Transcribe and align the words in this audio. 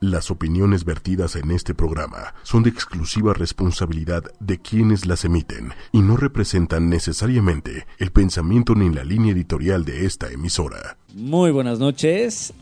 Las 0.00 0.30
opiniones 0.30 0.86
vertidas 0.86 1.36
en 1.36 1.50
este 1.50 1.74
programa 1.74 2.32
son 2.42 2.62
de 2.62 2.70
exclusiva 2.70 3.34
responsabilidad 3.34 4.24
de 4.40 4.58
quienes 4.58 5.04
las 5.04 5.26
emiten 5.26 5.74
y 5.92 6.00
no 6.00 6.16
representan 6.16 6.88
necesariamente 6.88 7.86
el 7.98 8.10
pensamiento 8.10 8.74
ni 8.74 8.88
la 8.88 9.04
línea 9.04 9.32
editorial 9.32 9.84
de 9.84 10.06
esta 10.06 10.30
emisora. 10.30 10.96
Muy 11.14 11.50
buenas 11.50 11.80
noches. 11.80 12.54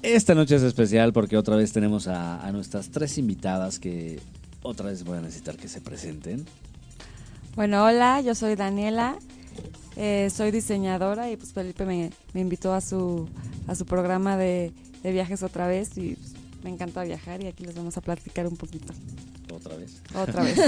Esta 0.00 0.34
noche 0.34 0.56
es 0.56 0.62
especial 0.62 1.12
porque 1.12 1.36
otra 1.36 1.56
vez 1.56 1.74
tenemos 1.74 2.08
a, 2.08 2.50
nuestras 2.52 2.88
tres 2.88 3.18
invitadas 3.18 3.78
que 3.78 4.18
otra 4.62 4.86
vez 4.86 5.04
voy 5.04 5.18
a 5.18 5.20
necesitar 5.20 5.58
que 5.58 5.68
se 5.68 5.82
presenten. 5.82 6.46
Bueno, 7.54 7.84
hola, 7.84 8.22
yo 8.22 8.34
soy 8.34 8.54
Daniela, 8.54 9.18
eh, 9.96 10.30
soy 10.34 10.52
diseñadora 10.52 11.30
y 11.30 11.36
pues 11.36 11.52
Felipe 11.52 11.84
me, 11.84 12.12
invitó 12.32 12.72
a 12.72 12.80
su, 12.80 13.28
a 13.66 13.74
su 13.74 13.84
programa 13.84 14.38
de, 14.38 14.72
de 15.02 15.12
viajes 15.12 15.42
otra 15.42 15.66
vez 15.66 15.98
y 15.98 16.14
pues, 16.14 16.35
me 16.62 16.70
encanta 16.70 17.04
viajar 17.04 17.42
y 17.42 17.46
aquí 17.46 17.64
les 17.64 17.74
vamos 17.74 17.96
a 17.96 18.00
platicar 18.00 18.46
un 18.46 18.56
poquito. 18.56 18.92
¿Otra 19.52 19.76
vez? 19.76 20.02
Otra 20.14 20.42
vez. 20.44 20.58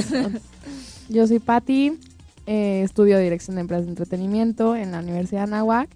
Yo 1.09 1.27
soy 1.27 1.38
Patti, 1.38 1.98
eh, 2.46 2.83
estudio 2.84 3.19
Dirección 3.19 3.56
de 3.56 3.62
Empresas 3.62 3.87
de 3.87 3.91
Entretenimiento 3.91 4.77
en 4.77 4.93
la 4.93 5.01
Universidad 5.01 5.41
de 5.41 5.55
Anáhuac 5.55 5.88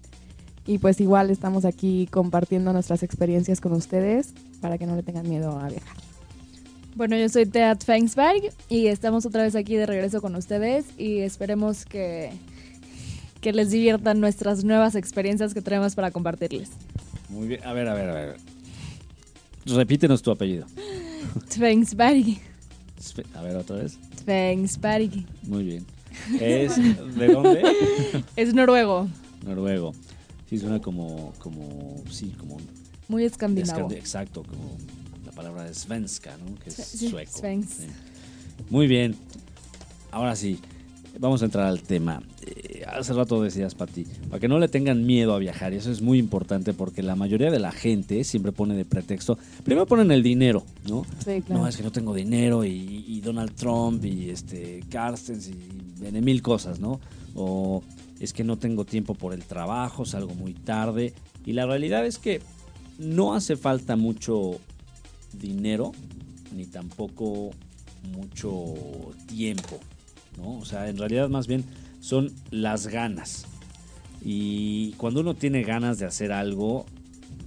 y 0.65 0.77
pues 0.77 1.01
igual 1.01 1.29
estamos 1.29 1.65
aquí 1.65 2.07
compartiendo 2.11 2.73
nuestras 2.73 3.03
experiencias 3.03 3.59
con 3.59 3.73
ustedes 3.73 4.33
para 4.61 4.77
que 4.77 4.85
no 4.85 4.95
le 4.95 5.03
tengan 5.03 5.27
miedo 5.27 5.57
a 5.59 5.67
viajar. 5.67 5.97
Bueno, 6.95 7.17
yo 7.17 7.27
soy 7.27 7.45
Teat 7.47 7.83
Feinsberg 7.83 8.53
y 8.69 8.87
estamos 8.87 9.25
otra 9.25 9.43
vez 9.43 9.55
aquí 9.55 9.75
de 9.75 9.85
regreso 9.85 10.21
con 10.21 10.35
ustedes 10.35 10.85
y 10.97 11.19
esperemos 11.19 11.85
que, 11.85 12.31
que 13.41 13.51
les 13.51 13.71
diviertan 13.71 14.19
nuestras 14.19 14.63
nuevas 14.63 14.95
experiencias 14.95 15.53
que 15.55 15.61
tenemos 15.61 15.95
para 15.95 16.11
compartirles. 16.11 16.69
Muy 17.29 17.47
bien, 17.47 17.63
a 17.65 17.73
ver, 17.73 17.89
a 17.89 17.95
ver, 17.95 18.09
a 18.09 18.13
ver. 18.13 18.35
Repítenos 19.65 20.21
tu 20.21 20.31
apellido. 20.31 20.65
Tvensberg. 21.49 22.39
A 23.35 23.41
ver, 23.41 23.55
otra 23.55 23.77
vez. 23.77 23.97
Tvensberg. 24.23 25.25
Muy 25.43 25.63
bien. 25.63 25.85
¿Es 26.39 26.75
de 26.77 27.27
dónde? 27.27 27.63
Es 28.35 28.53
noruego. 28.53 29.07
Noruego. 29.45 29.93
Sí, 30.49 30.59
suena 30.59 30.79
como, 30.79 31.33
como, 31.39 32.03
sí, 32.09 32.33
como... 32.37 32.57
Muy 33.07 33.25
escandinavo. 33.25 33.91
exacto, 33.91 34.43
como 34.43 34.77
la 35.25 35.31
palabra 35.31 35.63
de 35.63 35.73
svenska, 35.73 36.37
¿no? 36.37 36.55
Que 36.59 36.69
es 36.69 36.75
sueco. 36.75 37.31
Sí. 37.41 37.87
Muy 38.69 38.87
bien. 38.87 39.15
Ahora 40.11 40.35
sí, 40.35 40.59
vamos 41.19 41.41
a 41.41 41.45
entrar 41.45 41.65
al 41.65 41.81
tema. 41.81 42.21
Eh, 42.45 42.83
hace 42.87 43.13
rato 43.13 43.41
decías, 43.41 43.75
Pati, 43.75 44.05
para 44.29 44.39
que 44.39 44.47
no 44.47 44.59
le 44.59 44.67
tengan 44.67 45.05
miedo 45.05 45.33
a 45.33 45.39
viajar, 45.39 45.73
y 45.73 45.77
eso 45.77 45.91
es 45.91 46.01
muy 46.01 46.19
importante 46.19 46.73
porque 46.73 47.03
la 47.03 47.15
mayoría 47.15 47.51
de 47.51 47.59
la 47.59 47.71
gente 47.71 48.23
siempre 48.23 48.51
pone 48.51 48.75
de 48.75 48.85
pretexto, 48.85 49.37
primero 49.63 49.85
ponen 49.85 50.11
el 50.11 50.23
dinero, 50.23 50.63
¿no? 50.87 51.05
Sí, 51.23 51.41
claro. 51.41 51.61
No, 51.61 51.67
es 51.67 51.77
que 51.77 51.83
no 51.83 51.91
tengo 51.91 52.13
dinero 52.13 52.63
y, 52.63 53.21
Donald 53.23 53.55
Trump 53.55 54.03
y 54.03 54.29
este 54.29 54.83
Carstens 54.89 55.47
y 55.47 55.55
viene 56.01 56.19
mil 56.19 56.41
cosas, 56.41 56.81
¿no? 56.81 56.99
O 57.35 57.81
es 58.19 58.33
que 58.33 58.43
no 58.43 58.57
tengo 58.57 58.83
tiempo 58.83 59.15
por 59.15 59.33
el 59.33 59.45
trabajo, 59.45 60.03
salgo 60.03 60.35
muy 60.35 60.53
tarde. 60.53 61.13
Y 61.45 61.53
la 61.53 61.65
realidad 61.65 62.05
es 62.05 62.17
que 62.17 62.41
no 62.97 63.33
hace 63.33 63.55
falta 63.55 63.95
mucho 63.95 64.59
dinero, 65.31 65.93
ni 66.53 66.65
tampoco 66.65 67.51
mucho 68.11 68.73
tiempo. 69.27 69.79
O 70.41 70.65
sea, 70.65 70.89
en 70.89 70.97
realidad 70.97 71.29
más 71.29 71.47
bien 71.47 71.63
son 71.99 72.31
las 72.51 72.87
ganas. 72.87 73.45
Y 74.21 74.93
cuando 74.93 75.21
uno 75.21 75.35
tiene 75.35 75.63
ganas 75.63 75.99
de 75.99 76.05
hacer 76.05 76.31
algo, 76.31 76.85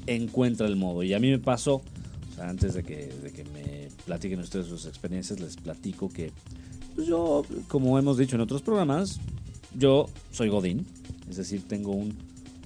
encuentra 0.07 0.67
el 0.67 0.77
modo. 0.77 1.03
Y 1.03 1.15
a 1.15 1.19
mí 1.19 1.31
me 1.31 1.39
pasó, 1.39 1.83
antes 2.39 2.75
de 2.75 2.83
que, 2.83 3.07
de 3.07 3.33
que 3.33 3.45
me 3.45 3.89
platiquen 4.05 4.41
ustedes 4.41 4.67
sus 4.67 4.87
experiencias, 4.87 5.41
les 5.41 5.57
platico 5.57 6.09
que 6.09 6.33
pues 6.95 7.09
yo, 7.09 7.45
como 7.69 7.99
hemos 7.99 8.17
dicho 8.17 8.37
en 8.37 8.43
otros 8.43 8.63
programas, 8.63 9.21
yo 9.75 10.07
soy 10.33 10.49
Godín, 10.49 10.87
es 11.29 11.37
decir, 11.37 11.63
tengo 11.69 11.93
un 11.93 12.17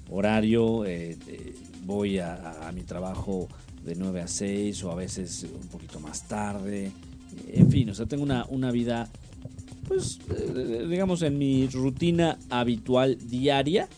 horario, 0.08 0.84
eh, 0.84 1.18
eh, 1.26 1.54
voy 1.84 2.18
a, 2.18 2.68
a, 2.68 2.70
mi 2.70 2.82
trabajo 2.82 3.48
de 3.84 3.96
9 3.96 4.20
a 4.20 4.28
6 4.28 4.84
o 4.84 4.92
a 4.92 4.94
veces 4.94 5.44
un 5.60 5.66
poquito 5.66 5.98
más 5.98 6.28
tarde, 6.28 6.92
en 7.48 7.70
fin, 7.70 7.90
o 7.90 7.94
sea, 7.94 8.06
tengo 8.06 8.22
una, 8.22 8.46
una 8.50 8.70
vida 8.70 9.08
pues, 9.90 10.20
eh, 10.30 10.86
digamos, 10.88 11.20
en 11.22 11.36
mi 11.36 11.66
rutina 11.66 12.38
habitual 12.48 13.18
diaria, 13.26 13.88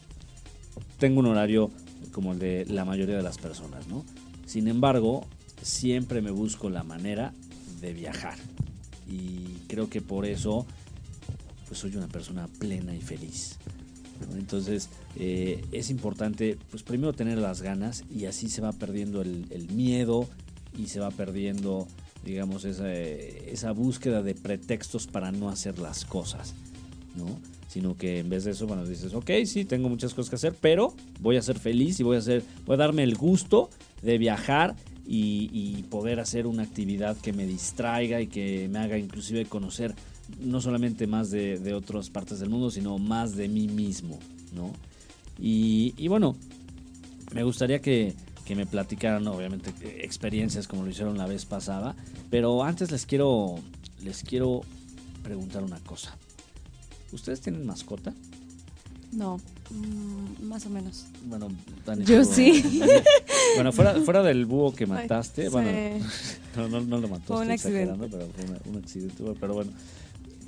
tengo 0.98 1.20
un 1.20 1.26
horario 1.26 1.70
como 2.12 2.32
el 2.32 2.38
de 2.38 2.64
la 2.64 2.86
mayoría 2.86 3.14
de 3.14 3.22
las 3.22 3.36
personas, 3.36 3.88
¿no? 3.88 4.03
Sin 4.47 4.69
embargo, 4.69 5.26
siempre 5.60 6.22
me 6.22 6.30
busco 6.30 6.70
la 6.70 6.82
manera 6.82 7.34
de 7.82 7.92
viajar. 7.92 8.38
Y 9.06 9.58
creo 9.69 9.91
que 9.91 10.00
por 10.00 10.25
eso, 10.25 10.64
pues 11.69 11.80
soy 11.80 11.94
una 11.94 12.09
persona 12.09 12.48
plena 12.59 12.97
y 12.97 13.03
feliz. 13.03 13.59
Entonces, 14.32 14.88
eh, 15.16 15.62
es 15.72 15.91
importante, 15.91 16.56
pues 16.70 16.82
primero 16.84 17.12
tener 17.12 17.36
las 17.36 17.60
ganas 17.60 18.03
y 18.10 18.24
así 18.24 18.48
se 18.48 18.62
va 18.62 18.72
perdiendo 18.72 19.20
el, 19.20 19.44
el 19.50 19.69
miedo 19.69 20.26
y 20.74 20.86
se 20.86 21.00
va 21.00 21.10
perdiendo 21.10 21.86
digamos, 22.25 22.65
esa, 22.65 22.93
esa 22.93 23.72
búsqueda 23.72 24.22
de 24.22 24.34
pretextos 24.34 25.06
para 25.06 25.33
no 25.33 25.49
hacer 25.49 25.78
las 25.78 26.05
cosas, 26.05 26.55
¿no? 27.16 27.38
Sino 27.69 27.97
que 27.97 28.19
en 28.19 28.28
vez 28.28 28.44
de 28.44 28.53
eso, 28.53 28.66
bueno, 28.66 28.87
dices, 28.87 29.15
ok, 29.15 29.31
sí, 29.47 29.65
tengo 29.65 29.88
muchas 29.88 30.15
cosas 30.15 30.31
que 30.31 30.37
hacer, 30.37 30.55
pero 30.60 30.94
voy 31.21 31.37
a 31.37 31.43
ser 31.43 31.59
feliz 31.59 31.99
y 32.00 32.03
voy 32.03 32.16
a, 32.16 32.19
hacer, 32.21 32.43
voy 32.66 32.75
a 32.75 32.78
darme 32.78 33.03
el 33.03 33.16
gusto 33.16 33.71
de 34.03 34.19
viajar 34.19 34.77
y, 35.06 35.84
poder 35.91 36.21
hacer 36.21 36.47
una 36.47 36.62
actividad 36.62 37.16
que 37.19 37.33
me 37.33 37.44
distraiga 37.44 38.21
y 38.21 38.27
que 38.28 38.69
me 38.71 38.78
haga 38.78 38.97
inclusive 38.97 39.44
conocer 39.44 39.94
no 40.41 40.60
solamente 40.60 41.06
más 41.06 41.31
de, 41.31 41.75
otras 41.75 42.09
partes 42.09 42.39
del 42.39 42.49
mundo, 42.49 42.71
sino 42.71 42.99
más 42.99 43.37
de 43.37 43.49
mí 43.49 43.69
mismo, 43.69 44.19
¿no? 44.54 44.72
Y, 45.39 45.93
y 45.99 46.09
bueno, 46.09 46.37
me 47.34 47.43
gustaría 47.43 47.81
que, 47.81 48.15
que 48.44 48.54
me 48.56 48.66
platicaran, 48.66 49.26
obviamente, 49.28 49.72
experiencias 50.04 50.66
como 50.66 50.84
lo 50.84 50.91
hicieron 50.91 51.16
la 51.19 51.26
vez 51.26 51.44
pasada. 51.44 51.94
Pero 52.30 52.64
antes 52.64 52.91
les 52.91 53.06
quiero, 53.06 53.56
les 54.03 54.22
quiero 54.22 54.62
preguntar 55.22 55.62
una 55.62 55.78
cosa. 55.80 56.16
¿Ustedes 57.12 57.41
tienen 57.41 57.66
mascota? 57.66 58.12
No, 59.12 59.38
mm, 59.70 60.44
más 60.44 60.64
o 60.66 60.70
menos. 60.70 61.04
Bueno, 61.26 61.48
Yo 62.04 62.25
sí. 62.25 62.80
bueno, 63.56 63.70
fuera, 63.72 64.00
fuera 64.04 64.22
del 64.22 64.47
búho 64.47 64.72
que 64.72 64.86
mataste, 64.86 65.50
bueno, 65.50 65.70
no, 66.56 66.80
no, 66.80 66.98
lo 66.98 67.09
mató, 67.09 67.36
fue 67.36 67.44
un 67.44 67.50
accidente. 67.50 68.09
pero 68.10 68.26
fue 68.28 68.70
un 68.70 68.78
accidente. 68.78 69.22
Pero 69.38 69.54
bueno, 69.54 69.70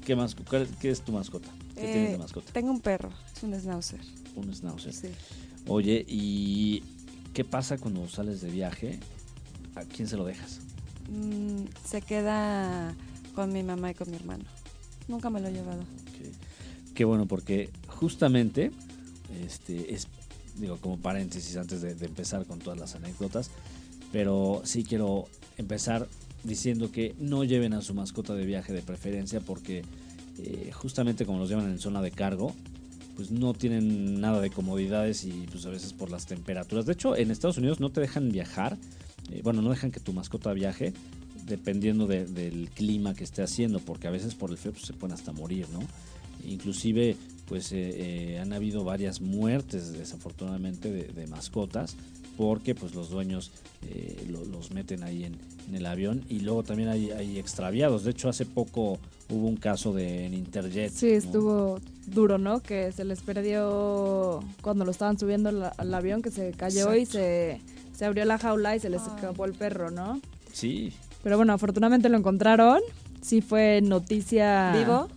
¿qué, 0.05 0.17
más, 0.17 0.35
¿qué 0.81 0.91
es 0.91 1.03
tu 1.03 1.13
mascota? 1.13 1.51
¿Qué 1.75 1.83
tienes 1.83 2.09
de 2.11 2.15
eh, 2.15 2.19
mascota? 2.19 2.53
Tengo 2.53 2.71
un 2.71 2.81
perro, 2.81 3.13
es 3.37 3.43
un 3.43 3.55
schnauzer. 3.55 4.01
Un 4.35 4.55
schnauzer. 4.55 4.95
Sí. 4.95 5.09
Oye, 5.67 6.05
y 6.09 6.83
¿Qué 7.35 7.45
pasa 7.45 7.79
cuando 7.79 8.09
sales 8.09 8.41
de 8.41 8.49
viaje? 8.49 9.01
¿A 9.75 9.83
quién 9.83 10.07
se 10.07 10.17
lo 10.17 10.25
dejas? 10.25 10.61
Mm, 11.11 11.65
se 11.85 12.01
queda 12.01 12.95
con 13.35 13.53
mi 13.53 13.65
mamá 13.65 13.91
y 13.91 13.95
con 13.95 14.09
mi 14.09 14.17
hermano. 14.17 14.45
Nunca 15.09 15.31
me 15.31 15.41
lo 15.41 15.49
he 15.49 15.53
llevado. 15.53 15.83
Qué 16.95 17.05
bueno, 17.05 17.27
porque 17.27 17.71
justamente, 17.89 18.71
este, 19.45 19.93
es, 19.93 20.07
digo, 20.61 20.77
como 20.77 20.97
paréntesis 20.97 21.57
antes 21.57 21.83
de, 21.83 21.91
empezar 22.07 22.47
con 22.47 22.61
todas 22.61 22.79
las 22.79 22.95
anécdotas, 22.95 23.51
pero 24.13 24.63
sí 24.65 24.85
quiero 24.85 25.27
empezar 25.59 26.07
diciendo 26.45 26.93
que 26.93 27.17
no 27.19 27.43
lleven 27.43 27.73
a 27.73 27.83
su 27.83 27.95
mascota 27.95 28.37
de 28.37 28.47
viaje 28.47 28.73
de 28.73 28.81
preferencia 28.81 29.41
porque 29.41 29.83
eh, 30.39 30.71
justamente 30.73 31.27
como 31.27 31.41
los 31.41 31.49
llevan 31.49 31.69
en 31.69 31.81
zona 31.81 32.01
de 32.01 32.13
cargo, 32.13 32.55
pues 33.17 33.31
no 33.31 33.55
tienen 33.55 34.21
nada 34.21 34.41
de 34.41 34.51
comodidades 34.51 35.25
y 35.25 35.47
pues 35.51 35.67
a 35.67 35.71
veces 35.71 35.93
por 35.93 36.11
las 36.11 36.27
temperaturas. 36.27 36.87
De 36.87 36.93
hecho, 36.93 37.17
en 37.17 37.31
Estados 37.31 37.59
Unidos 37.59 37.81
no 37.81 37.91
te 37.91 38.01
dejan 38.01 38.31
viajar, 38.31 38.77
eh, 39.31 39.41
bueno, 39.43 39.63
no 39.63 39.71
dejan 39.71 39.91
que 39.91 40.01
tu 40.01 40.13
mascota 40.13 40.53
viaje 40.53 40.93
dependiendo 41.47 42.07
del 42.07 42.71
clima 42.75 43.15
que 43.15 43.25
esté 43.25 43.43
haciendo, 43.43 43.79
porque 43.81 44.09
a 44.09 44.11
veces 44.11 44.35
por 44.35 44.51
el 44.51 44.57
frío 44.57 44.73
pues, 44.73 44.87
se 44.87 44.95
pueden 44.95 45.15
hasta 45.15 45.33
morir, 45.33 45.67
¿no? 45.73 45.81
Inclusive, 46.47 47.17
pues 47.47 47.73
eh, 47.73 48.33
eh, 48.35 48.39
han 48.39 48.53
habido 48.53 48.85
varias 48.85 49.21
muertes 49.21 49.93
desafortunadamente 49.93 50.91
de, 50.91 51.27
mascotas 51.27 51.97
porque 52.37 52.75
pues 52.75 52.95
los 52.95 53.11
dueños 53.11 53.51
los 54.29 54.71
meten 54.71 55.03
ahí 55.03 55.25
en, 55.25 55.37
el 55.75 55.87
avión 55.87 56.23
y 56.29 56.41
luego 56.41 56.63
también 56.63 56.91
hay, 56.91 57.11
hay, 57.11 57.39
extraviados. 57.39 58.05
De 58.05 58.11
hecho, 58.11 58.29
hace 58.29 58.45
poco 58.45 58.99
hubo 59.31 59.49
un 59.49 59.57
caso 59.57 59.93
de 59.93 60.27
en 60.27 60.35
Interjet. 60.35 60.93
Sí, 60.93 61.11
estuvo 61.11 61.81
duro, 62.07 62.37
¿no? 62.39 62.61
Que 62.61 62.93
se 62.93 63.05
les 63.05 63.23
perdió 63.23 64.41
cuando 64.61 64.85
lo 64.85 64.91
estaban 64.91 65.19
subiendo 65.19 65.49
al, 65.49 65.95
avión, 65.95 66.23
que 66.23 66.31
se 66.31 66.53
cayó 66.53 66.95
y 66.95 67.07
se, 67.07 67.61
abrió 68.03 68.25
la 68.25 68.39
jaula 68.39 68.77
y 68.77 68.81
se 68.81 68.91
les 68.91 69.03
escapó 69.03 69.47
el 69.47 69.55
perro, 69.55 69.91
¿no? 69.91 70.21
Sí. 70.53 70.93
Pero 71.23 71.37
bueno, 71.37 71.55
afortunadamente 71.55 72.09
lo 72.09 72.19
encontraron. 72.19 72.81
Sí 73.23 73.41
fue 73.41 73.81
noticia. 73.83 74.73
¿Vivo? 74.77 75.09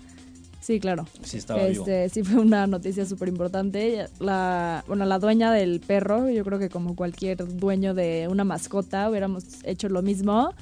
Sí, 0.68 0.82
claro. 0.82 1.08
Sí, 1.24 1.38
estaba 1.38 1.66
vivo. 1.66 1.86
Este, 1.88 2.10
sí 2.10 2.24
fue 2.26 2.42
una 2.42 2.68
noticia 2.68 3.06
súper 3.06 3.30
importante. 3.30 4.08
La, 4.20 4.84
bueno, 4.86 5.06
la 5.06 5.18
dueña 5.18 5.50
del 5.54 5.80
perro, 5.80 6.30
yo 6.30 6.44
creo 6.44 6.60
que 6.60 6.68
como 6.68 6.94
cualquier 6.94 7.38
dueño 7.58 7.94
de 7.94 8.28
una 8.30 8.44
mascota, 8.44 9.10
hubiéramos 9.10 9.46
hecho 9.64 9.88
lo 9.88 10.02
mismo. 10.02 10.54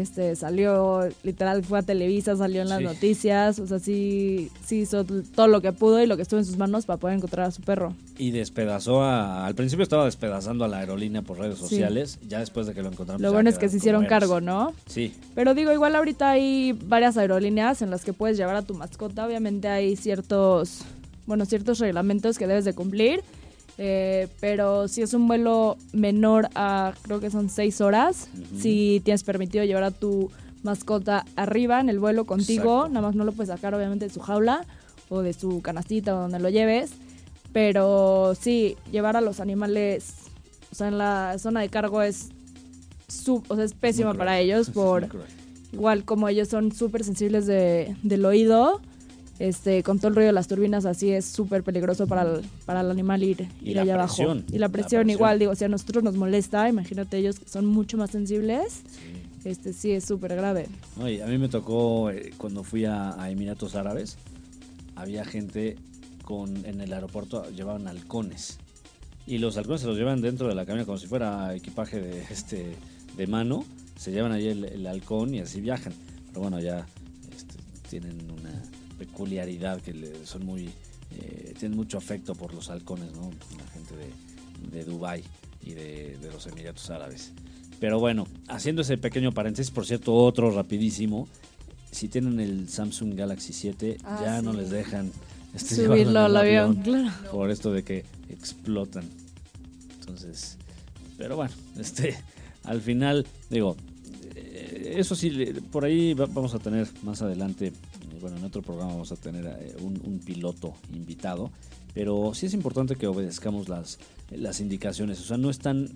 Este, 0.00 0.36
salió, 0.36 1.06
literal, 1.22 1.62
fue 1.64 1.80
a 1.80 1.82
Televisa, 1.82 2.34
salió 2.36 2.62
en 2.62 2.68
las 2.70 2.78
Sí. 2.78 2.84
noticias, 2.84 3.58
o 3.58 3.66
sea, 3.66 3.78
sí, 3.78 4.50
sí 4.64 4.80
hizo 4.80 5.04
todo 5.04 5.48
lo 5.48 5.60
que 5.60 5.72
pudo 5.72 6.02
y 6.02 6.06
lo 6.06 6.16
que 6.16 6.22
estuvo 6.22 6.40
en 6.40 6.46
sus 6.46 6.56
manos 6.56 6.86
para 6.86 6.96
poder 6.98 7.16
encontrar 7.18 7.46
a 7.48 7.50
su 7.50 7.60
perro. 7.60 7.92
Y 8.16 8.30
despedazó 8.30 9.02
a. 9.02 9.44
Al 9.46 9.54
principio 9.54 9.82
estaba 9.82 10.04
despedazando 10.06 10.64
a 10.64 10.68
la 10.68 10.78
aerolínea 10.78 11.20
por 11.22 11.38
redes 11.38 11.56
Sí. 11.58 11.64
sociales. 11.64 12.18
Ya 12.26 12.38
después 12.40 12.66
de 12.66 12.72
que 12.74 12.82
lo 12.82 12.88
encontraron. 12.88 13.20
Lo 13.20 13.28
pues, 13.28 13.34
bueno 13.34 13.50
es 13.50 13.58
que 13.58 13.68
se 13.68 13.76
hicieron 13.76 14.06
cargo, 14.06 14.40
¿no? 14.40 14.72
Sí, 14.86 15.12
Pero 15.34 15.54
digo, 15.54 15.72
igual 15.72 15.94
ahorita 15.96 16.30
hay 16.30 16.72
varias 16.72 17.16
aerolíneas 17.16 17.82
en 17.82 17.90
las 17.90 18.04
que 18.04 18.12
puedes 18.12 18.36
llevar 18.38 18.56
a 18.56 18.62
tu 18.62 18.74
mascota. 18.74 19.26
Obviamente 19.26 19.68
hay 19.68 19.96
ciertos, 19.96 20.80
bueno, 21.26 21.44
ciertos 21.44 21.78
reglamentos 21.80 22.38
que 22.38 22.46
debes 22.46 22.64
de 22.64 22.72
cumplir. 22.74 23.22
Eh, 23.78 24.28
pero 24.40 24.86
si 24.88 25.02
es 25.02 25.14
un 25.14 25.26
vuelo 25.28 25.76
menor 25.92 26.48
a, 26.54 26.94
creo 27.02 27.20
que 27.20 27.30
son 27.30 27.48
seis 27.48 27.80
horas, 27.80 28.28
si 28.60 29.00
tienes 29.04 29.24
permitido 29.24 29.64
llevar 29.64 29.84
a 29.84 29.90
tu 29.90 30.30
mascota 30.62 31.24
arriba 31.36 31.80
en 31.80 31.88
el 31.88 31.98
vuelo 31.98 32.24
contigo, 32.24 32.80
Exacto. 32.80 32.88
nada 32.94 33.06
más 33.08 33.14
no 33.16 33.24
lo 33.24 33.32
puedes 33.32 33.48
sacar 33.48 33.74
obviamente 33.74 34.06
de 34.06 34.12
su 34.14 34.20
jaula 34.20 34.64
o 35.08 35.20
de 35.22 35.32
su 35.32 35.60
canastita 35.62 36.14
o 36.16 36.20
donde 36.20 36.38
lo 36.38 36.48
lleves. 36.50 36.90
Pero 37.52 38.34
sí, 38.40 38.76
llevar 38.90 39.16
a 39.16 39.20
los 39.20 39.40
animales, 39.40 40.14
o 40.70 40.74
sea, 40.74 40.88
en 40.88 40.96
la 40.98 41.36
zona 41.38 41.60
de 41.60 41.68
cargo 41.68 42.00
es, 42.02 42.28
sub- 43.08 43.44
o 43.48 43.56
sea, 43.56 43.64
es 43.64 43.74
pésimo 43.74 44.10
Muy 44.10 44.18
para 44.18 44.38
ellos 44.38 44.70
por 44.74 45.08
igual 45.72 46.04
como 46.04 46.28
ellos 46.28 46.48
son 46.48 46.72
súper 46.72 47.02
sensibles 47.04 47.46
de, 47.46 47.94
del 48.02 48.24
oído, 48.24 48.80
este, 49.42 49.82
con 49.82 49.98
todo 49.98 50.06
el 50.08 50.14
ruido 50.14 50.28
de 50.28 50.32
las 50.32 50.46
turbinas 50.46 50.84
así 50.84 51.10
es 51.10 51.24
súper 51.24 51.64
peligroso 51.64 52.06
para 52.06 52.22
el, 52.22 52.44
para 52.64 52.82
el 52.82 52.92
animal 52.92 53.24
ir, 53.24 53.48
Y 53.60 53.72
ir 53.72 53.80
allá 53.80 53.98
presión, 53.98 54.30
abajo. 54.30 54.46
Y 54.50 54.52
la 54.52 54.66
la 54.66 54.68
presión, 54.68 55.02
presión. 55.02 55.10
igual, 55.10 55.38
digo, 55.40 55.54
si 55.56 55.64
a 55.64 55.68
nosotros 55.68 56.04
nos 56.04 56.14
molesta, 56.14 56.68
imagínate 56.68 57.18
ellos 57.18 57.40
que 57.40 57.48
son 57.48 57.66
mucho 57.66 57.96
más 57.96 58.10
sensibles, 58.10 58.82
este 59.44 59.72
sí 59.72 59.90
es 59.90 60.04
súper 60.04 60.36
grave. 60.36 60.68
No, 60.96 61.08
y 61.08 61.20
a 61.20 61.26
mí 61.26 61.38
me 61.38 61.48
tocó 61.48 62.10
eh, 62.10 62.32
cuando 62.38 62.62
fui 62.62 62.84
a, 62.84 63.20
a 63.20 63.30
Emiratos 63.30 63.74
Árabes, 63.74 64.16
había 64.94 65.24
gente 65.24 65.76
con 66.24 66.64
en 66.64 66.80
el 66.80 66.92
aeropuerto 66.92 67.50
llevaban 67.50 67.88
halcones 67.88 68.60
y 69.26 69.38
los 69.38 69.56
halcones 69.56 69.80
se 69.80 69.88
los 69.88 69.96
llevan 69.96 70.20
dentro 70.20 70.46
de 70.46 70.54
la 70.54 70.64
cabina 70.64 70.84
como 70.84 70.98
si 70.98 71.08
fuera 71.08 71.52
equipaje 71.52 72.00
de 72.00 72.22
este 72.30 72.76
de 73.16 73.26
mano, 73.26 73.64
se 73.96 74.12
llevan 74.12 74.30
ahí 74.30 74.46
el, 74.46 74.64
el 74.66 74.86
halcón 74.86 75.34
y 75.34 75.40
así 75.40 75.60
viajan. 75.60 75.92
Pero 76.28 76.42
bueno, 76.42 76.60
ya 76.60 76.86
este, 77.34 77.56
tienen 77.90 78.30
una 78.30 78.62
peculiaridad 79.06 79.80
que 79.80 79.92
le- 79.92 80.26
son 80.26 80.44
muy 80.46 80.68
eh, 81.10 81.54
tienen 81.58 81.76
mucho 81.76 81.98
afecto 81.98 82.34
por 82.34 82.54
los 82.54 82.70
halcones, 82.70 83.12
¿no? 83.12 83.30
La 83.58 83.66
gente 83.72 83.94
de, 83.96 84.08
de 84.78 84.84
Dubai 84.84 85.22
y 85.64 85.72
de, 85.72 86.16
de 86.22 86.30
los 86.32 86.46
Emiratos 86.46 86.88
Árabes. 86.90 87.32
Pero 87.80 87.98
bueno, 87.98 88.26
haciendo 88.48 88.82
ese 88.82 88.96
pequeño 88.96 89.32
paréntesis, 89.32 89.70
por 89.70 89.84
cierto, 89.86 90.14
otro 90.14 90.50
rapidísimo. 90.50 91.28
Si 91.90 92.08
tienen 92.08 92.40
el 92.40 92.68
Samsung 92.70 93.14
Galaxy 93.14 93.52
7, 93.52 93.98
Ah, 94.04 94.18
ya 94.22 94.40
no 94.42 94.52
les 94.54 94.70
dejan 94.70 95.10
este, 95.54 95.74
Subirlo 95.76 96.20
al 96.20 96.30
el 96.30 96.36
avión, 96.38 96.76
claro. 96.76 97.30
Por 97.30 97.50
esto 97.50 97.70
de 97.72 97.82
que 97.82 98.04
explotan. 98.30 99.04
Entonces, 100.00 100.56
pero 101.18 101.36
bueno, 101.36 101.52
este, 101.78 102.16
al 102.64 102.80
final, 102.80 103.26
digo, 103.50 103.76
eh, 104.34 104.94
eso 104.96 105.14
sí, 105.14 105.30
por 105.70 105.84
ahí 105.84 106.14
va- 106.14 106.26
vamos 106.26 106.54
a 106.54 106.58
tener 106.58 106.88
más 107.02 107.20
adelante, 107.20 107.72
bueno, 108.22 108.38
en 108.38 108.44
otro 108.44 108.62
programa 108.62 108.92
vamos 108.92 109.12
a 109.12 109.16
tener 109.16 109.44
eh, 109.44 109.76
un, 109.80 110.00
un 110.04 110.20
piloto 110.20 110.74
invitado, 110.94 111.50
pero 111.92 112.32
sí 112.34 112.46
es 112.46 112.54
importante 112.54 112.96
que 112.96 113.06
obedezcamos 113.06 113.68
las, 113.68 113.98
las 114.30 114.60
indicaciones, 114.60 115.20
o 115.20 115.24
sea, 115.24 115.36
no 115.36 115.50
están 115.50 115.90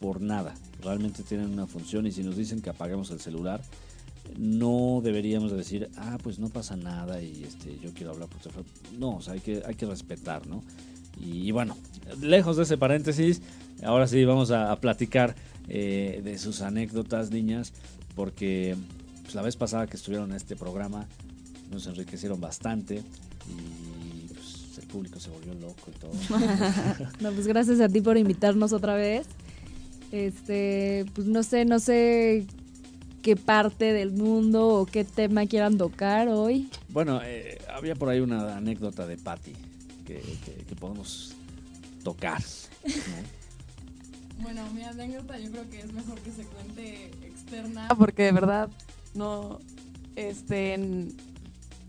por 0.00 0.20
nada, 0.20 0.54
realmente 0.82 1.22
tienen 1.22 1.52
una 1.52 1.66
función 1.66 2.06
y 2.06 2.12
si 2.12 2.22
nos 2.22 2.36
dicen 2.36 2.60
que 2.60 2.70
apaguemos 2.70 3.10
el 3.10 3.20
celular, 3.20 3.62
no 4.36 5.00
deberíamos 5.04 5.52
de 5.52 5.58
decir, 5.58 5.88
ah, 5.96 6.18
pues 6.22 6.38
no 6.38 6.48
pasa 6.48 6.76
nada 6.76 7.22
y 7.22 7.44
este, 7.44 7.78
yo 7.80 7.92
quiero 7.94 8.12
hablar 8.12 8.28
por 8.28 8.40
teléfono. 8.40 8.66
No, 8.98 9.16
o 9.16 9.22
sea, 9.22 9.34
hay 9.34 9.40
que, 9.40 9.62
hay 9.64 9.76
que 9.76 9.86
respetar, 9.86 10.46
¿no? 10.46 10.64
Y, 11.18 11.48
y 11.48 11.50
bueno, 11.52 11.76
lejos 12.20 12.56
de 12.56 12.64
ese 12.64 12.76
paréntesis, 12.76 13.40
ahora 13.84 14.06
sí 14.06 14.24
vamos 14.24 14.50
a, 14.50 14.72
a 14.72 14.80
platicar 14.80 15.36
eh, 15.68 16.20
de 16.24 16.38
sus 16.38 16.60
anécdotas, 16.60 17.30
niñas, 17.30 17.72
porque 18.14 18.76
pues, 19.22 19.34
la 19.34 19.42
vez 19.42 19.56
pasada 19.56 19.86
que 19.86 19.96
estuvieron 19.96 20.30
en 20.30 20.36
este 20.36 20.56
programa 20.56 21.06
nos 21.70 21.86
enriquecieron 21.86 22.40
bastante 22.40 23.02
y 23.48 24.28
pues, 24.32 24.78
el 24.78 24.86
público 24.86 25.18
se 25.20 25.30
volvió 25.30 25.54
loco 25.54 25.90
y 25.94 25.98
todo. 25.98 26.12
No, 27.20 27.32
pues 27.32 27.46
gracias 27.46 27.80
a 27.80 27.88
ti 27.88 28.00
por 28.00 28.16
invitarnos 28.16 28.72
otra 28.72 28.94
vez. 28.94 29.26
Este, 30.12 31.04
pues 31.14 31.26
no 31.26 31.42
sé, 31.42 31.64
no 31.64 31.78
sé 31.80 32.46
qué 33.22 33.34
parte 33.36 33.92
del 33.92 34.12
mundo 34.12 34.68
o 34.68 34.86
qué 34.86 35.04
tema 35.04 35.46
quieran 35.46 35.76
tocar 35.78 36.28
hoy. 36.28 36.68
Bueno, 36.88 37.20
eh, 37.24 37.58
había 37.74 37.94
por 37.96 38.08
ahí 38.08 38.20
una 38.20 38.56
anécdota 38.56 39.06
de 39.06 39.16
Patty 39.16 39.52
que, 40.06 40.20
que- 40.44 40.64
que 40.64 40.76
podemos 40.76 41.34
tocar. 42.04 42.40
¿no? 42.86 42.92
Bueno, 44.42 44.62
mi 44.72 44.82
anécdota 44.84 45.38
yo 45.38 45.50
creo 45.50 45.68
que 45.70 45.80
es 45.80 45.92
mejor 45.92 46.20
que 46.20 46.30
se 46.30 46.44
cuente 46.44 47.10
externa. 47.26 47.88
porque 47.98 48.22
de 48.24 48.32
verdad 48.32 48.68
no 49.14 49.58
este 50.14 50.74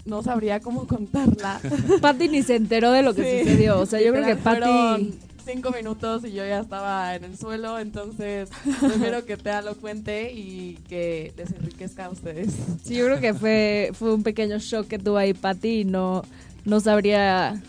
no 0.07 0.23
sabría 0.23 0.59
cómo 0.59 0.87
contarla. 0.87 1.59
Patty 2.01 2.27
ni 2.29 2.41
se 2.43 2.55
enteró 2.55 2.91
de 2.91 3.03
lo 3.03 3.13
que 3.13 3.23
Sí. 3.23 3.43
sucedió. 3.49 3.79
O 3.79 3.85
sea, 3.85 4.01
yo 4.01 4.11
creo 4.13 4.25
que 4.25 4.35
Patty... 4.35 4.61
fueron 4.61 5.13
cinco 5.45 5.71
minutos 5.71 6.25
y 6.25 6.31
yo 6.33 6.45
ya 6.45 6.59
estaba 6.59 7.15
en 7.15 7.23
el 7.23 7.37
suelo, 7.37 7.79
entonces 7.79 8.49
prefiero 8.81 9.23
que 9.25 9.37
Tea 9.37 9.61
lo 9.61 9.75
cuente 9.75 10.33
y 10.33 10.77
que 10.89 11.31
les 11.37 11.51
enriquezca 11.51 12.05
a 12.05 12.09
ustedes. 12.09 12.49
Sí, 12.83 12.95
yo 12.95 13.05
creo 13.05 13.21
que 13.21 13.33
fue, 13.33 13.91
fue 13.93 14.13
un 14.13 14.23
pequeño 14.23 14.57
shock 14.59 14.87
que 14.87 14.99
tuvo 14.99 15.15
ahí 15.17 15.33
Patty 15.33 15.81
y 15.81 15.85
no, 15.85 16.23
no 16.65 16.79
sabría... 16.79 17.61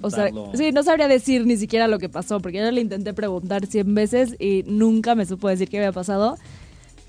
O 0.00 0.08
sea, 0.10 0.30
sí, 0.54 0.72
no 0.72 0.82
sabría 0.82 1.06
decir 1.06 1.44
ni 1.46 1.58
siquiera 1.58 1.86
lo 1.86 1.98
que 1.98 2.08
pasó, 2.08 2.40
porque 2.40 2.58
yo 2.58 2.70
le 2.70 2.80
intenté 2.80 3.12
preguntar 3.12 3.66
100 3.66 3.94
veces 3.94 4.36
y 4.40 4.64
nunca 4.66 5.14
me 5.14 5.26
supo 5.26 5.48
decir 5.50 5.68
qué 5.68 5.76
había 5.76 5.92
pasado. 5.92 6.38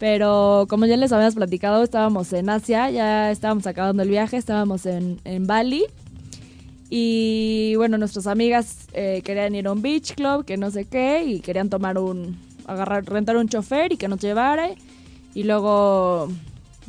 Pero 0.04 0.66
como 0.68 0.86
ya 0.86 0.98
les 0.98 1.14
habíamos 1.14 1.36
platicado, 1.36 1.82
estábamos 1.82 2.34
en 2.34 2.50
Asia, 2.50 2.90
ya 2.90 3.32
estábamos 3.32 3.66
acabando 3.68 4.04
el 4.04 4.10
viaje, 4.10 4.36
estábamos 4.36 4.86
en, 4.86 5.22
en 5.24 5.48
Bali. 5.48 5.86
Y 6.90 7.76
bueno, 7.78 7.98
nuestras 7.98 8.28
amigas 8.28 8.90
eh, 8.92 9.22
querían 9.24 9.56
ir 9.56 9.66
a 9.66 9.72
un 9.72 9.82
beach 9.82 10.16
club, 10.16 10.44
que 10.44 10.58
no 10.58 10.72
sé 10.72 10.84
qué, 10.84 11.24
y 11.24 11.40
querían 11.40 11.70
tomar 11.70 11.98
un, 11.98 12.38
agarrar, 12.68 13.06
rentar 13.06 13.38
un 13.38 13.48
chofer 13.48 13.94
y 13.94 13.96
que 13.96 14.10
nos 14.10 14.20
llevara. 14.20 14.72
Y 15.34 15.44
luego, 15.44 16.28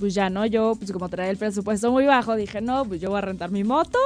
pues 0.01 0.13
ya, 0.13 0.29
¿no? 0.29 0.45
Yo, 0.45 0.75
pues 0.75 0.91
como 0.91 1.09
traía 1.09 1.31
el 1.31 1.37
presupuesto 1.37 1.93
muy 1.93 2.07
bajo, 2.07 2.35
dije, 2.35 2.61
no, 2.61 2.85
pues 2.85 3.01
yo 3.01 3.11
voy 3.11 3.19
a 3.19 3.21
rentar 3.21 3.53
mi 3.53 3.63
moto. 3.63 4.01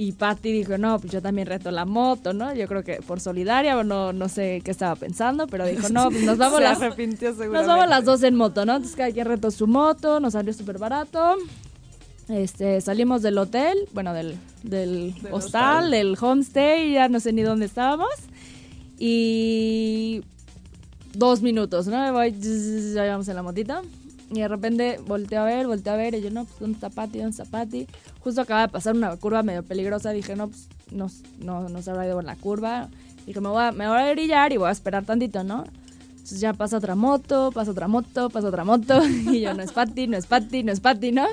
Y 0.00 0.12
Patty 0.12 0.52
dijo, 0.52 0.78
no, 0.78 1.00
pues 1.00 1.12
yo 1.12 1.20
también 1.20 1.48
reto 1.48 1.72
la 1.72 1.84
moto, 1.84 2.32
¿no? 2.32 2.54
Yo 2.54 2.68
creo 2.68 2.84
que 2.84 3.00
por 3.04 3.18
solidaria 3.18 3.76
o 3.76 3.82
no, 3.82 4.12
no 4.12 4.28
sé 4.28 4.62
qué 4.64 4.70
estaba 4.70 4.94
pensando, 4.94 5.48
pero 5.48 5.66
dijo, 5.66 5.88
no, 5.88 6.08
pues 6.08 6.22
nos 6.22 6.38
vamos 6.38 6.58
Se 6.58 6.62
las, 6.62 6.80
arrepintió 6.80 7.30
nos 7.30 7.66
vamos 7.66 7.88
las 7.88 8.04
dos 8.04 8.22
en 8.22 8.36
moto, 8.36 8.64
¿no? 8.64 8.76
Entonces 8.76 8.94
cada 8.94 9.10
quien 9.10 9.26
retó 9.26 9.50
su 9.50 9.66
moto, 9.66 10.20
nos 10.20 10.34
salió 10.34 10.52
súper 10.52 10.78
barato. 10.78 11.34
Este, 12.28 12.80
salimos 12.80 13.22
del 13.22 13.38
hotel, 13.38 13.76
bueno, 13.92 14.14
del, 14.14 14.36
del, 14.62 15.14
Del 15.20 15.32
hostal, 15.32 15.86
hostal. 15.86 15.90
del 15.90 16.16
homestay, 16.20 16.92
ya 16.92 17.08
no 17.08 17.18
sé 17.18 17.32
ni 17.32 17.42
dónde 17.42 17.66
estábamos. 17.66 18.14
Y 19.00 20.22
dos 21.12 21.42
minutos, 21.42 21.88
¿no? 21.88 22.00
Me 22.00 22.12
voy, 22.12 22.36
ya 22.94 23.04
íbamos 23.04 23.26
en 23.26 23.34
la 23.34 23.42
motita. 23.42 23.82
Y 24.30 24.40
de 24.40 24.48
repente 24.48 25.00
volteo 25.06 25.42
a 25.42 25.44
ver, 25.44 25.66
volteo 25.66 25.94
a 25.94 25.96
ver, 25.96 26.14
y 26.14 26.20
yo, 26.20 26.30
no, 26.30 26.44
pues, 26.44 26.60
¿dónde 26.60 26.74
está 26.74 26.90
Patty? 26.90 27.18
¿Dónde 27.18 27.30
está 27.30 27.44
Patty? 27.44 27.86
Justo 28.20 28.42
acaba 28.42 28.62
de 28.62 28.68
pasar 28.68 28.94
una 28.94 29.16
curva 29.16 29.42
medio 29.42 29.62
peligrosa, 29.62 30.10
dije, 30.10 30.36
no, 30.36 30.48
pues, 30.48 30.68
no, 30.90 31.08
no, 31.38 31.68
no 31.68 31.82
se 31.82 31.90
habrá 31.90 32.06
ido 32.06 32.20
en 32.20 32.26
la 32.26 32.36
curva. 32.36 32.88
Dije, 33.26 33.40
me 33.40 33.48
voy, 33.48 33.62
a, 33.62 33.72
me 33.72 33.88
voy 33.88 33.98
a 33.98 34.12
brillar 34.12 34.52
y 34.52 34.58
voy 34.58 34.68
a 34.68 34.72
esperar 34.72 35.04
tantito, 35.04 35.44
¿no? 35.44 35.64
Entonces 36.10 36.40
ya 36.40 36.52
pasa 36.52 36.76
otra 36.76 36.94
moto, 36.94 37.50
pasa 37.52 37.70
otra 37.70 37.88
moto, 37.88 38.28
pasa 38.28 38.48
otra 38.48 38.64
moto, 38.64 39.00
y 39.32 39.40
yo, 39.40 39.54
no 39.54 39.62
es 39.62 39.72
Patty, 39.72 40.08
no 40.08 40.18
es 40.18 40.26
Patty, 40.26 40.62
no 40.62 40.72
es 40.72 40.80
Patty, 40.80 41.12
¿no? 41.12 41.26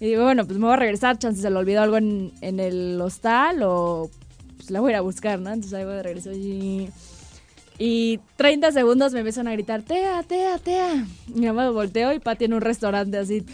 Y 0.00 0.06
digo, 0.06 0.24
bueno, 0.24 0.44
pues 0.46 0.58
me 0.58 0.66
voy 0.66 0.74
a 0.74 0.78
regresar, 0.78 1.18
chance 1.18 1.40
se 1.40 1.48
le 1.48 1.56
olvidó 1.56 1.82
algo 1.82 1.96
en, 1.96 2.32
en 2.40 2.60
el 2.60 3.00
hostal 3.00 3.62
o 3.62 4.10
pues 4.56 4.70
la 4.70 4.80
voy 4.80 4.90
a 4.90 4.92
ir 4.94 4.96
a 4.96 5.00
buscar, 5.00 5.38
¿no? 5.38 5.50
Entonces 5.50 5.72
ahí 5.74 5.84
voy 5.84 5.94
de 5.94 6.02
regreso 6.02 6.32
y 6.32 6.90
Y 7.78 8.20
30 8.36 8.72
segundos 8.72 9.12
me 9.12 9.20
empiezan 9.20 9.48
a 9.48 9.52
gritar, 9.52 9.82
Tea, 9.82 10.22
Tea, 10.22 10.58
Tea. 10.58 11.06
Y 11.34 11.42
yo 11.42 11.52
me 11.52 11.68
volteo 11.68 12.12
y 12.14 12.18
Pati 12.18 12.46
en 12.46 12.54
un 12.54 12.62
restaurante 12.62 13.18
así 13.18 13.44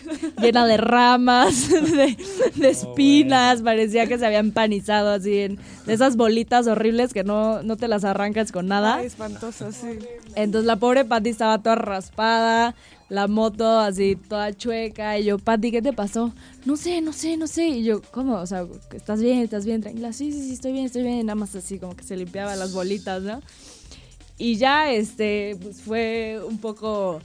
llena 0.40 0.64
de 0.66 0.76
ramas, 0.76 1.68
de, 1.70 2.16
de 2.54 2.68
espinas. 2.68 3.62
Parecía 3.62 4.06
que 4.06 4.18
se 4.18 4.26
había 4.26 4.38
empanizado 4.38 5.10
así 5.10 5.38
en 5.40 5.58
de 5.86 5.92
esas 5.92 6.16
bolitas 6.16 6.68
horribles 6.68 7.12
que 7.12 7.24
no, 7.24 7.62
no 7.64 7.76
te 7.76 7.88
las 7.88 8.04
arrancas 8.04 8.52
con 8.52 8.68
nada. 8.68 8.96
Ay, 8.96 9.06
espantoso, 9.06 9.72
sí. 9.72 9.98
Entonces 10.36 10.66
la 10.66 10.76
pobre 10.76 11.04
Pati 11.04 11.30
estaba 11.30 11.58
toda 11.58 11.74
raspada, 11.74 12.76
la 13.08 13.26
moto 13.26 13.80
así 13.80 14.16
toda 14.16 14.52
chueca. 14.52 15.18
Y 15.18 15.24
yo, 15.24 15.38
Pati, 15.38 15.72
¿qué 15.72 15.82
te 15.82 15.92
pasó? 15.92 16.32
No 16.64 16.76
sé, 16.76 17.00
no 17.00 17.12
sé, 17.12 17.36
no 17.36 17.48
sé. 17.48 17.66
Y 17.66 17.82
yo, 17.84 18.00
¿cómo? 18.12 18.36
O 18.36 18.46
sea, 18.46 18.66
¿estás 18.94 19.20
bien? 19.20 19.40
¿Estás 19.40 19.66
bien? 19.66 19.80
Tranquila. 19.80 20.12
Sí, 20.12 20.30
sí, 20.30 20.44
sí, 20.44 20.52
estoy 20.52 20.72
bien, 20.72 20.86
estoy 20.86 21.02
bien. 21.02 21.26
Nada 21.26 21.34
más 21.34 21.54
así 21.56 21.78
como 21.78 21.96
que 21.96 22.04
se 22.04 22.16
limpiaba 22.16 22.54
las 22.54 22.72
bolitas, 22.72 23.22
¿no? 23.22 23.40
Y 24.38 24.56
ya, 24.56 24.90
este, 24.90 25.56
pues 25.62 25.80
fue 25.82 26.40
un 26.46 26.58
poco 26.58 27.20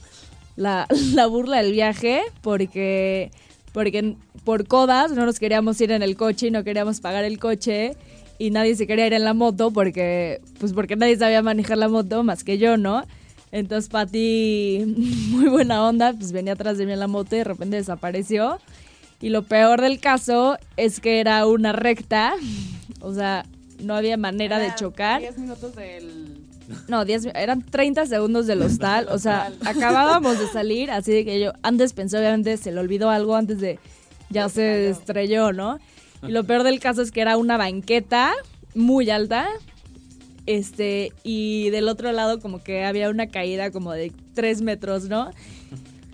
la, 0.56 0.86
la 1.14 1.26
burla 1.26 1.62
del 1.62 1.72
viaje 1.72 2.22
porque, 2.42 3.30
porque 3.72 4.16
por 4.44 4.66
codas 4.66 5.12
no 5.12 5.26
nos 5.26 5.38
queríamos 5.38 5.80
ir 5.80 5.92
en 5.92 6.02
el 6.02 6.16
coche 6.16 6.48
y 6.48 6.50
no 6.50 6.64
queríamos 6.64 7.00
pagar 7.00 7.24
el 7.24 7.38
coche 7.38 7.96
y 8.38 8.50
nadie 8.50 8.76
se 8.76 8.86
quería 8.86 9.06
ir 9.06 9.12
en 9.12 9.24
la 9.24 9.34
moto 9.34 9.70
porque, 9.72 10.40
pues 10.60 10.72
porque 10.72 10.96
nadie 10.96 11.16
sabía 11.16 11.42
manejar 11.42 11.78
la 11.78 11.88
moto 11.88 12.22
más 12.22 12.44
que 12.44 12.58
yo, 12.58 12.76
¿no? 12.76 13.04
Entonces 13.50 13.88
Pati, 13.90 14.84
muy 15.30 15.48
buena 15.48 15.86
onda, 15.86 16.12
pues 16.12 16.32
venía 16.32 16.52
atrás 16.52 16.78
de 16.78 16.86
mí 16.86 16.92
en 16.92 17.00
la 17.00 17.08
moto 17.08 17.34
y 17.34 17.38
de 17.38 17.44
repente 17.44 17.76
desapareció. 17.76 18.60
Y 19.20 19.30
lo 19.30 19.42
peor 19.42 19.80
del 19.80 19.98
caso 19.98 20.58
es 20.76 21.00
que 21.00 21.18
era 21.18 21.44
una 21.46 21.72
recta, 21.72 22.34
o 23.00 23.12
sea, 23.12 23.44
no 23.82 23.94
había 23.94 24.16
manera 24.16 24.58
de 24.58 24.74
chocar. 24.74 25.20
10 25.20 25.38
minutos 25.38 25.74
del... 25.74 26.27
No, 26.86 27.04
10, 27.04 27.26
eran 27.34 27.62
30 27.62 28.06
segundos 28.06 28.46
del 28.46 28.62
hostal. 28.62 29.08
O 29.10 29.18
sea, 29.18 29.52
acabábamos 29.64 30.38
de 30.38 30.46
salir, 30.52 30.90
así 30.90 31.12
de 31.12 31.24
que 31.24 31.40
yo 31.40 31.52
antes 31.62 31.92
pensé, 31.92 32.18
obviamente, 32.18 32.56
se 32.56 32.72
le 32.72 32.80
olvidó 32.80 33.10
algo 33.10 33.36
antes 33.36 33.60
de. 33.60 33.78
Ya 34.30 34.48
se 34.48 34.90
estrelló, 34.90 35.52
¿no? 35.52 35.78
Y 36.22 36.32
lo 36.32 36.42
peor 36.42 36.64
del 36.64 36.80
caso 36.80 37.00
es 37.00 37.12
que 37.12 37.20
era 37.20 37.36
una 37.36 37.56
banqueta 37.56 38.32
muy 38.74 39.08
alta. 39.08 39.46
Este, 40.46 41.12
y 41.22 41.70
del 41.70 41.88
otro 41.88 42.10
lado, 42.10 42.40
como 42.40 42.62
que 42.62 42.84
había 42.84 43.10
una 43.10 43.28
caída 43.28 43.70
como 43.70 43.92
de 43.92 44.12
3 44.34 44.62
metros, 44.62 45.04
¿no? 45.04 45.30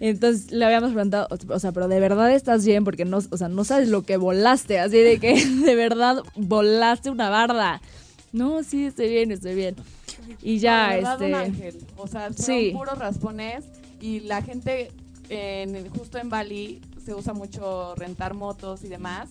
Entonces 0.01 0.51
le 0.51 0.65
habíamos 0.65 0.93
preguntado, 0.93 1.29
o 1.49 1.59
sea, 1.59 1.73
pero 1.73 1.89
de 1.89 2.01
verdad 2.01 2.33
estás 2.33 2.67
bien, 2.67 2.85
porque 2.85 3.05
no, 3.05 3.19
o 3.31 3.37
sea, 3.37 3.49
no 3.49 3.65
sabes 3.65 3.89
lo 3.89 4.03
que 4.03 4.17
volaste, 4.17 4.79
así 4.79 4.99
de 4.99 5.19
que 5.19 5.47
de 5.65 5.75
verdad 5.75 6.19
volaste 6.35 7.11
una 7.11 7.31
barda. 7.31 7.81
No, 8.33 8.63
sí, 8.65 8.87
estoy 8.87 9.09
bien, 9.09 9.31
estoy 9.31 9.55
bien. 9.55 9.77
Y 10.43 10.59
ya, 10.59 10.89
de 10.91 10.95
verdad, 10.97 11.13
este. 11.23 11.27
un 11.27 11.35
ángel. 11.35 11.87
O 11.97 12.07
sea, 12.07 12.21
fueron 12.33 12.37
Sí. 12.45 12.71
puros 12.75 12.99
raspones 12.99 13.65
y 14.01 14.21
la 14.21 14.43
gente 14.43 14.91
en, 15.29 15.89
justo 15.91 16.19
en 16.19 16.29
Bali 16.31 16.81
se 17.05 17.15
usa 17.15 17.33
mucho 17.33 17.95
rentar 17.97 18.35
motos 18.35 18.85
y 18.85 18.89
demás. 18.89 19.29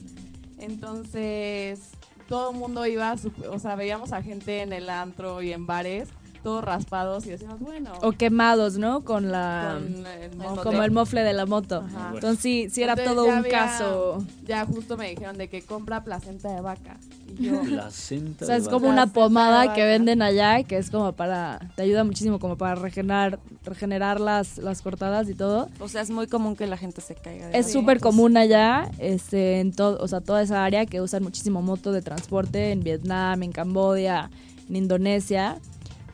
Entonces, 0.60 1.80
todo 2.28 2.52
el 2.52 2.58
mundo 2.58 2.86
iba, 2.88 3.16
o 3.52 3.60
sea, 3.60 3.76
veíamos 3.76 4.12
a 4.12 4.22
gente 4.24 4.62
en 4.62 4.74
el 4.74 4.90
antro 4.90 5.42
y 5.42 5.52
en 5.54 5.66
bares, 5.68 6.10
todos 6.42 6.64
raspados 6.64 7.26
y 7.26 7.30
decíamos, 7.30 7.60
bueno, 7.60 7.94
O 8.02 8.12
quemados, 8.12 8.78
¿no? 8.78 9.02
Con 9.06 9.32
la. 9.32 9.78
con 9.80 10.06
el 10.06 10.36
mote. 10.36 10.62
como 10.62 10.84
el 10.84 10.92
mofle 10.92 11.22
de 11.22 11.34
la 11.34 11.46
moto. 11.46 11.86
Ajá. 11.88 12.12
Entonces 12.14 12.40
sí, 12.42 12.68
sí 12.70 12.84
era 12.84 12.94
Entonces, 12.94 13.16
todo 13.16 13.26
un 13.26 13.32
había- 13.36 13.52
caso. 13.52 14.26
Ya 14.46 14.66
justo 14.66 14.98
me 14.98 15.10
dijeron 15.10 15.38
de 15.38 15.48
que 15.48 15.62
compra 15.62 16.04
placenta 16.04 16.54
de 16.54 16.60
vaca. 16.62 16.98
Placenta 17.36 18.46
O 18.46 18.48
sea, 18.48 18.58
es 18.58 18.68
como 18.68 18.90
una 18.90 19.08
pomada 19.08 19.74
que 19.74 19.84
venden 19.84 20.22
allá, 20.22 20.64
que 20.64 20.78
es 20.78 20.90
como 20.90 21.14
para, 21.14 21.60
te 21.76 21.84
ayuda 21.84 22.04
muchísimo 22.04 22.40
como 22.40 22.58
para 22.58 22.76
regenerar, 22.76 23.40
regenerar 23.64 24.20
las, 24.20 24.58
las 24.58 24.82
cortadas 24.82 25.30
y 25.30 25.34
todo. 25.34 25.70
O 25.80 25.88
sea, 25.88 26.02
es 26.02 26.10
muy 26.10 26.28
común 26.28 26.56
que 26.56 26.68
la 26.68 26.78
gente 26.78 27.02
se 27.02 27.16
caiga. 27.16 27.48
de 27.48 27.58
Es 27.58 27.72
súper 27.72 28.00
común 28.00 28.38
allá, 28.38 28.90
este, 29.00 29.60
en 29.60 29.74
todo, 29.74 29.98
o 30.02 30.08
sea, 30.08 30.22
toda 30.22 30.42
esa 30.42 30.64
área 30.64 30.86
que 30.86 31.02
usan 31.02 31.24
muchísimo 31.24 31.62
moto 31.62 31.92
de 31.92 32.02
transporte 32.02 32.72
en 32.72 32.82
Vietnam, 32.82 33.44
en 33.44 33.52
Camboya, 33.52 34.30
en 34.70 34.76
Indonesia. 34.76 35.58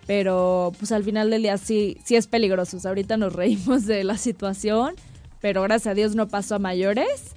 Pero 0.08 0.72
pues 0.80 0.92
al 0.92 1.04
final 1.04 1.30
del 1.30 1.44
día 1.44 1.58
sí, 1.60 1.98
sí 2.04 2.16
es 2.16 2.26
peligroso. 2.26 2.78
O 2.78 2.80
sea, 2.80 2.90
ahorita 2.90 3.16
nos 3.18 3.34
reímos 3.34 3.86
de 3.86 4.04
la 4.04 4.18
situación, 4.18 4.96
pero 5.40 5.62
gracias 5.62 5.92
a 5.92 5.94
Dios 5.94 6.16
no 6.16 6.28
pasó 6.28 6.56
a 6.56 6.60
mayores. 6.60 7.36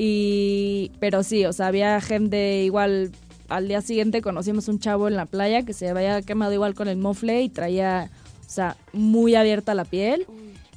Y, 0.00 0.92
pero 1.00 1.24
sí, 1.24 1.44
o 1.44 1.52
sea, 1.52 1.66
había 1.66 2.00
gente 2.00 2.62
igual. 2.62 3.10
Al 3.48 3.66
día 3.66 3.80
siguiente 3.80 4.22
conocimos 4.22 4.68
un 4.68 4.78
chavo 4.78 5.08
en 5.08 5.16
la 5.16 5.26
playa 5.26 5.64
que 5.64 5.72
se 5.72 5.88
había 5.88 6.22
quemado 6.22 6.52
igual 6.52 6.74
con 6.74 6.86
el 6.86 6.98
mofle 6.98 7.42
y 7.42 7.48
traía, 7.48 8.10
o 8.46 8.48
sea, 8.48 8.76
muy 8.92 9.34
abierta 9.34 9.74
la 9.74 9.84
piel. 9.84 10.26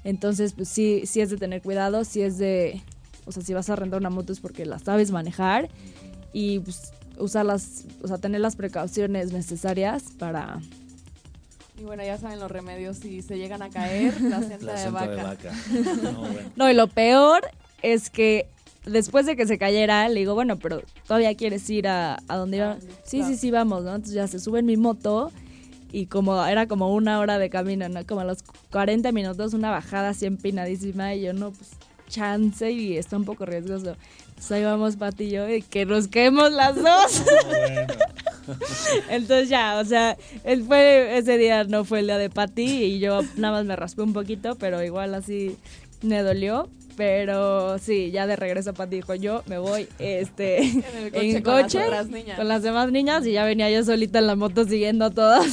Entonces, 0.04 0.54
pues 0.54 0.70
sí, 0.70 1.04
sí 1.06 1.22
es 1.22 1.30
de 1.30 1.38
tener 1.38 1.62
cuidado, 1.62 2.04
sí 2.04 2.22
es 2.22 2.40
de, 2.40 2.82
o 3.26 3.32
sea, 3.32 3.44
si 3.44 3.54
vas 3.54 3.70
a 3.70 3.76
rentar 3.76 4.00
una 4.00 4.10
moto 4.10 4.34
es 4.34 4.40
porque 4.40 4.66
la 4.66 4.80
sabes 4.80 5.12
manejar 5.12 5.70
y 6.34 6.60
pues 6.60 6.94
usar 7.20 7.46
las, 7.46 7.84
o 8.02 8.08
sea, 8.08 8.18
tener 8.18 8.42
las 8.42 8.56
precauciones 8.56 9.32
necesarias 9.34 10.06
para... 10.18 10.60
y 11.78 11.84
bueno, 11.84 12.04
ya 12.04 12.18
saben 12.18 12.40
los 12.40 12.50
remedios 12.50 12.98
si 12.98 13.22
se 13.22 13.38
llegan 13.38 13.62
a 13.62 13.70
caer, 13.70 14.16
de 14.20 14.58
Placenta 14.58 14.90
vaca. 14.90 15.12
de 15.12 15.24
vaca. 15.24 15.52
No, 16.02 16.20
bueno. 16.22 16.50
No, 16.56 16.72
y 16.72 16.74
lo 16.74 16.88
peor 16.88 17.42
es 17.84 18.10
que 18.10 18.48
después 18.86 19.26
de 19.26 19.36
que 19.36 19.46
se 19.46 19.58
cayera, 19.58 20.08
le 20.10 20.20
digo, 20.20 20.34
bueno, 20.34 20.58
pero 20.58 20.82
todavía 21.08 21.36
quieres 21.36 21.70
ir 21.70 21.88
a, 21.88 22.20
a 22.28 22.36
donde 22.38 22.58
iba. 22.58 22.78
Sí, 23.04 23.24
sí, 23.24 23.36
sí, 23.36 23.52
vamos, 23.52 23.84
¿no? 23.84 23.96
Entonces 23.96 24.14
ya 24.14 24.28
se 24.28 24.40
sube 24.40 24.60
en 24.60 24.66
mi 24.66 24.78
moto 24.78 25.32
y 25.92 26.06
como 26.06 26.44
era 26.46 26.68
como 26.68 26.94
una 26.94 27.20
hora 27.20 27.38
de 27.38 27.50
camino, 27.50 27.88
¿no? 27.90 28.06
Como 28.06 28.22
a 28.22 28.26
los 28.26 28.40
40 28.72 29.12
minutos, 29.12 29.54
una 29.54 29.72
bajada 29.72 30.10
así 30.10 30.26
empinadísima 30.26 31.14
y 31.16 31.24
yo 31.24 31.34
no, 31.34 31.52
pues 31.52 31.72
chance 32.12 32.70
y 32.70 32.98
está 32.98 33.18
un 33.18 33.26
poco 33.26 33.46
riesgoso. 33.46 33.96
Entonces 34.30 34.52
ahí 34.52 34.64
vamos 34.64 34.98
Pati 34.98 35.24
y 35.24 35.30
yo 35.32 35.50
y 35.50 35.62
que 35.62 35.86
nos 35.86 36.08
quedemos 36.08 36.52
las 36.52 36.76
dos. 36.84 37.24
Entonces 39.10 39.50
ya, 39.50 39.80
o 39.80 39.86
sea, 39.86 40.18
él 40.44 40.64
fue, 40.64 41.18
ese 41.18 41.38
día 41.38 41.64
no 41.64 41.86
fue 41.86 42.00
el 42.00 42.08
día 42.08 42.18
de 42.18 42.30
Pati 42.30 42.84
y 42.84 43.00
yo 43.00 43.22
nada 43.38 43.58
más 43.58 43.66
me 43.66 43.76
raspé 43.76 44.04
un 44.04 44.14
poquito, 44.14 44.56
pero 44.56 44.84
igual 44.84 45.16
así 45.16 45.58
me 46.02 46.22
dolió. 46.22 46.70
Pero 47.06 47.80
sí, 47.80 48.12
ya 48.12 48.28
de 48.28 48.36
regreso 48.36 48.76
Pati 48.76 48.98
dijo, 48.98 49.16
yo 49.16 49.42
me 49.48 49.58
voy 49.58 49.88
este, 49.98 50.62
En 50.68 50.84
el 50.98 51.12
coche 51.12 51.32
en 51.38 51.42
con 51.42 51.54
las 51.56 51.64
coche 51.64 51.84
otras 51.84 52.08
niñas. 52.10 52.38
con 52.38 52.48
las 52.48 52.62
demás 52.62 52.92
niñas 52.92 53.26
y 53.26 53.32
ya 53.32 53.44
venía 53.44 53.72
yo 53.72 53.84
solita 53.84 54.20
en 54.20 54.28
la 54.28 54.36
moto 54.36 54.66
siguiendo 54.66 55.06
a 55.06 55.10
todas. 55.10 55.48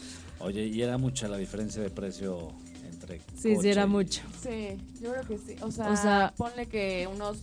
Oye, 0.38 0.64
y 0.66 0.80
era 0.80 0.96
mucha 0.96 1.28
la 1.28 1.36
diferencia 1.36 1.82
de 1.82 1.90
precio 1.90 2.52
entre. 2.90 3.18
Sí, 3.36 3.50
sí, 3.50 3.54
coche 3.56 3.70
era 3.70 3.82
y- 3.84 3.86
mucho. 3.88 4.22
Sí, 4.42 4.78
yo 5.02 5.10
creo 5.12 5.24
que 5.28 5.36
sí. 5.36 5.56
O 5.60 5.70
sea, 5.70 5.90
O 5.90 5.96
sea- 5.96 6.32
ponle 6.38 6.64
que 6.68 7.06
unos 7.14 7.36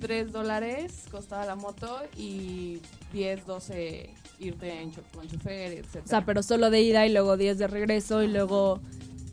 3 0.00 0.30
dólares 0.30 1.06
costaba 1.10 1.44
la 1.44 1.56
moto 1.56 1.98
y 2.16 2.78
10, 3.12 3.44
12 3.46 4.10
irte 4.38 4.80
en 4.80 4.92
cho- 4.92 5.02
con 5.12 5.26
chofer, 5.26 5.72
etc. 5.72 6.02
O 6.04 6.08
sea, 6.08 6.24
pero 6.24 6.44
solo 6.44 6.70
de 6.70 6.82
ida 6.82 7.04
y 7.04 7.12
luego 7.12 7.36
10 7.36 7.58
de 7.58 7.66
regreso 7.66 8.22
y 8.22 8.28
luego 8.28 8.80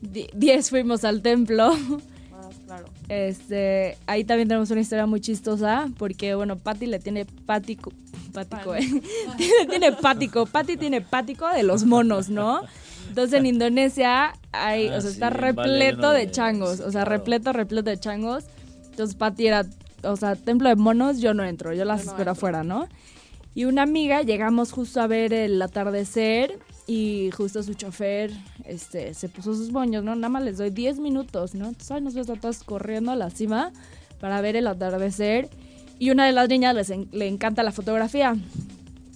di- 0.02 0.26
10 0.34 0.70
fuimos 0.70 1.04
al 1.04 1.22
templo. 1.22 1.70
Claro. 2.66 2.86
Este, 3.08 3.96
ahí 4.06 4.24
también 4.24 4.48
tenemos 4.48 4.70
una 4.70 4.80
historia 4.80 5.06
muy 5.06 5.20
chistosa 5.20 5.88
porque, 5.98 6.34
bueno, 6.34 6.56
Patty 6.56 6.86
le 6.86 6.98
tiene 6.98 7.24
pático, 7.24 7.92
pático, 8.32 8.74
¿eh? 8.74 8.80
tiene, 9.36 9.66
tiene 9.68 9.92
pático, 9.92 10.46
Patty 10.46 10.76
tiene 10.76 11.00
pático 11.00 11.48
de 11.48 11.62
los 11.62 11.84
monos, 11.84 12.28
¿no? 12.28 12.60
Entonces 13.08 13.38
en 13.38 13.46
Indonesia 13.46 14.32
hay, 14.52 14.88
Ah, 14.88 14.96
o 14.96 15.00
sea, 15.00 15.10
sí, 15.10 15.14
está 15.14 15.30
repleto 15.30 16.10
de 16.10 16.26
de- 16.26 16.30
changos, 16.32 16.80
o 16.80 16.90
sea, 16.90 17.02
claro. 17.04 17.10
repleto, 17.10 17.52
repleto 17.52 17.90
de 17.90 17.98
changos. 18.00 18.44
Entonces 18.90 19.14
Patty 19.16 19.46
era, 19.46 19.64
o 20.02 20.16
sea, 20.16 20.34
templo 20.36 20.68
de 20.68 20.76
monos, 20.76 21.20
yo 21.20 21.32
no 21.34 21.44
entro, 21.44 21.72
yo 21.72 21.84
las 21.84 22.00
Yo 22.00 22.06
no 22.06 22.10
espero 22.12 22.30
entro. 22.32 22.32
afuera, 22.32 22.64
¿no? 22.64 22.88
Y 23.54 23.64
una 23.64 23.82
amiga, 23.82 24.22
llegamos 24.22 24.72
justo 24.72 25.00
a 25.00 25.06
ver 25.06 25.32
el 25.32 25.62
atardecer 25.62 26.58
y 26.86 27.30
justo 27.32 27.62
su 27.62 27.74
chofer 27.74 28.30
este, 28.64 29.12
se 29.14 29.28
puso 29.28 29.54
sus 29.54 29.72
moños, 29.72 30.04
¿no? 30.04 30.14
Nada 30.14 30.28
más 30.28 30.42
les 30.44 30.58
doy 30.58 30.70
10 30.70 30.98
minutos, 31.00 31.54
¿no? 31.54 31.66
Entonces, 31.68 31.90
ay, 31.90 32.00
nosotros 32.00 32.38
todas 32.40 32.62
corriendo 32.62 33.10
a 33.12 33.16
la 33.16 33.30
cima 33.30 33.72
para 34.20 34.40
ver 34.40 34.56
el 34.56 34.66
atardecer. 34.66 35.48
Y 35.98 36.10
una 36.10 36.26
de 36.26 36.32
las 36.32 36.48
niñas 36.48 36.74
les 36.74 36.90
en- 36.90 37.08
le 37.12 37.26
encanta 37.26 37.62
la 37.62 37.72
fotografía. 37.72 38.36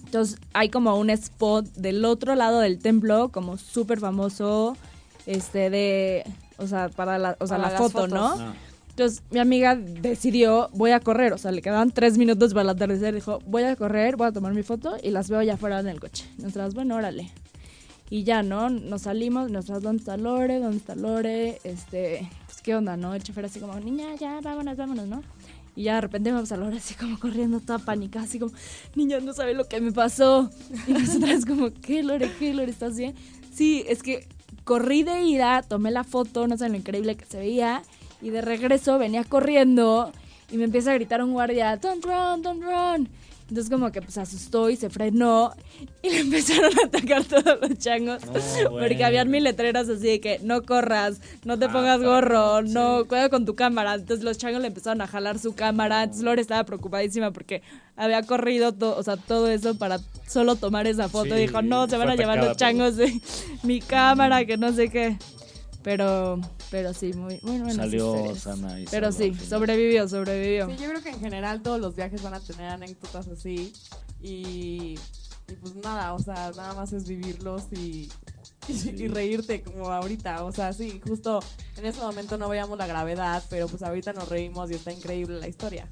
Entonces 0.05 0.39
hay 0.53 0.69
como 0.69 0.97
un 0.97 1.09
spot 1.09 1.65
del 1.75 2.03
otro 2.03 2.35
lado 2.35 2.59
del 2.59 2.79
templo, 2.79 3.29
como 3.29 3.57
súper 3.57 3.99
famoso, 3.99 4.75
este, 5.25 5.69
de, 5.69 6.23
o 6.57 6.67
sea, 6.67 6.89
para 6.89 7.17
la, 7.17 7.37
o 7.39 7.47
sea, 7.47 7.57
Para 7.57 7.71
la 7.71 7.77
foto, 7.77 8.07
¿no? 8.07 8.29
fotos. 8.31 8.41
Ah, 8.41 8.53
Entonces 8.89 9.23
mi 9.31 9.39
amiga 9.39 9.75
decidió, 9.75 10.69
voy 10.73 10.91
a 10.91 10.99
correr, 10.99 11.31
o 11.31 11.37
sea, 11.37 11.51
le 11.51 11.61
quedaban 11.61 11.91
tres 11.91 12.17
minutos 12.17 12.51
para 12.53 12.63
el 12.63 12.69
atardecer, 12.71 13.13
dijo, 13.15 13.39
voy 13.45 13.63
a 13.63 13.75
correr, 13.77 14.17
voy 14.17 14.27
a 14.27 14.31
tomar 14.33 14.53
mi 14.53 14.63
foto 14.63 14.97
y 15.01 15.11
las 15.11 15.29
veo 15.29 15.39
allá 15.39 15.53
afuera 15.53 15.79
en 15.79 15.87
el 15.87 15.99
coche. 16.01 16.25
Nosotras, 16.39 16.73
bueno, 16.73 16.95
órale. 16.97 17.31
Y 18.11 18.25
ya, 18.25 18.43
¿no? 18.43 18.69
Nos 18.69 19.03
salimos, 19.03 19.49
nosotras, 19.49 19.81
¿dónde 19.81 20.01
está 20.01 20.17
Lore? 20.17 20.59
¿Dónde 20.59 20.75
está 20.75 20.95
Lore? 20.95 21.61
Este, 21.63 22.29
pues, 22.45 22.61
¿qué 22.61 22.75
onda, 22.75 22.97
no? 22.97 23.15
El 23.15 23.23
chofer 23.23 23.45
así 23.45 23.61
como, 23.61 23.79
niña, 23.79 24.13
ya, 24.15 24.41
vámonos, 24.41 24.75
vámonos, 24.75 25.07
¿no? 25.07 25.23
Y 25.77 25.83
ya 25.83 25.95
de 25.95 26.01
repente 26.01 26.29
vamos 26.29 26.51
a 26.51 26.57
Lore 26.57 26.75
así 26.75 26.93
como 26.93 27.17
corriendo, 27.17 27.61
toda 27.61 27.79
pánica, 27.79 28.21
así 28.21 28.37
como, 28.37 28.51
niña, 28.95 29.21
no 29.21 29.31
sabe 29.31 29.53
lo 29.53 29.63
que 29.63 29.79
me 29.79 29.93
pasó. 29.93 30.51
Y 30.87 30.91
nosotras 30.91 31.45
como, 31.45 31.71
¿qué, 31.71 32.03
Lore? 32.03 32.29
¿Qué, 32.37 32.53
Lore? 32.53 32.69
¿Estás 32.69 32.97
bien? 32.97 33.15
Sí, 33.53 33.85
es 33.87 34.03
que 34.03 34.27
corrí 34.65 35.03
de 35.03 35.23
ida, 35.23 35.61
tomé 35.61 35.89
la 35.89 36.03
foto, 36.03 36.49
no 36.49 36.57
sé 36.57 36.67
lo 36.67 36.75
increíble 36.75 37.15
que 37.15 37.23
se 37.23 37.39
veía, 37.39 37.81
y 38.21 38.31
de 38.31 38.41
regreso 38.41 38.99
venía 38.99 39.23
corriendo 39.23 40.11
y 40.51 40.57
me 40.57 40.65
empieza 40.65 40.91
a 40.91 40.95
gritar 40.95 41.23
un 41.23 41.31
guardia, 41.31 41.77
don't 41.77 42.03
run, 42.03 42.41
don't 42.41 42.61
run. 42.61 43.07
Entonces 43.51 43.69
como 43.69 43.91
que 43.91 44.01
pues 44.01 44.17
asustó 44.17 44.69
y 44.69 44.77
se 44.77 44.89
frenó 44.89 45.53
y 46.01 46.09
le 46.09 46.19
empezaron 46.21 46.71
a 46.79 46.85
atacar 46.85 47.25
todos 47.25 47.59
los 47.59 47.77
changos 47.77 48.25
No, 48.25 48.71
porque 48.79 49.03
habían 49.03 49.29
mil 49.29 49.43
letreros 49.43 49.89
así 49.89 50.07
de 50.07 50.21
que 50.21 50.39
no 50.41 50.61
corras, 50.63 51.19
no 51.43 51.59
te 51.59 51.65
Ah, 51.65 51.71
pongas 51.73 52.01
gorro, 52.01 52.65
sí. 52.65 52.71
no, 52.71 53.03
cuidado 53.09 53.29
con 53.29 53.45
tu 53.45 53.53
cámara. 53.55 53.95
Entonces 53.95 54.23
los 54.23 54.37
changos 54.37 54.61
le 54.61 54.67
empezaron 54.67 55.01
a 55.01 55.07
jalar 55.07 55.37
su 55.37 55.53
cámara, 55.53 56.03
entonces 56.03 56.23
Lore 56.23 56.41
estaba 56.41 56.63
preocupadísima 56.63 57.31
porque 57.31 57.61
había 57.97 58.23
corrido 58.23 58.71
todo, 58.73 58.95
o 58.97 59.03
sea, 59.03 59.17
todo 59.17 59.49
eso 59.49 59.77
para 59.77 59.99
solo 60.27 60.55
tomar 60.55 60.87
esa 60.87 61.09
foto. 61.09 61.35
Sí, 61.35 61.41
Dijo, 61.41 61.61
no, 61.61 61.89
se 61.89 61.97
van 61.97 62.09
a 62.09 62.15
llevar 62.15 62.37
los 62.41 62.55
changos 62.55 62.95
de 62.95 63.19
mi 63.63 63.81
cámara, 63.81 64.45
que 64.45 64.55
no 64.55 64.71
sé 64.71 64.87
qué. 64.89 65.17
Pero, 65.83 66.39
pero 66.71 66.93
sí, 66.93 67.13
muy, 67.13 67.39
muy 67.43 67.57
buenas 67.59 67.75
Salió 67.75 68.15
historias. 68.15 68.39
sana 68.39 68.79
y 68.79 68.85
Pero 68.85 69.11
sí, 69.11 69.33
sobrevivió, 69.35 70.07
sobrevivió. 70.07 70.67
Sí, 70.69 70.77
yo 70.81 70.89
creo 70.89 71.03
que 71.03 71.09
en 71.09 71.19
general 71.19 71.61
todos 71.61 71.79
los 71.79 71.95
viajes 71.95 72.23
van 72.23 72.33
a 72.33 72.39
tener 72.39 72.69
anécdotas 72.69 73.27
así 73.27 73.73
y, 74.21 74.95
y 75.47 75.53
pues 75.61 75.75
nada, 75.75 76.13
o 76.13 76.19
sea, 76.19 76.51
nada 76.55 76.73
más 76.73 76.93
es 76.93 77.07
vivirlos 77.07 77.63
y, 77.73 78.09
y, 78.67 78.73
Sí. 78.73 78.93
y 78.97 79.07
reírte 79.09 79.61
como 79.63 79.89
ahorita, 79.91 80.45
o 80.45 80.51
sea, 80.51 80.71
sí, 80.71 81.01
justo 81.05 81.39
en 81.77 81.85
ese 81.85 81.99
momento 81.99 82.37
no 82.37 82.47
veíamos 82.47 82.77
la 82.77 82.87
gravedad, 82.87 83.43
pero 83.49 83.67
pues 83.67 83.83
ahorita 83.83 84.13
nos 84.13 84.29
reímos 84.29 84.71
y 84.71 84.75
está 84.75 84.91
increíble 84.93 85.39
la 85.39 85.47
historia. 85.47 85.89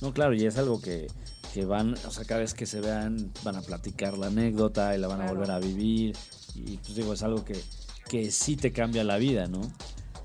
No, 0.00 0.12
claro, 0.12 0.34
y 0.34 0.44
es 0.44 0.58
algo 0.58 0.80
que, 0.80 1.06
que 1.54 1.64
van, 1.64 1.94
o 2.06 2.10
sea, 2.10 2.24
cada 2.24 2.40
vez 2.40 2.54
que 2.54 2.66
se 2.66 2.80
vean 2.80 3.32
van 3.44 3.56
a 3.56 3.62
platicar 3.62 4.18
la 4.18 4.26
anécdota 4.28 4.94
y 4.94 4.98
la 4.98 5.08
van 5.08 5.22
a 5.22 5.26
volver 5.32 5.50
a 5.50 5.58
vivir. 5.58 6.16
Y 6.54 6.76
pues 6.78 6.94
digo, 6.96 7.12
es 7.14 7.22
algo 7.22 7.44
que, 7.44 7.58
que 8.08 8.30
sí 8.30 8.56
te 8.56 8.72
cambia 8.72 9.02
la 9.04 9.16
vida, 9.16 9.46
¿no? 9.46 9.60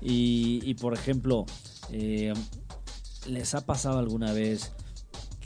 Y, 0.04 0.60
y, 0.64 0.74
por 0.74 0.92
ejemplo, 0.94 1.46
eh, 1.90 2.32
¿les 3.26 3.54
ha 3.54 3.64
pasado 3.64 3.98
alguna 3.98 4.32
vez 4.32 4.70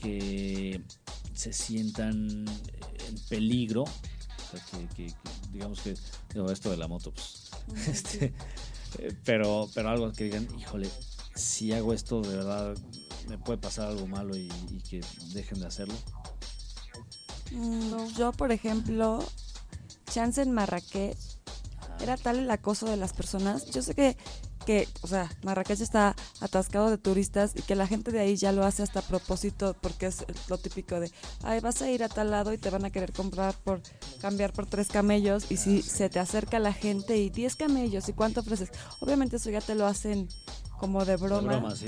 que 0.02 0.82
se 1.34 1.52
sientan 1.52 2.44
en 3.08 3.18
peligro? 3.28 3.84
O 3.84 4.50
sea, 4.56 4.64
que, 4.70 4.86
que- 4.94 5.06
que 5.06 5.14
digamos 5.52 5.80
que, 5.80 5.94
digo, 6.34 6.50
esto 6.50 6.70
de 6.70 6.76
la 6.76 6.88
moto, 6.88 7.12
pues, 7.12 7.50
este, 7.88 8.34
pero, 9.24 9.68
pero 9.74 9.90
algo 9.90 10.10
que 10.12 10.24
digan, 10.24 10.48
híjole, 10.58 10.90
si 11.34 11.72
hago 11.72 11.92
esto 11.94 12.20
de 12.20 12.36
verdad 12.36 12.76
me 13.28 13.38
puede 13.38 13.58
pasar 13.58 13.88
algo 13.88 14.06
malo 14.08 14.36
y, 14.36 14.48
y 14.70 14.80
que 14.80 15.00
dejen 15.34 15.60
de 15.60 15.66
hacerlo. 15.66 15.94
Mm, 17.52 18.06
Yo, 18.16 18.32
por 18.32 18.52
ejemplo, 18.52 19.24
chance 20.10 20.42
en 20.42 20.52
Marrakech, 20.52 21.16
era 22.00 22.16
tal 22.16 22.38
el 22.38 22.50
acoso 22.50 22.86
de 22.86 22.96
las 22.96 23.12
personas. 23.12 23.66
Yo 23.70 23.82
sé 23.82 23.94
que, 23.94 24.16
que, 24.68 24.86
o 25.00 25.06
sea, 25.06 25.30
Marrakech 25.44 25.80
está 25.80 26.14
atascado 26.40 26.90
de 26.90 26.98
turistas 26.98 27.52
y 27.56 27.62
que 27.62 27.74
la 27.74 27.86
gente 27.86 28.12
de 28.12 28.20
ahí 28.20 28.36
ya 28.36 28.52
lo 28.52 28.66
hace 28.66 28.82
hasta 28.82 28.98
a 28.98 29.02
propósito 29.02 29.74
porque 29.80 30.04
es 30.04 30.26
lo 30.50 30.58
típico 30.58 31.00
de, 31.00 31.10
ay, 31.42 31.60
vas 31.60 31.80
a 31.80 31.90
ir 31.90 32.04
a 32.04 32.10
tal 32.10 32.32
lado 32.32 32.52
y 32.52 32.58
te 32.58 32.68
van 32.68 32.84
a 32.84 32.90
querer 32.90 33.14
comprar 33.14 33.54
por, 33.64 33.80
cambiar 34.20 34.52
por 34.52 34.66
tres 34.66 34.88
camellos 34.88 35.50
y 35.50 35.56
si 35.56 35.80
se 35.80 36.10
te 36.10 36.18
acerca 36.18 36.58
la 36.58 36.74
gente 36.74 37.16
y 37.16 37.30
10 37.30 37.56
camellos 37.56 38.10
y 38.10 38.12
cuánto 38.12 38.40
ofreces. 38.40 38.68
Obviamente 39.00 39.36
eso 39.36 39.48
ya 39.48 39.62
te 39.62 39.74
lo 39.74 39.86
hacen 39.86 40.28
como 40.78 41.06
de 41.06 41.12
De 41.12 41.16
broma. 41.16 41.74
sí. 41.74 41.86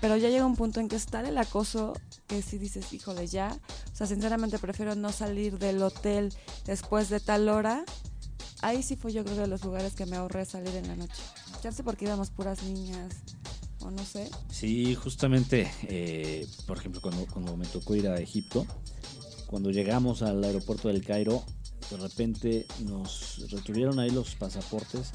Pero 0.00 0.16
ya 0.16 0.30
llega 0.30 0.46
un 0.46 0.56
punto 0.56 0.80
en 0.80 0.88
que 0.88 0.96
es 0.96 1.04
tal 1.04 1.26
el 1.26 1.36
acoso 1.36 1.92
que 2.28 2.40
si 2.40 2.56
dices, 2.56 2.94
híjole, 2.94 3.26
ya. 3.26 3.54
O 3.92 3.94
sea, 3.94 4.06
sinceramente 4.06 4.58
prefiero 4.58 4.94
no 4.94 5.12
salir 5.12 5.58
del 5.58 5.82
hotel 5.82 6.32
después 6.64 7.10
de 7.10 7.20
tal 7.20 7.50
hora. 7.50 7.84
Ahí 8.62 8.82
sí 8.82 8.96
fue 8.96 9.12
yo 9.12 9.22
creo 9.22 9.36
de 9.36 9.48
los 9.48 9.62
lugares 9.64 9.92
que 9.92 10.06
me 10.06 10.16
ahorré 10.16 10.46
salir 10.46 10.74
en 10.76 10.88
la 10.88 10.96
noche. 10.96 11.22
Sé 11.70 11.84
porque 11.84 12.04
íbamos 12.04 12.30
puras 12.30 12.62
niñas 12.64 13.22
o 13.80 13.90
no 13.90 14.04
sé. 14.04 14.30
Sí, 14.50 14.94
justamente, 14.94 15.70
eh, 15.84 16.46
por 16.66 16.76
ejemplo, 16.76 17.00
cuando, 17.00 17.26
cuando 17.26 17.56
me 17.56 17.66
tocó 17.66 17.94
ir 17.94 18.08
a 18.08 18.16
Egipto, 18.16 18.66
cuando 19.46 19.70
llegamos 19.70 20.22
al 20.22 20.42
aeropuerto 20.42 20.88
del 20.88 21.04
Cairo, 21.04 21.44
de 21.90 21.96
repente 21.96 22.66
nos 22.84 23.50
retuvieron 23.50 24.00
ahí 24.00 24.10
los 24.10 24.34
pasaportes. 24.34 25.12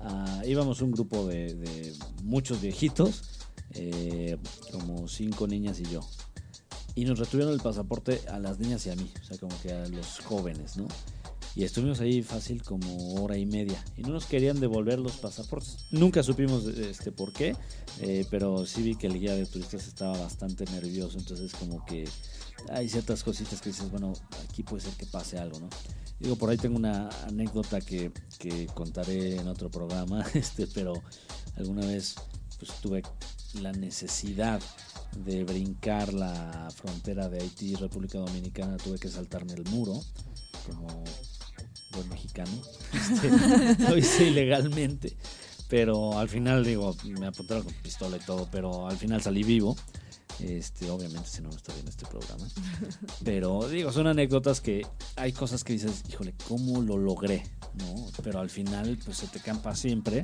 Ah, 0.00 0.42
íbamos 0.46 0.82
un 0.82 0.92
grupo 0.92 1.26
de, 1.26 1.54
de 1.54 1.96
muchos 2.22 2.60
viejitos, 2.60 3.22
eh, 3.74 4.36
como 4.70 5.08
cinco 5.08 5.46
niñas 5.46 5.80
y 5.80 5.84
yo. 5.84 6.00
Y 6.94 7.04
nos 7.04 7.18
retuvieron 7.18 7.54
el 7.54 7.60
pasaporte 7.60 8.20
a 8.30 8.38
las 8.38 8.58
niñas 8.58 8.86
y 8.86 8.90
a 8.90 8.96
mí, 8.96 9.10
o 9.20 9.24
sea, 9.24 9.38
como 9.38 9.58
que 9.62 9.72
a 9.72 9.88
los 9.88 10.20
jóvenes, 10.20 10.76
¿no? 10.76 10.86
Y 11.58 11.64
estuvimos 11.64 11.98
ahí 11.98 12.22
fácil 12.22 12.62
como 12.62 13.20
hora 13.20 13.36
y 13.36 13.44
media. 13.44 13.84
Y 13.96 14.02
no 14.02 14.10
nos 14.10 14.26
querían 14.26 14.60
devolver 14.60 15.00
los 15.00 15.16
pasaportes. 15.16 15.86
Nunca 15.90 16.22
supimos 16.22 16.64
este 16.66 17.10
por 17.10 17.32
qué. 17.32 17.56
eh, 18.00 18.24
pero 18.30 18.64
sí 18.64 18.80
vi 18.80 18.94
que 18.94 19.08
el 19.08 19.18
guía 19.18 19.34
de 19.34 19.44
turistas 19.44 19.88
estaba 19.88 20.16
bastante 20.16 20.64
nervioso. 20.66 21.18
Entonces 21.18 21.52
como 21.54 21.84
que 21.84 22.08
hay 22.70 22.88
ciertas 22.88 23.24
cositas 23.24 23.60
que 23.60 23.70
dices, 23.70 23.90
bueno, 23.90 24.12
aquí 24.48 24.62
puede 24.62 24.84
ser 24.84 24.92
que 24.92 25.06
pase 25.06 25.36
algo, 25.36 25.58
¿no? 25.58 25.68
Digo, 26.20 26.36
por 26.36 26.48
ahí 26.48 26.58
tengo 26.58 26.76
una 26.76 27.08
anécdota 27.26 27.80
que, 27.80 28.12
que 28.38 28.66
contaré 28.66 29.34
en 29.34 29.48
otro 29.48 29.68
programa. 29.68 30.24
Este, 30.34 30.68
pero 30.68 30.92
alguna 31.56 31.84
vez 31.84 32.14
pues 32.60 32.70
tuve 32.80 33.02
la 33.60 33.72
necesidad 33.72 34.62
de 35.24 35.42
brincar 35.42 36.14
la 36.14 36.68
frontera 36.72 37.28
de 37.28 37.40
Haití 37.40 37.72
y 37.72 37.74
República 37.74 38.20
Dominicana. 38.20 38.76
Tuve 38.76 39.00
que 39.00 39.08
saltarme 39.08 39.54
el 39.54 39.64
muro 39.64 40.00
como 40.64 41.02
buen 41.92 42.08
mexicano. 42.08 42.50
Este, 42.92 43.88
lo 43.88 43.96
hice 43.96 44.28
ilegalmente, 44.28 45.16
pero 45.68 46.18
al 46.18 46.28
final, 46.28 46.64
digo, 46.64 46.96
me 47.04 47.26
apuntaron 47.26 47.64
con 47.64 47.74
pistola 47.74 48.16
y 48.16 48.20
todo, 48.20 48.48
pero 48.50 48.88
al 48.88 48.96
final 48.96 49.22
salí 49.22 49.42
vivo. 49.42 49.76
Este, 50.40 50.88
obviamente, 50.90 51.28
si 51.28 51.42
no, 51.42 51.48
no 51.48 51.56
estaría 51.56 51.80
en 51.82 51.88
este 51.88 52.06
programa. 52.06 52.46
Pero 53.24 53.68
digo, 53.68 53.90
son 53.92 54.06
anécdotas 54.06 54.60
que 54.60 54.86
hay 55.16 55.32
cosas 55.32 55.64
que 55.64 55.72
dices, 55.72 56.04
híjole, 56.08 56.34
¿cómo 56.46 56.80
lo 56.80 56.96
logré? 56.96 57.44
¿No? 57.74 58.06
Pero 58.22 58.38
al 58.40 58.50
final, 58.50 58.98
pues 59.04 59.18
se 59.18 59.26
te 59.26 59.40
campa 59.40 59.74
siempre. 59.74 60.22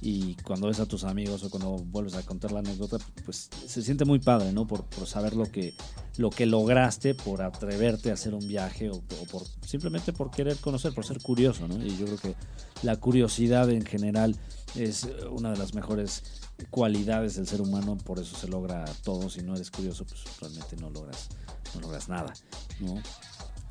Y 0.00 0.34
cuando 0.36 0.68
ves 0.68 0.78
a 0.78 0.86
tus 0.86 1.04
amigos 1.04 1.42
o 1.42 1.50
cuando 1.50 1.78
vuelves 1.78 2.14
a 2.14 2.22
contar 2.22 2.52
la 2.52 2.60
anécdota, 2.60 2.98
pues 3.24 3.48
se 3.66 3.82
siente 3.82 4.04
muy 4.04 4.18
padre, 4.18 4.52
¿no? 4.52 4.66
Por, 4.66 4.84
por 4.84 5.06
saber 5.06 5.34
lo 5.34 5.50
que, 5.50 5.74
lo 6.18 6.30
que 6.30 6.46
lograste, 6.46 7.14
por 7.14 7.42
atreverte 7.42 8.10
a 8.10 8.14
hacer 8.14 8.34
un 8.34 8.46
viaje 8.46 8.90
o, 8.90 8.96
o 8.96 9.26
por 9.30 9.42
simplemente 9.66 10.12
por 10.12 10.30
querer 10.30 10.58
conocer, 10.58 10.92
por 10.94 11.06
ser 11.06 11.20
curioso, 11.22 11.66
¿no? 11.66 11.84
Y 11.84 11.96
yo 11.96 12.04
creo 12.04 12.18
que 12.18 12.34
la 12.82 12.96
curiosidad 12.96 13.70
en 13.70 13.86
general 13.86 14.36
es 14.74 15.08
una 15.30 15.50
de 15.50 15.56
las 15.56 15.74
mejores 15.74 16.22
cualidades 16.70 17.36
del 17.36 17.46
ser 17.46 17.60
humano, 17.60 17.96
por 17.98 18.18
eso 18.18 18.36
se 18.36 18.48
logra 18.48 18.84
todo. 19.02 19.28
Si 19.30 19.42
no 19.42 19.54
eres 19.54 19.70
curioso, 19.70 20.04
pues 20.04 20.22
realmente 20.40 20.76
no 20.76 20.90
logras, 20.90 21.28
no 21.74 21.80
logras 21.80 22.08
nada, 22.08 22.32
¿no? 22.80 23.00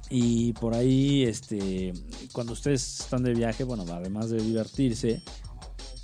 Y 0.09 0.53
por 0.53 0.75
ahí, 0.75 1.23
este, 1.23 1.93
cuando 2.31 2.53
ustedes 2.53 3.01
están 3.01 3.23
de 3.23 3.33
viaje, 3.33 3.63
bueno, 3.63 3.85
además 3.91 4.29
de 4.29 4.37
divertirse, 4.41 5.23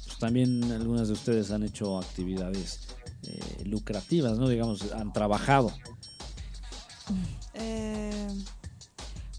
pues 0.05 0.17
también 0.17 0.63
algunas 0.71 1.07
de 1.07 1.13
ustedes 1.13 1.51
han 1.51 1.63
hecho 1.63 1.99
actividades 1.99 2.79
eh, 3.23 3.63
lucrativas, 3.65 4.37
¿no? 4.39 4.49
Digamos, 4.49 4.91
han 4.93 5.13
trabajado. 5.13 5.71
Eh, 7.53 8.27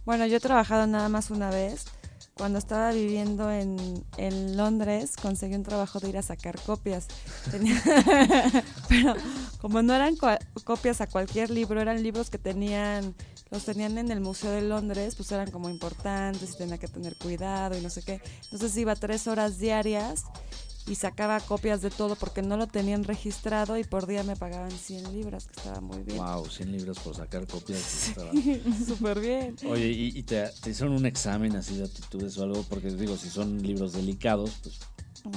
bueno, 0.05 0.27
yo 0.27 0.37
he 0.37 0.41
trabajado 0.41 0.87
nada 0.87 1.09
más 1.09 1.31
una 1.31 1.51
vez. 1.51 1.87
Cuando 2.35 2.59
estaba 2.59 2.93
viviendo 2.93 3.51
en, 3.51 4.05
en 4.17 4.57
Londres, 4.57 5.17
conseguí 5.21 5.55
un 5.55 5.63
trabajo 5.63 6.01
de 6.01 6.09
ir 6.09 6.19
a 6.19 6.23
sacar 6.23 6.59
copias. 6.61 7.07
Pero 8.89 9.15
como 9.61 9.83
no 9.83 9.95
eran 9.95 10.17
copias 10.65 11.01
a 11.01 11.07
cualquier 11.07 11.51
libro, 11.51 11.81
eran 11.81 12.03
libros 12.03 12.31
que 12.31 12.39
tenían, 12.39 13.15
los 13.51 13.65
tenían 13.65 13.99
en 13.99 14.11
el 14.11 14.21
Museo 14.21 14.51
de 14.51 14.63
Londres, 14.63 15.15
pues 15.15 15.31
eran 15.31 15.51
como 15.51 15.69
importantes 15.69 16.55
y 16.55 16.57
tenía 16.57 16.79
que 16.79 16.89
tener 16.89 17.17
cuidado 17.17 17.77
y 17.77 17.81
no 17.81 17.91
sé 17.91 18.03
qué. 18.03 18.21
Entonces 18.45 18.77
iba 18.77 18.97
tres 18.97 19.27
horas 19.27 19.59
diarias 19.59 20.25
y 20.87 20.97
sacaba 20.97 21.39
copias 21.41 21.81
de 21.83 21.91
todo 21.91 22.17
porque 22.17 22.43
no 22.43 22.57
lo 22.57 22.67
tenían 22.67 23.05
registrado 23.05 23.79
y 23.79 23.85
por 23.85 24.07
día 24.07 24.23
me 24.25 24.35
pagaban 24.37 24.71
100 24.71 25.13
libras, 25.13 25.47
que 25.47 25.53
estaba 25.61 25.81
muy 25.81 26.03
bien. 26.03 26.19
Wow, 26.19 26.47
100 26.47 26.73
libros 26.73 26.99
por 26.99 27.15
sacar 27.15 27.47
copias. 27.47 27.81
Súper 28.87 29.21
bien. 29.21 29.57
Oye, 29.69 29.89
¿y, 29.91 30.19
y 30.19 30.23
te, 30.25 30.49
te 30.61 30.71
hicieron 30.71 30.95
un 30.95 31.07
examen 31.07 31.55
así 31.57 31.77
de 31.77 31.85
aptitudes 31.85 32.37
o 32.39 32.43
algo? 32.45 32.63
Porque 32.65 32.91
digo, 32.91 33.17
si 33.17 33.29
son 33.31 33.63
libros 33.63 33.93
delicados, 33.93 34.51
pues 34.63 34.81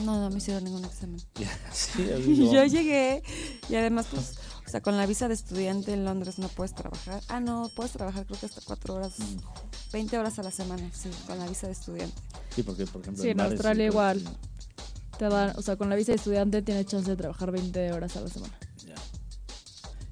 No, 0.04 0.20
no 0.20 0.30
me 0.32 0.38
hicieron 0.38 0.64
ningún 0.64 0.84
examen. 0.86 1.22
sí, 1.72 2.08
yo 2.52 2.66
llegué 2.66 3.22
y 3.70 3.76
además, 3.76 4.08
pues, 4.10 4.38
o 4.66 4.70
sea, 4.70 4.82
con 4.82 4.98
la 4.98 5.06
visa 5.06 5.28
de 5.28 5.36
estudiante 5.36 5.94
en 5.94 6.06
Londres 6.06 6.40
no 6.40 6.48
puedes 6.48 6.74
trabajar. 6.74 7.22
Ah, 7.28 7.40
no, 7.40 7.70
puedes 7.76 7.92
trabajar 7.92 8.26
creo 8.26 8.40
que 8.40 8.48
hasta 8.48 8.62
cuatro 8.66 8.96
horas, 8.96 9.14
Mm. 9.20 9.38
20 9.94 10.18
horas 10.18 10.40
a 10.40 10.44
la 10.44 10.52
semana, 10.52 10.90
sí, 10.94 11.10
con 11.28 11.38
la 11.38 11.48
visa 11.48 11.68
de 11.68 11.74
estudiante. 11.74 12.20
Sí, 12.54 12.64
porque 12.64 12.86
por 12.88 13.02
ejemplo 13.02 13.24
Sí, 13.24 13.30
en 13.30 13.40
Australia 13.40 13.86
igual. 13.86 14.22
Te 15.18 15.26
dan, 15.30 15.54
o 15.58 15.62
sea, 15.62 15.76
con 15.78 15.90
la 15.90 15.96
visa 15.96 16.12
de 16.12 16.18
estudiante 16.18 16.62
tienes 16.62 16.86
chance 16.88 17.10
de 17.10 17.16
trabajar 17.18 17.52
20 17.52 17.92
horas 17.94 18.16
a 18.18 18.22
la 18.22 18.28
semana. 18.28 18.54
ya. 18.86 18.96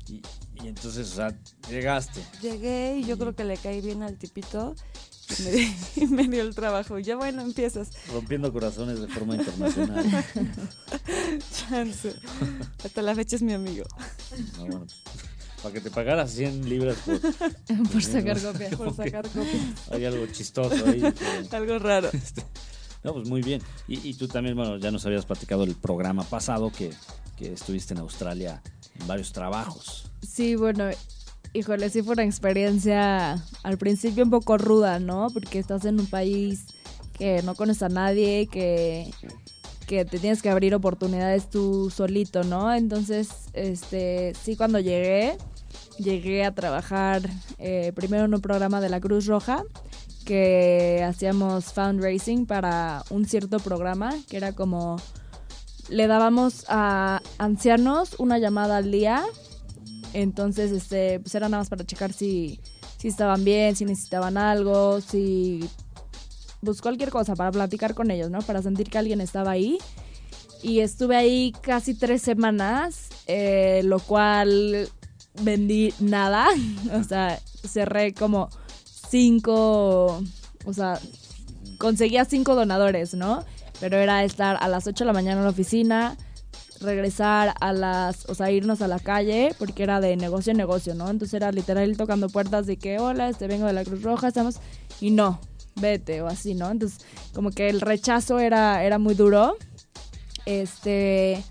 Y, 0.08 0.22
y 0.64 0.68
entonces, 0.68 1.12
o 1.12 1.16
sea, 1.16 1.36
llegaste. 1.70 2.22
Llegué 2.42 2.98
y 3.00 3.04
yo 3.06 3.18
creo 3.18 3.36
que 3.36 3.44
le 3.44 3.58
caí 3.58 3.82
bien 3.82 4.02
al 4.04 4.18
tipito 4.18 4.76
Y 5.40 5.44
me, 5.44 5.52
di- 5.52 5.76
y 5.98 6.08
me 6.08 6.28
dio 6.28 6.42
el 6.44 6.56
trabajo. 6.56 7.00
Y 7.00 7.04
ya 7.04 7.16
bueno, 7.18 7.42
empiezas. 7.42 7.90
Rompiendo 8.14 8.52
corazones 8.54 9.00
de 9.02 9.08
forma 9.08 9.36
internacional. 9.36 10.06
Chance. 11.70 12.16
Hasta 12.84 13.02
la 13.02 13.16
fecha 13.16 13.36
es 13.36 13.42
mi 13.42 13.54
amigo. 13.54 13.86
No, 14.58 14.66
bueno, 14.66 14.88
para 15.62 15.74
que 15.74 15.82
te 15.82 15.90
pagaras 15.92 16.32
100 16.32 16.68
libras 16.70 16.98
por, 17.06 17.20
por 17.92 18.04
sacar 18.04 18.42
copia. 18.42 18.70
Por 18.72 18.96
sacar 18.96 19.28
copias. 19.28 19.92
hay 19.92 20.06
algo 20.06 20.26
chistoso 20.28 20.86
ahí. 20.86 21.02
que- 21.02 21.56
Algo 21.56 21.80
raro. 21.80 22.10
No, 23.04 23.14
pues 23.14 23.28
muy 23.28 23.42
bien. 23.42 23.62
Y, 23.88 24.08
y 24.08 24.14
tú 24.14 24.28
también, 24.28 24.56
bueno, 24.56 24.78
ya 24.78 24.92
nos 24.92 25.06
habías 25.06 25.26
platicado 25.26 25.64
el 25.64 25.76
programa 25.76 26.24
pasado 26.24 26.72
que, 26.72 26.92
que 27.38 27.54
estuviste 27.54 27.94
en 27.94 28.00
Australia 28.00 28.62
en 29.00 29.08
varios 29.08 29.34
trabajos. 29.34 30.12
Sí, 30.22 30.56
bueno, 30.56 30.86
híjole, 31.54 31.90
sí 31.90 32.02
fue 32.02 32.14
una 32.14 32.24
experiencia 32.24 33.44
al 33.64 33.78
principio 33.78 34.24
un 34.24 34.30
poco 34.30 34.58
ruda, 34.58 35.00
¿no? 35.00 35.28
Porque 35.34 35.60
estás 35.60 35.86
en 35.86 36.00
un 36.00 36.08
país 36.08 36.66
que 37.18 37.42
no 37.44 37.56
conoces 37.56 37.84
a 37.84 37.90
nadie, 37.90 38.48
que, 38.48 39.12
que 39.86 40.06
te 40.06 40.20
tienes 40.20 40.42
que 40.42 40.50
abrir 40.50 40.74
oportunidades 40.74 41.50
tú 41.50 41.90
solito, 41.90 42.44
¿no? 42.44 42.74
Entonces, 42.74 43.30
este, 43.54 44.34
sí, 44.42 44.56
cuando 44.56 44.80
llegué, 44.80 45.38
llegué 46.00 46.44
a 46.44 46.56
trabajar 46.56 47.22
eh, 47.60 47.92
primero 47.94 48.26
en 48.26 48.34
un 48.34 48.42
programa 48.42 48.82
de 48.82 48.90
la 48.90 49.00
Cruz 49.00 49.26
Roja 49.28 49.64
que 50.24 51.04
hacíamos 51.08 51.66
fundraising 51.66 52.46
para 52.46 53.04
un 53.10 53.26
cierto 53.26 53.60
programa 53.60 54.14
que 54.30 54.38
era 54.38 54.54
como 54.54 54.98
le 55.90 56.08
dábamos 56.08 56.66
a 56.70 57.22
ancianos 57.38 58.16
una 58.18 58.40
llamada 58.40 58.78
al 58.78 58.92
día 58.92 59.24
entonces, 60.14 60.72
este, 60.72 61.20
pues 61.20 61.34
era 61.36 61.50
nada 61.50 61.62
más 61.62 61.70
para 61.70 61.86
checar 61.86 62.14
si, 62.14 62.60
si 62.98 63.08
estaban 63.08 63.44
bien, 63.44 63.76
si 63.76 63.84
necesitaban 63.84 64.38
algo, 64.38 65.02
si 65.02 65.68
pues 66.64 66.82
cualquier 66.82 67.10
cosa 67.10 67.36
para 67.36 67.52
platicar 67.52 67.94
con 67.94 68.10
ellos, 68.10 68.30
¿no? 68.30 68.40
Para 68.40 68.62
sentir 68.62 68.90
que 68.90 68.98
alguien 68.98 69.20
estaba 69.20 69.52
ahí. 69.52 69.80
Y 70.62 70.80
estuve 70.80 71.18
ahí 71.18 71.52
casi 71.62 71.94
tres 71.94 72.22
semanas, 72.22 73.10
eh, 73.28 73.82
lo 73.84 74.00
cual 74.00 74.88
vendí 75.42 75.94
nada. 76.00 76.48
o 76.94 77.04
sea, 77.04 77.40
cerré 77.68 78.14
como 78.14 78.50
cinco, 79.14 80.24
o 80.66 80.74
sea, 80.74 81.00
conseguía 81.78 82.26
cinco 82.26 82.56
donadores, 82.56 83.14
¿no? 83.14 83.46
Pero 83.80 83.98
era 83.98 84.24
estar 84.24 84.58
a 84.60 84.68
las 84.68 84.88
8 84.88 85.04
de 85.04 85.06
la 85.06 85.14
mañana 85.14 85.38
en 85.38 85.44
la 85.44 85.52
oficina, 85.52 86.18
regresar 86.82 87.54
a 87.62 87.74
las, 87.74 88.28
o 88.28 88.34
sea, 88.34 88.50
irnos 88.50 88.82
a 88.82 88.88
la 88.88 88.98
calle, 88.98 89.54
porque 89.60 89.84
era 89.84 90.02
de 90.02 90.18
negocio 90.18 90.50
en 90.50 90.58
negocio, 90.58 90.96
¿no? 90.96 91.12
Entonces 91.12 91.36
era 91.36 91.52
literal 91.52 91.96
tocando 91.96 92.28
puertas 92.28 92.66
de 92.66 92.78
que, 92.78 92.98
hola, 92.98 93.30
este 93.30 93.46
vengo 93.46 93.68
de 93.68 93.74
la 93.74 93.84
Cruz 93.84 94.02
Roja, 94.02 94.30
estamos, 94.30 94.56
y 95.00 95.12
no, 95.12 95.40
vete, 95.76 96.24
o 96.24 96.28
así, 96.28 96.56
¿no? 96.56 96.72
Entonces, 96.72 97.06
como 97.36 97.52
que 97.52 97.70
el 97.70 97.82
rechazo 97.82 98.40
era, 98.40 98.84
era 98.84 98.98
muy 98.98 99.14
duro. 99.14 99.58
Este. 100.48 101.44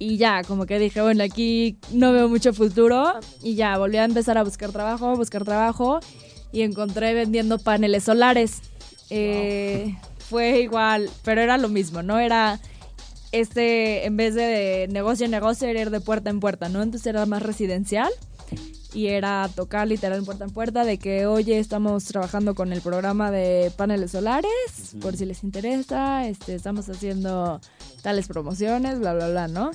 Y 0.00 0.16
ya, 0.16 0.42
como 0.42 0.66
que 0.66 0.80
dije, 0.80 1.00
bueno, 1.00 1.22
aquí 1.22 1.78
no 1.92 2.12
veo 2.12 2.28
mucho 2.28 2.52
futuro. 2.52 3.20
Y 3.40 3.54
ya, 3.54 3.78
volví 3.78 3.98
a 3.98 4.04
empezar 4.04 4.36
a 4.36 4.42
buscar 4.42 4.72
trabajo, 4.72 5.14
buscar 5.14 5.44
trabajo. 5.44 6.00
Y 6.52 6.62
encontré 6.62 7.14
vendiendo 7.14 7.58
paneles 7.58 8.04
solares. 8.04 8.60
Eh, 9.10 9.96
fue 10.18 10.60
igual, 10.60 11.10
pero 11.24 11.40
era 11.40 11.58
lo 11.58 11.68
mismo, 11.68 12.02
¿no? 12.02 12.18
Era 12.18 12.60
este, 13.32 14.04
en 14.06 14.16
vez 14.16 14.34
de 14.34 14.86
negocio 14.90 15.24
en 15.24 15.30
negocio, 15.30 15.66
era 15.68 15.80
ir 15.80 15.90
de 15.90 16.00
puerta 16.00 16.30
en 16.30 16.40
puerta, 16.40 16.68
¿no? 16.68 16.82
Entonces 16.82 17.06
era 17.06 17.24
más 17.26 17.42
residencial 17.42 18.10
y 18.94 19.06
era 19.08 19.48
tocar 19.54 19.88
literal 19.88 20.22
puerta 20.22 20.44
en 20.44 20.50
puerta 20.50 20.84
de 20.84 20.98
que, 20.98 21.26
oye, 21.26 21.58
estamos 21.58 22.04
trabajando 22.04 22.54
con 22.54 22.72
el 22.74 22.82
programa 22.82 23.30
de 23.30 23.72
paneles 23.76 24.10
solares, 24.10 24.50
por 25.00 25.16
si 25.16 25.24
les 25.24 25.42
interesa, 25.44 26.26
este, 26.28 26.54
estamos 26.54 26.88
haciendo 26.90 27.58
tales 28.02 28.26
promociones, 28.28 28.98
bla, 28.98 29.14
bla, 29.14 29.28
bla, 29.28 29.48
¿no? 29.48 29.70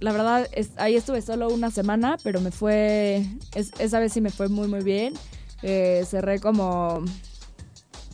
La 0.00 0.10
verdad, 0.10 0.48
es, 0.52 0.70
ahí 0.78 0.96
estuve 0.96 1.22
solo 1.22 1.48
una 1.48 1.70
semana, 1.70 2.18
pero 2.24 2.40
me 2.40 2.50
fue, 2.50 3.24
es- 3.54 3.70
esa 3.78 4.00
vez 4.00 4.12
sí 4.12 4.20
me 4.20 4.30
fue 4.30 4.48
muy, 4.48 4.66
muy 4.66 4.82
bien. 4.82 5.14
Eh, 5.62 6.04
cerré 6.08 6.40
como 6.40 7.04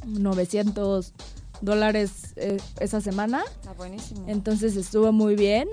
900 0.06 1.12
dólares 1.60 2.32
eh, 2.36 2.58
esa 2.80 3.00
semana. 3.00 3.42
Está 3.60 3.72
buenísimo. 3.72 4.24
Entonces 4.28 4.76
estuvo 4.76 5.12
muy 5.12 5.34
bien, 5.34 5.68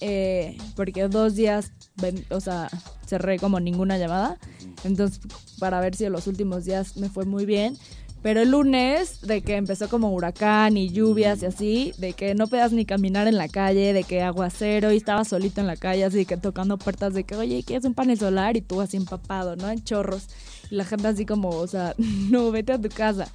eh, 0.00 0.56
porque 0.76 1.08
dos 1.08 1.34
días, 1.34 1.72
ven- 1.96 2.24
o 2.30 2.40
sea, 2.40 2.68
cerré 3.06 3.38
como 3.38 3.60
ninguna 3.60 3.98
llamada. 3.98 4.38
Entonces, 4.84 5.20
para 5.58 5.80
ver 5.80 5.94
si 5.94 6.04
en 6.04 6.12
los 6.12 6.26
últimos 6.26 6.64
días 6.64 6.96
me 6.96 7.08
fue 7.08 7.24
muy 7.24 7.46
bien. 7.46 7.76
Pero 8.22 8.42
el 8.42 8.50
lunes, 8.50 9.22
de 9.22 9.40
que 9.40 9.56
empezó 9.56 9.88
como 9.88 10.12
huracán 10.12 10.76
y 10.76 10.90
lluvias 10.90 11.42
y 11.42 11.46
así, 11.46 11.94
de 11.96 12.12
que 12.12 12.34
no 12.34 12.48
podías 12.48 12.70
ni 12.70 12.84
caminar 12.84 13.26
en 13.28 13.38
la 13.38 13.48
calle, 13.48 13.94
de 13.94 14.04
que 14.04 14.20
aguacero 14.20 14.92
y 14.92 14.98
estaba 14.98 15.24
solito 15.24 15.62
en 15.62 15.66
la 15.66 15.76
calle, 15.76 16.04
así 16.04 16.26
que 16.26 16.36
tocando 16.36 16.76
puertas 16.76 17.14
de 17.14 17.24
que, 17.24 17.34
oye, 17.34 17.62
¿quieres 17.62 17.86
un 17.86 17.94
panel 17.94 18.18
solar? 18.18 18.58
Y 18.58 18.60
tú 18.60 18.82
así 18.82 18.98
empapado, 18.98 19.56
¿no? 19.56 19.70
En 19.70 19.82
chorros. 19.84 20.26
La 20.70 20.84
gente 20.84 21.08
así 21.08 21.26
como, 21.26 21.50
o 21.50 21.66
sea, 21.66 21.94
no, 21.98 22.50
vete 22.50 22.72
a 22.72 22.80
tu 22.80 22.88
casa. 22.88 23.28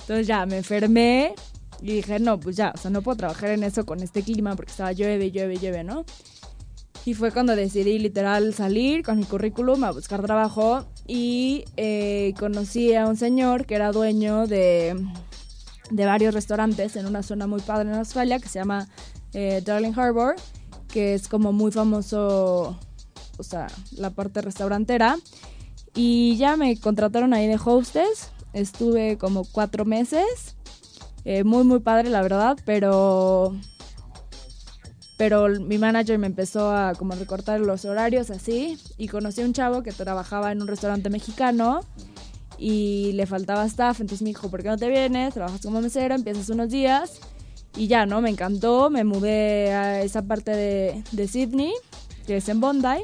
Entonces 0.00 0.26
ya 0.26 0.44
me 0.46 0.58
enfermé 0.58 1.34
y 1.80 1.94
dije, 1.94 2.18
no, 2.18 2.38
pues 2.38 2.56
ya, 2.56 2.72
o 2.74 2.78
sea, 2.78 2.90
no 2.90 3.02
puedo 3.02 3.16
trabajar 3.16 3.50
en 3.50 3.62
eso 3.62 3.86
con 3.86 4.00
este 4.00 4.22
clima 4.22 4.56
porque 4.56 4.70
estaba 4.70 4.92
llueve, 4.92 5.30
llueve, 5.30 5.56
llueve, 5.56 5.84
¿no? 5.84 6.04
Y 7.04 7.14
fue 7.14 7.32
cuando 7.32 7.56
decidí 7.56 7.98
literal 7.98 8.52
salir 8.52 9.02
con 9.02 9.18
mi 9.18 9.24
currículum 9.24 9.84
a 9.84 9.90
buscar 9.90 10.20
trabajo 10.22 10.84
y 11.06 11.64
eh, 11.76 12.34
conocí 12.38 12.94
a 12.94 13.06
un 13.06 13.16
señor 13.16 13.64
que 13.64 13.74
era 13.74 13.90
dueño 13.90 14.46
de, 14.46 14.94
de 15.90 16.04
varios 16.04 16.34
restaurantes 16.34 16.96
en 16.96 17.06
una 17.06 17.22
zona 17.22 17.46
muy 17.46 17.60
padre 17.62 17.88
en 17.88 17.96
Australia 17.96 18.38
que 18.38 18.48
se 18.48 18.58
llama 18.58 18.88
eh, 19.32 19.62
Darling 19.64 19.92
Harbour, 19.96 20.34
que 20.88 21.14
es 21.14 21.28
como 21.28 21.52
muy 21.52 21.72
famoso, 21.72 22.78
o 23.38 23.42
sea, 23.42 23.68
la 23.92 24.10
parte 24.10 24.42
restaurantera. 24.42 25.16
Y 25.94 26.36
ya 26.36 26.56
me 26.56 26.78
contrataron 26.78 27.34
ahí 27.34 27.46
de 27.46 27.58
hostess, 27.62 28.30
estuve 28.52 29.18
como 29.18 29.44
cuatro 29.44 29.84
meses, 29.84 30.56
eh, 31.24 31.44
muy 31.44 31.64
muy 31.64 31.80
padre 31.80 32.10
la 32.10 32.22
verdad, 32.22 32.56
pero 32.64 33.54
pero 35.20 35.48
mi 35.48 35.76
manager 35.76 36.18
me 36.18 36.28
empezó 36.28 36.70
a 36.74 36.94
como 36.94 37.14
recortar 37.14 37.60
los 37.60 37.84
horarios 37.84 38.30
así. 38.30 38.78
Y 38.96 39.08
conocí 39.08 39.42
a 39.42 39.44
un 39.44 39.52
chavo 39.52 39.82
que 39.82 39.92
trabajaba 39.92 40.50
en 40.50 40.62
un 40.62 40.66
restaurante 40.66 41.10
mexicano 41.10 41.80
y 42.56 43.12
le 43.12 43.26
faltaba 43.26 43.66
staff, 43.66 44.00
entonces 44.00 44.22
me 44.22 44.30
dijo, 44.30 44.50
¿por 44.50 44.62
qué 44.62 44.70
no 44.70 44.78
te 44.78 44.88
vienes? 44.88 45.34
Trabajas 45.34 45.60
como 45.60 45.82
mesero, 45.82 46.14
empiezas 46.14 46.48
unos 46.48 46.70
días 46.70 47.20
y 47.76 47.86
ya, 47.86 48.06
¿no? 48.06 48.22
Me 48.22 48.30
encantó, 48.30 48.88
me 48.88 49.04
mudé 49.04 49.74
a 49.74 50.00
esa 50.00 50.22
parte 50.22 50.52
de, 50.52 51.04
de 51.12 51.28
Sydney, 51.28 51.74
que 52.26 52.38
es 52.38 52.48
en 52.48 52.60
Bondi, 52.60 53.02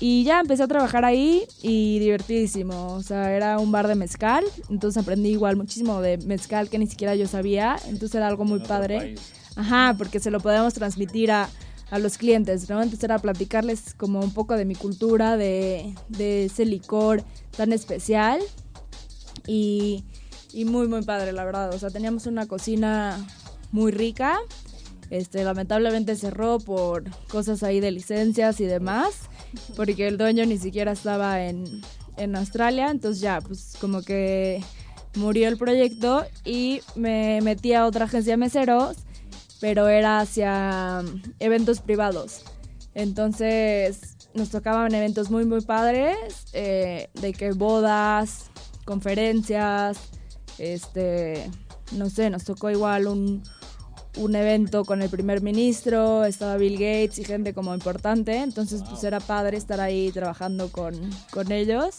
y 0.00 0.24
ya 0.24 0.40
empecé 0.40 0.62
a 0.62 0.68
trabajar 0.68 1.04
ahí 1.04 1.44
y 1.62 1.98
divertidísimo, 1.98 2.94
o 2.94 3.02
sea, 3.02 3.32
era 3.34 3.58
un 3.58 3.72
bar 3.72 3.88
de 3.88 3.94
mezcal, 3.94 4.44
entonces 4.68 5.02
aprendí 5.02 5.30
igual 5.30 5.56
muchísimo 5.56 6.00
de 6.00 6.18
mezcal 6.18 6.68
que 6.68 6.78
ni 6.78 6.86
siquiera 6.86 7.14
yo 7.14 7.26
sabía, 7.26 7.76
entonces 7.86 8.14
era 8.14 8.28
algo 8.28 8.44
muy 8.44 8.60
padre. 8.60 9.16
Ajá, 9.56 9.96
porque 9.98 10.20
se 10.20 10.30
lo 10.30 10.38
podemos 10.38 10.74
transmitir 10.74 11.32
a, 11.32 11.48
a 11.90 11.98
los 11.98 12.16
clientes, 12.16 12.70
¿no? 12.70 12.76
Entonces 12.80 13.02
era 13.02 13.18
platicarles 13.18 13.92
como 13.94 14.20
un 14.20 14.32
poco 14.32 14.56
de 14.56 14.64
mi 14.64 14.76
cultura, 14.76 15.36
de, 15.36 15.94
de 16.08 16.44
ese 16.44 16.64
licor 16.64 17.24
tan 17.56 17.72
especial 17.72 18.40
y, 19.48 20.04
y 20.52 20.64
muy, 20.64 20.86
muy 20.86 21.02
padre, 21.02 21.32
la 21.32 21.44
verdad. 21.44 21.74
O 21.74 21.78
sea, 21.78 21.90
teníamos 21.90 22.26
una 22.26 22.46
cocina 22.46 23.26
muy 23.72 23.90
rica. 23.90 24.38
Este, 25.10 25.42
lamentablemente 25.42 26.14
cerró 26.14 26.58
por 26.60 27.04
cosas 27.28 27.62
ahí 27.62 27.80
de 27.80 27.90
licencias 27.90 28.60
y 28.60 28.66
demás, 28.66 29.22
porque 29.76 30.08
el 30.08 30.18
dueño 30.18 30.44
ni 30.46 30.58
siquiera 30.58 30.92
estaba 30.92 31.44
en, 31.44 31.82
en 32.16 32.36
Australia, 32.36 32.90
entonces 32.90 33.20
ya, 33.20 33.40
pues 33.40 33.74
como 33.80 34.02
que 34.02 34.62
murió 35.14 35.48
el 35.48 35.56
proyecto 35.56 36.24
y 36.44 36.80
me 36.94 37.40
metí 37.42 37.72
a 37.72 37.86
otra 37.86 38.04
agencia 38.04 38.34
de 38.34 38.36
meseros 38.36 38.96
pero 39.60 39.88
era 39.88 40.20
hacia 40.20 41.02
mm, 41.02 41.34
eventos 41.40 41.80
privados. 41.80 42.42
Entonces 42.94 44.16
nos 44.34 44.50
tocaban 44.50 44.94
eventos 44.94 45.30
muy, 45.30 45.44
muy 45.44 45.60
padres, 45.62 46.16
eh, 46.52 47.08
de 47.14 47.32
que 47.32 47.52
bodas, 47.52 48.50
conferencias, 48.84 49.98
este, 50.58 51.50
no 51.92 52.08
sé, 52.10 52.30
nos 52.30 52.44
tocó 52.44 52.70
igual 52.70 53.06
un, 53.06 53.42
un 54.16 54.34
evento 54.34 54.84
con 54.84 55.02
el 55.02 55.10
primer 55.10 55.42
ministro, 55.42 56.24
estaba 56.24 56.56
Bill 56.56 56.74
Gates 56.74 57.18
y 57.18 57.24
gente 57.24 57.54
como 57.54 57.74
importante, 57.74 58.38
entonces 58.38 58.82
pues 58.88 59.04
era 59.04 59.20
padre 59.20 59.56
estar 59.56 59.80
ahí 59.80 60.10
trabajando 60.10 60.70
con, 60.72 60.94
con 61.30 61.52
ellos. 61.52 61.96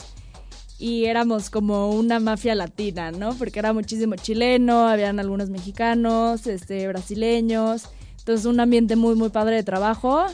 Y 0.77 1.05
éramos 1.05 1.49
como 1.49 1.91
una 1.91 2.21
mafia 2.21 2.55
latina, 2.55 3.11
¿no? 3.11 3.35
Porque 3.35 3.59
era 3.59 3.73
muchísimo 3.73 4.15
chileno, 4.15 4.87
habían 4.87 5.19
algunos 5.19 5.49
mexicanos, 5.49 6.47
este, 6.47 6.87
brasileños, 6.87 7.89
entonces 8.19 8.45
un 8.45 8.59
ambiente 8.59 8.95
muy, 8.95 9.15
muy 9.15 9.29
padre 9.29 9.57
de 9.57 9.63
trabajo. 9.63 10.25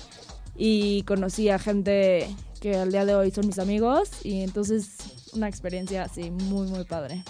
Y 0.57 1.03
conocí 1.03 1.49
a 1.49 1.59
gente 1.59 2.29
que 2.61 2.75
al 2.75 2.91
día 2.91 3.05
de 3.05 3.15
hoy 3.15 3.31
son 3.31 3.47
mis 3.47 3.59
amigos. 3.59 4.09
Y 4.23 4.41
entonces 4.41 4.97
una 5.33 5.47
experiencia 5.47 6.03
así 6.03 6.29
muy, 6.29 6.67
muy 6.67 6.83
padre. 6.83 7.23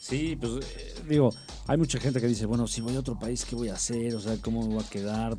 Sí, 0.00 0.36
pues 0.36 0.52
eh, 0.64 0.94
digo, 1.08 1.30
hay 1.68 1.76
mucha 1.76 2.00
gente 2.00 2.18
que 2.18 2.26
dice, 2.26 2.46
bueno, 2.46 2.66
si 2.66 2.80
voy 2.80 2.96
a 2.96 3.00
otro 3.00 3.18
país, 3.18 3.44
¿qué 3.44 3.54
voy 3.54 3.68
a 3.68 3.74
hacer? 3.74 4.14
O 4.14 4.20
sea, 4.20 4.38
¿cómo 4.40 4.66
me 4.66 4.74
voy 4.74 4.82
a 4.82 4.88
quedar? 4.88 5.36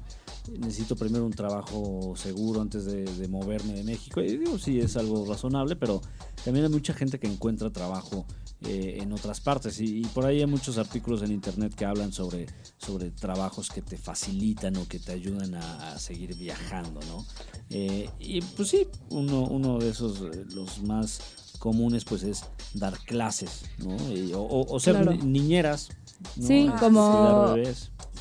Necesito 0.59 0.95
primero 0.95 1.25
un 1.25 1.33
trabajo 1.33 2.13
seguro 2.15 2.61
antes 2.61 2.85
de, 2.85 3.27
moverme 3.27 3.73
de 3.73 3.83
México. 3.83 4.21
Y 4.21 4.37
digo, 4.37 4.59
sí, 4.59 4.79
es 4.79 4.95
algo 4.95 5.25
razonable, 5.25 5.75
pero 5.75 6.01
también 6.45 6.65
hay 6.65 6.71
mucha 6.71 6.93
gente 6.93 7.19
que 7.19 7.25
encuentra 7.25 7.71
trabajo 7.71 8.27
eh, 8.61 8.99
en 9.01 9.11
otras 9.11 9.41
partes. 9.41 9.81
Y, 9.81 10.01
por 10.13 10.27
ahí 10.27 10.41
hay 10.41 10.45
muchos 10.45 10.77
artículos 10.77 11.23
en 11.23 11.31
internet 11.31 11.73
que 11.73 11.85
hablan 11.85 12.13
sobre, 12.13 12.45
sobre 12.77 13.09
trabajos 13.09 13.69
que 13.69 13.81
te 13.81 13.97
facilitan 13.97 14.77
o 14.77 14.87
que 14.87 14.99
te 14.99 15.13
ayudan 15.13 15.55
a, 15.55 15.93
a 15.93 15.99
seguir 15.99 16.35
viajando, 16.35 16.99
¿no? 17.07 17.25
Eh, 17.71 18.07
y 18.19 18.41
pues 18.41 18.69
sí, 18.69 18.87
uno, 19.09 19.45
uno 19.45 19.79
de 19.79 19.89
esos, 19.89 20.21
eh, 20.21 20.45
los 20.53 20.83
más 20.83 21.21
comunes, 21.59 22.05
pues 22.05 22.23
es 22.23 22.45
dar 22.73 22.97
clases, 22.99 23.65
¿no? 23.77 23.95
Y- 24.11 24.33
o, 24.33 24.41
o- 24.41 24.73
o 24.75 24.79
ser 24.79 24.95
Claro. 24.95 25.13
niñeras. 25.13 25.89
¿no? 26.37 26.47
Sí, 26.47 26.69
como-. 26.79 27.55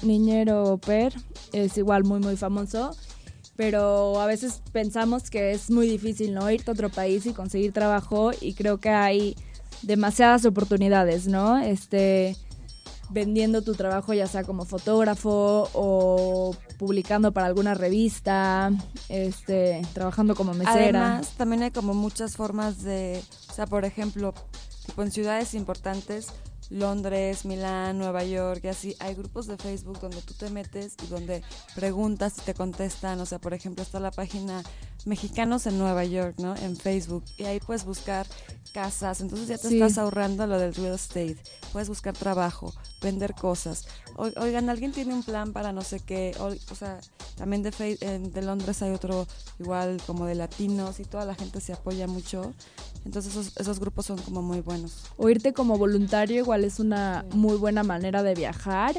Niñero 0.02 0.78
Per 0.84 1.12
es 1.52 1.76
igual 1.78 2.04
muy 2.04 2.20
muy 2.20 2.36
famoso, 2.36 2.94
pero 3.56 4.20
a 4.20 4.26
veces 4.26 4.62
pensamos 4.72 5.30
que 5.30 5.50
es 5.52 5.70
muy 5.70 5.88
difícil 5.88 6.34
no 6.34 6.48
irte 6.50 6.70
a 6.70 6.74
otro 6.74 6.88
país 6.90 7.26
y 7.26 7.32
conseguir 7.32 7.72
trabajo 7.72 8.30
y 8.40 8.54
creo 8.54 8.78
que 8.78 8.90
hay 8.90 9.34
demasiadas 9.82 10.44
oportunidades, 10.44 11.26
¿no? 11.26 11.58
Este 11.58 12.36
vendiendo 13.10 13.62
tu 13.62 13.74
trabajo 13.74 14.12
ya 14.14 14.26
sea 14.26 14.44
como 14.44 14.64
fotógrafo 14.64 15.68
o 15.72 16.54
publicando 16.78 17.32
para 17.32 17.46
alguna 17.46 17.74
revista, 17.74 18.70
este 19.08 19.82
trabajando 19.94 20.34
como 20.34 20.52
mesera. 20.54 20.72
Además, 21.14 21.30
también 21.36 21.62
hay 21.62 21.70
como 21.70 21.94
muchas 21.94 22.36
formas 22.36 22.82
de, 22.82 23.22
o 23.50 23.52
sea, 23.52 23.66
por 23.66 23.84
ejemplo, 23.84 24.34
tipo 24.86 25.02
en 25.02 25.10
ciudades 25.10 25.54
importantes, 25.54 26.28
Londres, 26.70 27.46
Milán, 27.46 27.96
Nueva 27.98 28.24
York 28.24 28.60
y 28.64 28.68
así, 28.68 28.94
hay 29.00 29.14
grupos 29.14 29.46
de 29.46 29.56
Facebook 29.56 30.00
donde 30.00 30.20
tú 30.20 30.34
te 30.34 30.50
metes 30.50 30.96
y 31.02 31.06
donde 31.06 31.42
preguntas 31.74 32.34
y 32.38 32.40
te 32.42 32.52
contestan, 32.52 33.18
o 33.20 33.26
sea, 33.26 33.38
por 33.38 33.54
ejemplo, 33.54 33.82
está 33.82 34.00
la 34.00 34.10
página 34.10 34.62
Mexicanos 35.06 35.66
en 35.66 35.78
Nueva 35.78 36.04
York, 36.04 36.34
¿no? 36.38 36.54
En 36.56 36.76
Facebook 36.76 37.24
y 37.38 37.44
ahí 37.44 37.58
puedes 37.60 37.86
buscar 37.86 38.26
casas, 38.74 39.22
entonces 39.22 39.48
ya 39.48 39.56
te 39.56 39.68
Sí. 39.68 39.80
estás 39.80 39.96
ahorrando 39.96 40.46
lo 40.46 40.58
del 40.58 40.74
real 40.74 40.94
estate, 40.94 41.38
puedes 41.72 41.88
buscar 41.88 42.14
trabajo, 42.14 42.74
vender 43.00 43.34
cosas. 43.34 43.86
O- 44.16 44.30
oigan, 44.40 44.68
alguien 44.70 44.92
tiene 44.92 45.14
un 45.14 45.22
plan 45.22 45.52
para 45.52 45.72
no 45.72 45.82
sé 45.82 46.00
qué, 46.00 46.34
o, 46.40 46.46
o 46.46 46.74
sea, 46.74 46.98
también 47.36 47.62
de, 47.62 47.72
Fe- 47.72 47.96
de 47.96 48.42
Londres 48.42 48.82
hay 48.82 48.90
otro 48.92 49.26
igual 49.60 50.00
como 50.06 50.26
de 50.26 50.34
latinos 50.34 50.98
y 51.00 51.04
toda 51.04 51.24
la 51.24 51.34
gente 51.34 51.60
se 51.60 51.72
apoya 51.72 52.06
mucho. 52.06 52.52
Entonces 53.04 53.32
esos, 53.32 53.56
esos 53.56 53.78
grupos 53.80 54.06
son 54.06 54.18
como 54.18 54.42
muy 54.42 54.60
buenos. 54.60 55.04
O 55.16 55.28
irte 55.30 55.52
como 55.52 55.78
voluntario 55.78 56.36
igual 56.38 56.64
es 56.64 56.78
una 56.80 57.24
muy 57.32 57.56
buena 57.56 57.82
manera 57.82 58.22
de 58.22 58.34
viajar 58.34 58.96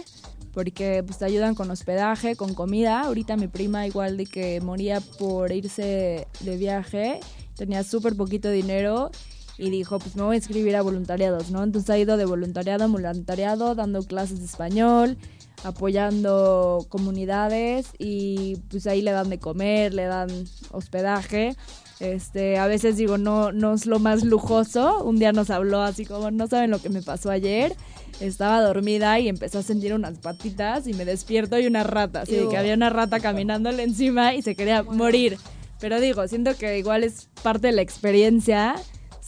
porque 0.54 1.04
pues 1.06 1.20
te 1.20 1.26
ayudan 1.26 1.54
con 1.54 1.70
hospedaje, 1.70 2.36
con 2.36 2.54
comida. 2.56 3.02
Ahorita 3.02 3.38
mi 3.38 3.48
prima 3.48 3.86
igual 3.86 4.18
de 4.18 4.26
que 4.26 4.62
moría 4.62 5.00
por 5.00 5.52
irse 5.52 6.28
de 6.40 6.58
viaje, 6.58 7.20
tenía 7.56 7.84
súper 7.84 8.16
poquito 8.16 8.50
dinero 8.50 9.12
y 9.60 9.70
dijo 9.70 10.00
pues 10.00 10.16
me 10.16 10.24
voy 10.24 10.36
a 10.36 10.38
inscribir 10.38 10.76
a 10.76 10.82
voluntariados, 10.82 11.52
¿no? 11.52 11.64
Entonces 11.64 11.90
ha 11.90 11.98
ido 11.98 12.16
de 12.16 12.26
voluntariado 12.26 12.86
en 12.86 12.94
voluntariado, 12.94 13.76
dando 13.76 14.02
clases 14.04 14.40
de 14.40 14.46
español, 14.46 15.18
apoyando 15.64 16.86
comunidades 16.88 17.88
y 17.98 18.56
pues 18.70 18.88
ahí 18.88 19.02
le 19.02 19.12
dan 19.12 19.30
de 19.30 19.38
comer, 19.38 19.94
le 19.94 20.06
dan 20.06 20.30
hospedaje. 20.72 21.56
Este, 22.00 22.58
a 22.58 22.68
veces 22.68 22.96
digo, 22.96 23.18
no, 23.18 23.52
no 23.52 23.74
es 23.74 23.86
lo 23.86 24.00
más 24.00 24.24
lujoso. 24.24 25.04
Un 25.04 25.20
día 25.20 25.34
nos 25.34 25.50
habló 25.50 25.82
así 25.82 26.06
como, 26.06 26.32
no 26.32 26.48
saben 26.48 26.72
lo 26.72 26.82
que 26.82 26.90
me 26.90 27.02
pasó 27.02 27.30
ayer. 27.30 27.76
Estaba 28.22 28.62
dormida 28.62 29.20
y 29.20 29.28
empezó 29.28 29.60
a 29.60 29.64
sentir 29.64 29.94
unas 29.94 30.18
patitas 30.20 30.88
y 30.88 30.94
me 30.94 31.04
despierto 31.04 31.60
y 31.60 31.68
una 31.68 31.84
rata. 31.84 32.22
Así 32.22 32.36
de 32.36 32.48
que 32.48 32.58
había 32.58 32.74
una 32.74 32.90
rata 32.90 33.20
caminándole 33.20 33.84
encima 33.84 34.34
y 34.36 34.42
se 34.42 34.56
quería 34.56 34.84
morir. 34.84 35.38
Pero 35.82 36.00
digo, 36.00 36.26
siento 36.30 36.56
que 36.56 36.78
igual 36.78 37.04
es 37.04 37.28
parte 37.44 37.68
de 37.68 37.74
la 37.74 37.82
experiencia. 37.82 38.76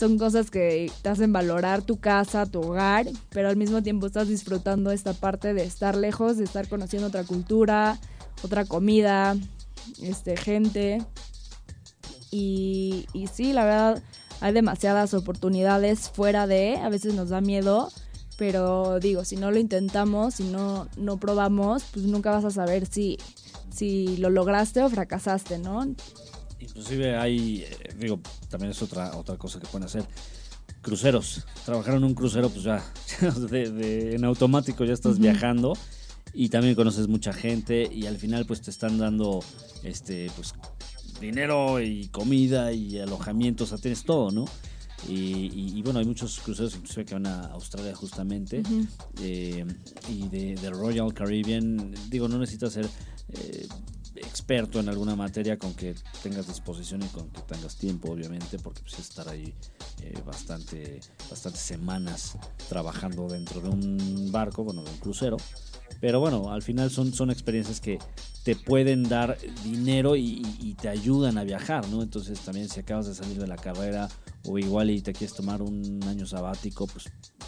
Son 0.01 0.17
cosas 0.17 0.49
que 0.49 0.91
te 1.03 1.09
hacen 1.09 1.31
valorar 1.31 1.83
tu 1.83 1.99
casa, 1.99 2.47
tu 2.47 2.59
hogar, 2.59 3.05
pero 3.29 3.49
al 3.49 3.55
mismo 3.55 3.83
tiempo 3.83 4.07
estás 4.07 4.27
disfrutando 4.27 4.89
esta 4.89 5.13
parte 5.13 5.53
de 5.53 5.63
estar 5.63 5.95
lejos, 5.95 6.37
de 6.37 6.43
estar 6.43 6.67
conociendo 6.67 7.09
otra 7.09 7.23
cultura, 7.23 7.99
otra 8.41 8.65
comida, 8.65 9.37
este, 10.01 10.37
gente. 10.37 11.05
Y, 12.31 13.05
sí, 13.31 13.53
la 13.53 13.63
verdad, 13.63 14.03
hay 14.39 14.53
demasiadas 14.53 15.13
oportunidades 15.13 16.09
fuera 16.09 16.47
de, 16.47 16.77
a 16.77 16.89
veces 16.89 17.13
nos 17.13 17.29
da 17.29 17.39
miedo, 17.39 17.91
pero 18.39 18.99
digo, 18.99 19.23
si 19.23 19.35
no 19.35 19.51
lo 19.51 19.59
intentamos, 19.59 20.33
si 20.33 20.45
no, 20.45 20.87
no 20.97 21.17
probamos, 21.17 21.83
pues 21.93 22.07
nunca 22.07 22.31
vas 22.31 22.45
a 22.45 22.49
saber 22.49 22.87
si, 22.87 23.19
si 23.71 24.17
lo 24.17 24.31
lograste 24.31 24.81
o 24.81 24.89
fracasaste, 24.89 25.59
¿no? 25.59 25.85
Inclusive 26.62 27.17
hay, 27.17 27.63
eh, 27.63 27.78
digo, 27.97 28.19
también 28.50 28.71
es 28.71 28.82
otra, 28.82 29.15
otra 29.17 29.38
cosa 29.38 29.60
que 29.60 29.67
pueden 29.67 29.86
hacer. 29.86 30.06
Cruceros. 30.82 31.45
Trabajar 31.65 31.95
en 31.95 32.04
un 32.04 32.13
crucero, 32.13 32.50
pues 32.50 32.63
ya, 32.63 32.84
de- 33.52 33.71
de- 33.71 34.15
en 34.15 34.26
automático 34.26 34.84
ya 34.86 34.93
estás 34.93 35.19
viajando 35.19 35.74
y 36.34 36.50
también 36.50 36.76
conoces 36.76 37.08
mucha 37.08 37.34
gente 37.34 37.88
y 37.91 38.06
al 38.08 38.17
final 38.17 38.45
pues 38.45 38.62
te 38.62 38.71
están 38.71 38.97
dando 38.97 39.43
este 39.84 40.32
pues 40.36 40.54
dinero 41.19 41.82
y 41.82 42.08
comida 42.08 42.71
y 42.74 42.97
alojamiento, 43.00 43.65
o 43.65 43.67
sea, 43.67 43.78
tienes 43.78 44.04
todo, 44.04 44.32
¿no? 44.32 44.45
Y, 45.08 45.13
y- 45.54 45.74
y 45.78 45.82
bueno, 45.84 46.00
hay 46.00 46.06
muchos 46.06 46.39
cruceros 46.39 46.76
inclusive 46.76 47.06
que 47.06 47.13
van 47.15 47.28
a 47.28 47.41
Australia 47.47 47.93
justamente 47.95 48.63
eh, 49.19 49.65
y 50.10 50.28
de, 50.30 50.56
de 50.56 50.69
Royal 50.71 51.13
Caribbean, 51.13 51.93
digo, 52.10 52.28
no 52.28 52.38
necesitas 52.39 52.74
ser 52.74 52.88
eh, 53.34 53.67
experto 54.21 54.79
en 54.79 54.89
alguna 54.89 55.15
materia 55.15 55.57
con 55.57 55.73
que 55.73 55.95
tengas 56.23 56.47
disposición 56.47 57.01
y 57.03 57.07
con 57.07 57.29
que 57.29 57.41
tengas 57.41 57.75
tiempo, 57.77 58.12
obviamente, 58.12 58.57
porque 58.60 58.81
pues 58.81 58.93
es 58.93 58.99
estar 59.10 59.27
ahí 59.29 59.53
eh, 60.01 60.13
bastante, 60.25 60.99
bastantes 61.29 61.62
semanas 61.62 62.38
trabajando 62.69 63.27
dentro 63.27 63.62
de 63.62 63.69
un 63.69 64.29
barco, 64.31 64.63
bueno, 64.63 64.84
de 64.84 64.89
un 64.91 64.97
crucero. 64.97 65.38
Pero 65.99 66.19
bueno, 66.19 66.51
al 66.51 66.62
final 66.63 66.89
son, 66.89 67.13
son 67.13 67.29
experiencias 67.29 67.79
que 67.79 67.99
te 68.43 68.55
pueden 68.55 69.03
dar 69.03 69.38
dinero 69.63 70.15
y- 70.15 70.41
y 70.60 70.73
te 70.73 70.89
ayudan 70.89 71.38
a 71.38 71.43
viajar, 71.43 71.88
¿no? 71.89 72.01
Entonces 72.01 72.39
también 72.39 72.69
si 72.69 72.79
acabas 72.79 73.05
de 73.07 73.13
salir 73.13 73.38
de 73.39 73.45
la 73.47 73.57
carrera 73.57 74.10
o 74.45 74.57
igual 74.57 74.89
y 74.89 75.01
te 75.01 75.13
quieres 75.13 75.36
tomar 75.36 75.62
un 75.62 76.03
año 76.07 76.25
sabático, 76.25 76.88
pues 76.88 77.05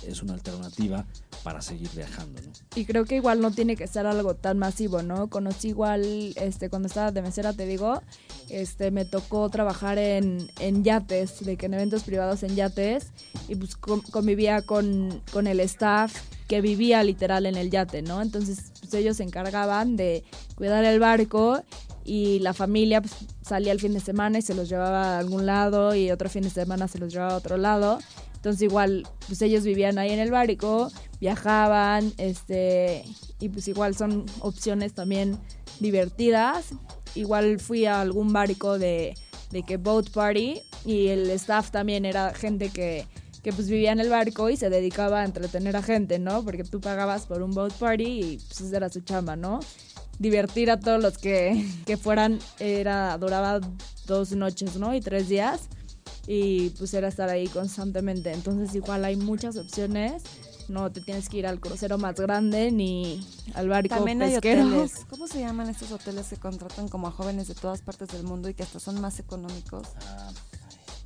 es 0.07 0.21
una 0.21 0.33
alternativa 0.33 1.05
para 1.43 1.61
seguir 1.61 1.89
viajando. 1.95 2.41
Y 2.75 2.85
creo 2.85 3.05
que 3.05 3.15
igual 3.17 3.41
no 3.41 3.51
tiene 3.51 3.75
que 3.75 3.87
ser 3.87 4.05
algo 4.05 4.35
tan 4.35 4.57
masivo, 4.57 5.01
¿no? 5.01 5.29
Conocí 5.29 5.69
igual, 5.69 6.33
este, 6.35 6.69
cuando 6.69 6.87
estaba 6.87 7.11
de 7.11 7.21
mesera, 7.21 7.53
te 7.53 7.65
digo, 7.65 8.01
este, 8.49 8.91
me 8.91 9.05
tocó 9.05 9.49
trabajar 9.49 9.97
en, 9.97 10.49
en 10.59 10.83
yates, 10.83 11.43
de 11.45 11.57
que 11.57 11.65
en 11.65 11.73
eventos 11.73 12.03
privados 12.03 12.43
en 12.43 12.55
yates, 12.55 13.07
y 13.47 13.55
pues 13.55 13.75
con- 13.75 14.01
convivía 14.01 14.61
con, 14.61 15.21
con 15.31 15.47
el 15.47 15.59
staff 15.61 16.15
que 16.47 16.61
vivía 16.61 17.03
literal 17.03 17.45
en 17.45 17.55
el 17.57 17.69
yate, 17.71 18.01
¿no? 18.01 18.21
Entonces, 18.21 18.71
pues 18.79 18.93
ellos 18.93 19.17
se 19.17 19.23
encargaban 19.23 19.95
de 19.95 20.23
cuidar 20.55 20.83
el 20.85 20.99
barco 20.99 21.61
y 22.05 22.39
la 22.39 22.53
familia 22.53 23.01
pues, 23.01 23.13
salía 23.41 23.71
el 23.71 23.79
fin 23.79 23.93
de 23.93 24.01
semana 24.01 24.37
y 24.37 24.41
se 24.41 24.53
los 24.53 24.67
llevaba 24.69 25.15
a 25.15 25.19
algún 25.19 25.45
lado 25.45 25.95
y 25.95 26.11
otro 26.11 26.29
fin 26.29 26.43
de 26.43 26.49
semana 26.49 26.87
se 26.87 26.99
los 26.99 27.11
llevaba 27.11 27.33
a 27.33 27.37
otro 27.37 27.57
lado. 27.57 27.99
Entonces 28.43 28.63
igual, 28.63 29.07
pues 29.25 29.41
ellos 29.41 29.63
vivían 29.63 29.97
ahí 29.97 30.11
en 30.11 30.19
el 30.19 30.29
barco, 30.29 30.91
viajaban, 31.21 32.11
este, 32.17 33.05
y 33.39 33.47
pues 33.47 33.69
igual 33.69 33.95
son 33.95 34.25
opciones 34.41 34.93
también 34.93 35.39
divertidas. 35.79 36.71
Igual 37.15 37.61
fui 37.61 37.85
a 37.85 38.01
algún 38.01 38.33
barco 38.33 38.77
de, 38.77 39.15
de 39.51 39.63
que 39.63 39.77
boat 39.77 40.09
party 40.09 40.61
y 40.83 41.07
el 41.07 41.29
staff 41.29 41.71
también 41.71 42.03
era 42.03 42.33
gente 42.33 42.67
que, 42.67 43.07
que 43.43 43.53
pues 43.53 43.69
vivía 43.69 43.93
en 43.93 44.01
el 44.01 44.09
barco 44.09 44.49
y 44.49 44.57
se 44.57 44.69
dedicaba 44.69 45.21
a 45.21 45.23
entretener 45.23 45.77
a 45.77 45.81
gente, 45.81 46.19
¿no? 46.19 46.43
Porque 46.43 46.65
tú 46.65 46.81
pagabas 46.81 47.25
por 47.27 47.43
un 47.43 47.51
boat 47.51 47.71
party 47.71 48.03
y 48.03 48.37
pues 48.39 48.59
esa 48.59 48.75
era 48.75 48.89
su 48.89 48.99
chamba, 48.99 49.37
¿no? 49.37 49.61
Divertir 50.19 50.69
a 50.69 50.81
todos 50.81 51.01
los 51.01 51.17
que, 51.17 51.65
que 51.85 51.95
fueran, 51.95 52.39
era, 52.59 53.17
duraba 53.17 53.61
dos 54.05 54.33
noches, 54.33 54.75
¿no? 54.75 54.93
Y 54.93 54.99
tres 54.99 55.29
días 55.29 55.69
y 56.27 56.69
pues 56.71 56.93
era 56.93 57.07
estar 57.07 57.29
ahí 57.29 57.47
constantemente. 57.47 58.31
Entonces 58.31 58.73
igual 58.75 59.05
hay 59.05 59.15
muchas 59.15 59.57
opciones. 59.57 60.23
No 60.69 60.89
te 60.91 61.01
tienes 61.01 61.27
que 61.27 61.37
ir 61.39 61.47
al 61.47 61.59
crucero 61.59 61.97
más 61.97 62.15
grande 62.15 62.71
ni 62.71 63.19
al 63.53 63.67
barco 63.67 63.89
También 63.95 64.21
hay 64.21 64.31
pesquero. 64.31 64.65
hoteles. 64.65 65.05
¿Cómo 65.09 65.27
se 65.27 65.41
llaman 65.41 65.69
estos 65.69 65.91
hoteles 65.91 66.27
que 66.27 66.37
contratan 66.37 66.87
como 66.87 67.07
a 67.07 67.11
jóvenes 67.11 67.49
de 67.49 67.55
todas 67.55 67.81
partes 67.81 68.07
del 68.09 68.23
mundo 68.23 68.47
y 68.47 68.53
que 68.53 68.63
hasta 68.63 68.79
son 68.79 69.01
más 69.01 69.19
económicos? 69.19 69.89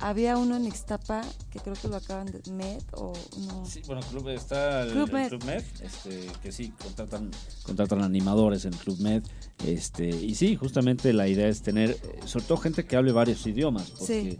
Había 0.00 0.36
uno 0.36 0.56
en 0.56 0.66
Ixtapa 0.66 1.22
que 1.50 1.58
creo 1.60 1.74
que 1.74 1.88
lo 1.88 1.96
acaban 1.96 2.26
de 2.26 2.40
Med 2.52 2.82
o 2.92 3.12
no. 3.38 3.66
Sí, 3.66 3.82
bueno, 3.86 4.00
club, 4.10 4.28
está 4.28 4.82
el 4.82 4.92
Club 4.92 5.08
el 5.08 5.12
Med. 5.14 5.28
Club 5.28 5.44
Med, 5.44 5.64
este, 5.82 6.26
que 6.42 6.52
sí, 6.52 6.72
contratan, 6.82 7.30
contratan 7.64 8.02
animadores 8.02 8.64
en 8.64 8.72
Club 8.72 8.98
Med. 9.00 9.22
Este, 9.66 10.08
y 10.08 10.34
sí, 10.34 10.54
justamente 10.56 11.12
la 11.12 11.26
idea 11.28 11.48
es 11.48 11.62
tener, 11.62 11.90
eh, 11.90 12.20
sobre 12.26 12.44
todo 12.46 12.58
gente 12.58 12.86
que 12.86 12.96
hable 12.96 13.10
varios 13.12 13.44
idiomas, 13.46 13.90
porque 13.90 14.38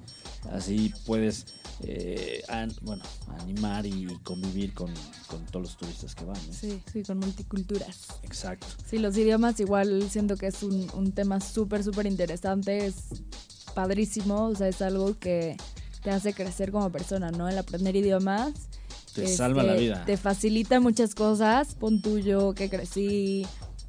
así 0.53 0.93
puedes, 1.07 1.47
eh, 1.83 2.43
an- 2.49 2.73
bueno, 2.83 3.03
animar 3.41 3.85
y 3.85 4.07
convivir 4.23 4.73
con, 4.75 4.93
con 5.27 5.45
todos 5.47 5.63
los 5.67 5.77
turistas 5.77 6.15
que 6.15 6.25
van. 6.25 6.37
¿no? 6.47 6.53
Sí. 6.53 6.81
Sí, 6.93 7.03
con 7.03 7.19
multiculturas. 7.19 8.07
Exacto. 8.23 8.67
Sí, 8.89 8.99
los 8.99 9.17
idiomas 9.17 9.59
igual 9.59 10.09
siento 10.09 10.37
que 10.37 10.47
es 10.47 10.63
un, 10.63 10.87
un 10.95 11.11
tema 11.13 11.41
súper, 11.41 11.83
súper 11.83 12.07
interesante, 12.07 12.87
es 12.87 12.95
padrísimo, 13.79 14.49
o 14.49 14.55
sea, 14.57 14.67
es 14.67 14.83
algo 14.83 15.17
que 15.21 15.57
te 16.03 16.11
hace 16.11 16.35
crecer 16.35 16.73
como 16.73 16.91
persona, 16.91 17.31
¿no? 17.31 17.49
El 17.49 17.57
aprender 17.57 17.95
idiomas. 17.95 18.53
Te 19.15 19.23
este, 19.23 19.37
salva 19.37 19.63
la 19.63 19.75
vida. 19.75 20.03
Te 20.05 20.17
facilita 20.17 20.81
muchas 20.81 21.15
cosas, 21.15 21.77
pon 21.77 22.03
tuyo 22.03 22.55
que 22.55 22.69
crecí, 22.69 23.47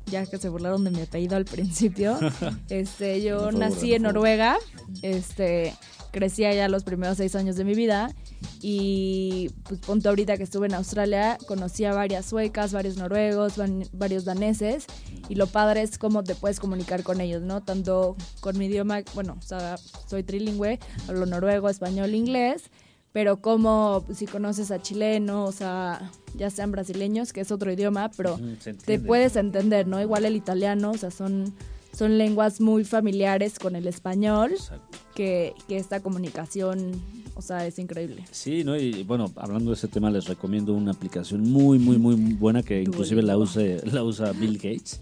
ya 0.09 0.25
que 0.25 0.37
se 0.37 0.49
burlaron 0.49 0.83
de 0.83 0.91
mi 0.91 1.01
apellido 1.01 1.35
al 1.35 1.45
principio, 1.45 2.17
este, 2.69 3.21
yo 3.21 3.49
fue 3.51 3.59
nací 3.59 3.93
en 3.93 4.03
Noruega, 4.03 4.57
este, 5.01 5.73
crecí 6.11 6.45
allá 6.45 6.67
los 6.67 6.83
primeros 6.83 7.17
seis 7.17 7.35
años 7.35 7.55
de 7.55 7.63
mi 7.63 7.75
vida 7.75 8.13
y 8.61 9.49
pues 9.63 9.79
punto 9.81 10.09
ahorita 10.09 10.37
que 10.37 10.43
estuve 10.43 10.67
en 10.67 10.73
Australia 10.73 11.37
conocí 11.47 11.85
a 11.85 11.93
varias 11.93 12.25
suecas, 12.25 12.73
varios 12.73 12.97
noruegos, 12.97 13.57
van- 13.57 13.87
varios 13.93 14.25
daneses 14.25 14.85
y 15.29 15.35
lo 15.35 15.47
padre 15.47 15.81
es 15.81 15.97
cómo 15.97 16.23
te 16.23 16.35
puedes 16.35 16.59
comunicar 16.59 17.03
con 17.03 17.21
ellos, 17.21 17.41
¿no? 17.43 17.61
Tanto 17.61 18.15
con 18.41 18.57
mi 18.57 18.65
idioma, 18.65 19.01
bueno, 19.13 19.37
o 19.39 19.41
sea, 19.41 19.77
soy 20.07 20.23
trilingüe, 20.23 20.79
hablo 21.07 21.25
noruego, 21.25 21.69
español, 21.69 22.15
inglés, 22.15 22.63
pero 23.11 23.41
como 23.41 24.03
pues, 24.05 24.19
si 24.19 24.25
conoces 24.27 24.71
a 24.71 24.81
chilenos, 24.81 25.49
o 25.49 25.51
sea, 25.51 26.11
ya 26.35 26.49
sean 26.49 26.71
brasileños, 26.71 27.33
que 27.33 27.41
es 27.41 27.51
otro 27.51 27.71
idioma, 27.71 28.11
pero 28.15 28.39
te 28.85 28.99
puedes 28.99 29.35
entender, 29.35 29.87
¿no? 29.87 30.01
Igual 30.01 30.25
el 30.25 30.35
italiano, 30.35 30.91
o 30.91 30.97
sea, 30.97 31.09
son, 31.09 31.53
son 31.91 32.17
lenguas 32.17 32.61
muy 32.61 32.83
familiares 32.83 33.57
con 33.57 33.75
el 33.75 33.87
español, 33.87 34.51
Exacto. 34.53 34.97
que, 35.15 35.53
que 35.67 35.77
esta 35.77 36.01
comunicación, 36.01 37.01
o 37.33 37.41
sea, 37.41 37.65
es 37.65 37.79
increíble. 37.79 38.25
Sí, 38.31 38.63
¿no? 38.63 38.77
Y 38.77 39.03
bueno, 39.03 39.31
hablando 39.37 39.71
de 39.71 39.75
ese 39.75 39.87
tema, 39.87 40.11
les 40.11 40.25
recomiendo 40.25 40.73
una 40.73 40.91
aplicación 40.91 41.41
muy, 41.49 41.79
muy, 41.79 41.97
muy 41.97 42.15
buena 42.15 42.61
que 42.61 42.81
inclusive 42.81 43.23
la, 43.23 43.37
use, 43.37 43.81
la 43.91 44.03
usa 44.03 44.31
Bill 44.33 44.57
Gates. 44.57 45.01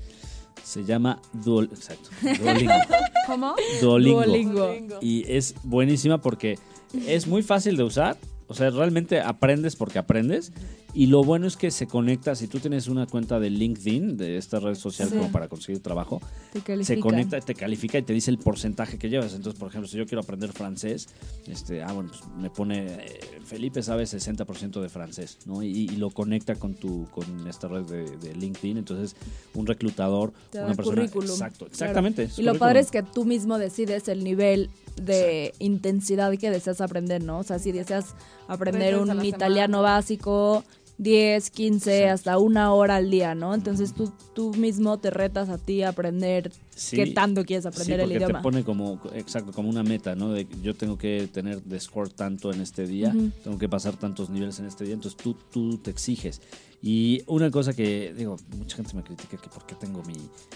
Se 0.63 0.83
llama 0.83 1.21
Duol 1.31 1.69
exacto, 1.71 2.09
Duolingo. 2.21 2.73
¿Cómo? 3.27 3.55
Duolingo. 3.81 4.23
Duolingo. 4.25 4.99
Y 5.01 5.23
es 5.31 5.55
buenísima 5.63 6.21
porque 6.21 6.57
es 7.07 7.27
muy 7.27 7.43
fácil 7.43 7.77
de 7.77 7.83
usar. 7.83 8.17
O 8.47 8.53
sea, 8.53 8.69
realmente 8.69 9.19
aprendes 9.19 9.75
porque 9.75 9.99
aprendes. 9.99 10.51
Y 10.93 11.07
lo 11.07 11.23
bueno 11.23 11.45
es 11.47 11.57
que 11.57 11.69
se 11.69 11.85
conecta, 11.85 12.33
si 12.35 12.47
tú 12.47 12.59
tienes 12.59 12.87
una 12.87 13.05
cuenta 13.05 13.39
de 13.39 13.49
LinkedIn, 13.49 14.17
de 14.17 14.37
esta 14.37 14.59
red 14.59 14.73
social 14.75 15.09
Sí. 15.09 15.15
como 15.15 15.31
para 15.31 15.47
conseguir 15.47 15.81
trabajo, 15.81 16.21
se 16.81 16.99
conecta, 16.99 17.39
te 17.41 17.53
califica 17.53 17.97
y 17.99 18.01
te 18.03 18.13
dice 18.13 18.31
el 18.31 18.37
porcentaje 18.39 18.97
que 18.97 19.09
llevas. 19.09 19.33
Entonces, 19.33 19.59
por 19.59 19.69
ejemplo, 19.69 19.87
si 19.87 19.97
yo 19.97 20.05
quiero 20.07 20.21
aprender 20.21 20.53
francés, 20.53 21.07
este, 21.45 21.83
ah, 21.83 21.91
bueno, 21.93 22.09
pues 22.09 22.21
me 22.39 22.49
pone, 22.49 22.85
eh, 22.87 23.19
Felipe 23.45 23.83
sabe 23.83 24.05
60% 24.05 24.81
de 24.81 24.89
francés, 24.89 25.37
¿no? 25.45 25.61
Y, 25.61 25.67
y 25.67 25.87
lo 25.97 26.09
conecta 26.09 26.55
con 26.55 26.73
tu, 26.73 27.05
con 27.11 27.47
esta 27.47 27.67
red 27.67 27.83
de, 27.83 28.17
de 28.17 28.33
LinkedIn. 28.35 28.77
Entonces, 28.77 29.15
un 29.53 29.67
reclutador, 29.67 30.33
Te 30.49 30.59
una 30.63 30.73
persona. 30.73 30.95
currículum. 31.01 31.29
Exacto, 31.29 31.67
exactamente. 31.67 32.29
Y 32.37 32.41
lo 32.41 32.55
padre 32.57 32.79
es 32.79 32.89
que 32.91 33.03
tú 33.03 33.23
mismo 33.25 33.57
decides 33.59 34.07
el 34.07 34.23
nivel 34.23 34.69
de 35.01 35.53
intensidad 35.59 36.31
que 36.37 36.49
deseas 36.49 36.81
aprender, 36.81 37.23
¿no? 37.23 37.39
O 37.39 37.43
sea, 37.43 37.59
si 37.59 37.71
deseas 37.71 38.15
aprender 38.47 38.95
Veces 38.95 39.09
un 39.15 39.25
italiano 39.25 39.77
semana. 39.77 39.95
básico, 39.95 40.63
10, 40.97 41.49
15, 41.49 41.95
Exacto. 41.95 42.13
hasta 42.13 42.37
una 42.39 42.73
hora 42.73 42.95
al 42.95 43.09
día, 43.09 43.35
¿no? 43.35 43.53
Entonces 43.53 43.93
tú, 43.93 44.11
tú 44.33 44.53
mismo 44.55 44.97
te 44.97 45.09
retas 45.09 45.49
a 45.49 45.57
ti 45.57 45.83
a 45.83 45.89
aprender 45.89 46.51
Sí. 46.77 46.95
qué 46.95 47.07
tanto 47.07 47.43
quieres 47.43 47.63
Sí, 47.63 47.67
aprender 47.69 47.99
el 48.01 48.05
porque 48.05 48.17
idioma. 48.17 48.39
te 48.39 48.43
pone 48.43 48.63
como, 48.63 49.01
exacto, 49.13 49.51
como 49.51 49.67
una 49.69 49.81
meta, 49.83 50.15
¿no? 50.15 50.31
De 50.31 50.47
yo 50.61 50.75
tengo 50.75 50.97
que 50.97 51.27
tener 51.33 51.61
de 51.63 51.79
score 51.79 52.09
tanto 52.09 52.53
en 52.53 52.61
este 52.61 52.85
día, 52.85 53.09
Ujú. 53.15 53.31
tengo 53.43 53.57
que 53.57 53.67
pasar 53.67 53.97
tantos 53.97 54.29
niveles 54.29 54.59
en 54.59 54.65
este 54.67 54.83
día, 54.85 54.93
entonces 54.93 55.17
tú, 55.21 55.35
tú 55.51 55.77
te 55.79 55.89
exiges. 55.91 56.39
Y 56.83 57.23
una 57.25 57.49
cosa 57.49 57.73
que, 57.73 58.13
digo, 58.15 58.37
mucha 58.55 58.77
gente 58.77 58.93
me 58.95 59.03
critica 59.03 59.37
que 59.37 59.49
por 59.49 59.65
qué 59.65 59.73
tengo 59.73 60.03
mi, 60.03 60.13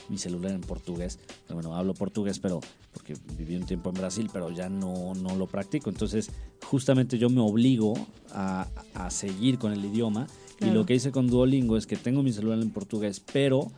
mi 0.09 0.19
celular 0.19 0.51
en 0.51 0.61
portugués. 0.61 1.17
Bueno, 1.49 1.75
hablo 1.75 1.95
portugués, 1.95 2.37
pero 2.37 2.59
porque 2.93 3.15
viví 3.35 3.55
un 3.55 3.65
tiempo 3.65 3.89
en 3.89 3.95
Brasil, 3.95 4.29
pero 4.31 4.51
ya 4.51 4.69
no, 4.69 5.15
no 5.15 5.35
lo 5.35 5.47
practico. 5.47 5.89
Entonces, 5.89 6.29
justamente 6.63 7.17
yo 7.17 7.31
me 7.31 7.41
obligo 7.41 7.95
a, 8.31 8.67
a 8.93 9.09
seguir 9.09 9.57
con 9.57 9.73
el 9.73 9.83
idioma. 9.83 10.27
Y 10.57 10.65
Claro. 10.65 10.75
lo 10.75 10.85
que 10.85 10.93
hice 10.93 11.11
con 11.11 11.25
Duolingo 11.25 11.75
es 11.75 11.87
que 11.87 11.95
tengo 11.97 12.21
mi 12.21 12.31
celular 12.31 12.59
en 12.61 12.69
portugués, 12.69 13.19
pero 13.33 13.71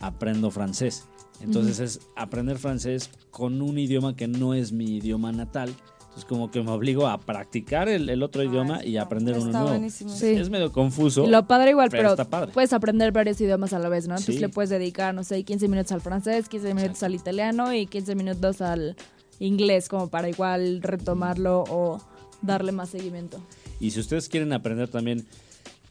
aprendo 0.00 0.50
francés. 0.50 1.04
Entonces 1.40 1.78
es 1.80 2.00
aprender 2.16 2.58
francés 2.58 3.10
con 3.30 3.60
un 3.60 3.78
idioma 3.78 4.16
que 4.16 4.28
no 4.28 4.54
es 4.54 4.72
mi 4.72 4.96
idioma 4.96 5.32
natal. 5.32 5.74
Entonces 6.00 6.24
como 6.26 6.50
que 6.50 6.62
me 6.62 6.70
obligo 6.70 7.08
a 7.08 7.18
practicar 7.18 7.88
el, 7.88 8.08
el 8.08 8.22
otro 8.22 8.42
Ah, 8.42 8.44
idioma 8.44 8.84
y 8.84 8.96
aprender 8.98 9.34
uno 9.36 9.46
está 9.46 9.58
nuevo. 9.58 9.74
buenísimo. 9.74 10.10
Sí. 10.10 10.28
Es 10.28 10.48
medio 10.48 10.70
confuso. 10.70 11.24
Y 11.24 11.30
lo 11.30 11.46
padre 11.48 11.70
igual, 11.70 11.88
pero 11.90 12.02
pero, 12.04 12.10
está 12.12 12.24
padre. 12.30 12.52
puedes 12.52 12.72
aprender 12.72 13.10
varios 13.10 13.40
idiomas 13.40 13.72
a 13.72 13.80
la 13.80 13.88
vez, 13.88 14.06
¿no? 14.06 14.14
Entonces 14.14 14.36
Sí. 14.36 14.40
le 14.40 14.48
puedes 14.48 14.70
dedicar, 14.70 15.12
no 15.12 15.24
sé, 15.24 15.42
15 15.42 15.66
minutos 15.68 15.90
al 15.90 16.00
francés, 16.00 16.48
15 16.48 16.68
minutos 16.68 16.84
Exacto. 16.90 17.06
al 17.06 17.14
italiano 17.16 17.74
y 17.74 17.86
15 17.86 18.14
minutos 18.14 18.60
al 18.60 18.94
inglés, 19.40 19.88
como 19.88 20.08
para 20.08 20.28
igual 20.28 20.80
retomarlo 20.82 21.64
o 21.68 22.00
darle 22.42 22.70
más 22.70 22.90
seguimiento. 22.90 23.38
Y 23.80 23.90
si 23.90 23.98
ustedes 23.98 24.28
quieren 24.28 24.52
aprender 24.52 24.86
también 24.88 25.26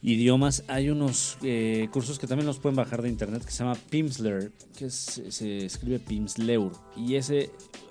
idiomas, 0.03 0.63
hay 0.67 0.89
unos 0.89 1.37
eh, 1.43 1.87
cursos 1.91 2.19
que 2.19 2.27
también 2.27 2.45
los 2.45 2.59
pueden 2.59 2.75
bajar 2.75 3.01
de 3.01 3.09
internet 3.09 3.43
que 3.45 3.51
se 3.51 3.59
llama 3.63 3.75
Pimsleur, 3.89 4.51
que 4.77 4.85
es- 4.85 5.21
se 5.29 5.65
escribe 5.65 5.99
Pimsleur. 5.99 6.71
Y 6.97 7.15
ese, 7.15 7.49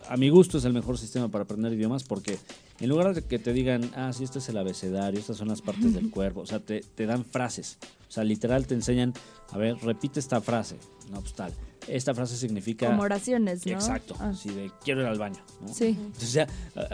a 0.09 0.17
mi 0.17 0.29
gusto, 0.29 0.59
es 0.59 0.65
el 0.65 0.73
mejor 0.75 0.99
sistema 0.99 1.29
para 1.29 1.45
aprender 1.45 1.73
idiomas 1.73 2.05
porque 2.05 2.39
en 2.81 2.89
lugar 2.89 3.15
de 3.15 3.23
que 3.23 3.39
te 3.39 3.53
digan, 3.53 3.91
ah, 3.97 4.13
sí, 4.13 4.25
este 4.25 4.41
es 4.41 4.49
el 4.49 4.59
abecedario, 4.59 5.19
estas 5.19 5.37
son 5.39 5.49
las 5.49 5.63
partes 5.63 5.95
del 5.95 6.11
cuerpo, 6.11 6.41
o 6.41 6.47
sea, 6.47 6.61
te, 6.61 6.81
te 6.95 7.07
dan 7.07 7.25
frases. 7.25 7.79
O 8.09 8.13
sea, 8.13 8.25
literal 8.25 8.67
te 8.67 8.75
enseñan, 8.75 9.15
a 9.51 9.57
ver, 9.59 9.77
repite 9.79 10.21
esta 10.21 10.41
frase. 10.43 10.77
No, 11.11 11.21
pues 11.21 11.33
tal. 11.33 11.53
Esta 11.89 12.15
frase 12.15 12.37
significa... 12.37 12.87
Como 12.89 13.03
oraciones, 13.03 13.67
¿no? 13.67 13.73
Exacto, 13.73 14.15
Ah, 14.21 14.29
así 14.31 14.51
de 14.51 14.71
quiero 14.85 15.01
ir 15.01 15.07
al 15.09 15.19
baño. 15.19 15.41
¿no? 15.61 15.69
sí. 15.69 15.97
Entonces 15.99 16.37
eh, 16.37 16.47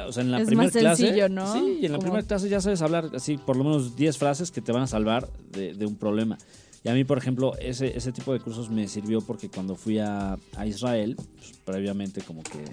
o 0.07 0.13
sea, 0.13 0.23
en 0.23 0.31
la 0.31 0.45
primera 0.45 0.71
clase. 0.71 1.03
sencillo, 1.03 1.29
¿no? 1.29 1.53
Sí, 1.53 1.79
y 1.83 1.87
en 1.87 1.93
la 1.93 1.99
primera 1.99 2.23
clase 2.23 2.49
ya 2.49 2.61
sabes 2.61 2.81
hablar 2.83 3.11
así 3.15 3.37
por 3.37 3.57
lo 3.57 3.65
menos 3.65 3.97
10 3.97 4.17
frases 4.19 4.51
que 4.51 4.61
te 4.61 4.73
van 4.73 4.83
a 4.83 4.87
salvar 4.87 5.29
de, 5.53 5.75
de 5.75 5.87
un 5.87 5.97
problema. 5.97 6.39
Y 6.85 6.89
a 6.89 6.95
mí, 6.95 7.05
por 7.05 7.19
ejemplo, 7.19 7.57
ese, 7.59 7.97
ese 7.97 8.13
tipo 8.13 8.33
de 8.33 8.41
cursos 8.41 8.71
me 8.71 8.87
sirvió 8.89 9.21
porque 9.21 9.49
cuando 9.51 9.75
fui 9.75 9.99
a, 9.99 10.39
a 10.57 10.67
Israel, 10.67 11.17
pues, 11.17 11.53
previamente 11.65 12.23
como 12.23 12.43
que 12.43 12.65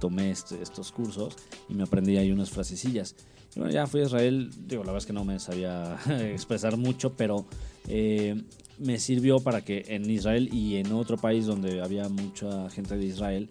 tomé 0.00 0.30
este- 0.30 0.60
estos 0.62 0.90
cursos 0.92 1.36
y 1.68 1.74
me 1.74 1.82
aprendí 1.84 2.16
ahí 2.16 2.32
unas 2.32 2.50
frasecillas. 2.50 3.14
Y 3.54 3.60
bueno, 3.60 3.72
ya 3.72 3.86
fui 3.86 4.00
a 4.00 4.04
Israel, 4.04 4.50
digo, 4.66 4.82
la 4.82 4.92
verdad 4.92 5.02
es 5.02 5.06
que 5.06 5.12
no 5.12 5.24
me 5.24 5.38
sabía 5.38 5.96
expresar 6.32 6.76
mucho, 6.76 7.12
pero 7.16 7.44
eh, 7.86 8.42
me 8.78 8.98
sirvió 8.98 9.40
para 9.40 9.62
que 9.62 9.84
en 9.88 10.08
Israel 10.10 10.48
y 10.52 10.76
en 10.76 10.92
otro 10.92 11.16
país 11.16 11.46
donde 11.46 11.80
había 11.80 12.08
mucha 12.08 12.68
gente 12.70 12.96
de 12.96 13.04
Israel, 13.04 13.48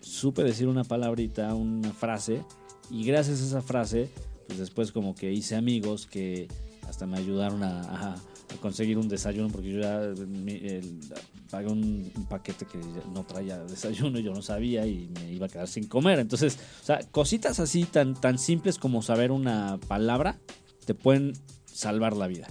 supe 0.00 0.42
decir 0.42 0.68
una 0.68 0.84
palabrita, 0.84 1.54
una 1.54 1.92
frase, 1.92 2.42
y 2.90 3.04
gracias 3.04 3.40
a 3.40 3.44
esa 3.44 3.62
frase, 3.62 4.08
pues 4.46 4.58
después 4.58 4.92
como 4.92 5.14
que 5.14 5.32
hice 5.32 5.56
amigos 5.56 6.06
que 6.06 6.48
hasta 6.88 7.06
me 7.06 7.18
ayudaron 7.18 7.62
a, 7.62 8.16
conseguir 8.60 8.98
un 8.98 9.08
desayuno, 9.08 9.48
porque 9.48 9.70
yo 9.70 9.80
ya 9.80 10.12
pagué 11.50 11.68
un, 11.68 12.10
un 12.16 12.26
paquete 12.26 12.66
que 12.66 12.78
no 13.14 13.24
traía 13.24 13.58
desayuno, 13.60 14.18
y 14.18 14.24
yo 14.24 14.34
no 14.34 14.42
sabía 14.42 14.84
y 14.86 15.08
me 15.14 15.32
iba 15.32 15.46
a 15.46 15.48
quedar 15.48 15.68
sin 15.68 15.86
comer. 15.86 16.18
Entonces, 16.18 16.58
o 16.82 16.84
sea, 16.84 16.98
cositas 17.12 17.60
así 17.60 17.84
tan, 17.84 18.14
tan 18.20 18.38
simples 18.38 18.76
como 18.76 19.02
saber 19.02 19.30
una 19.30 19.78
palabra 19.86 20.38
te 20.84 20.94
pueden 20.94 21.34
salvar 21.64 22.16
la 22.16 22.26
vida. 22.26 22.48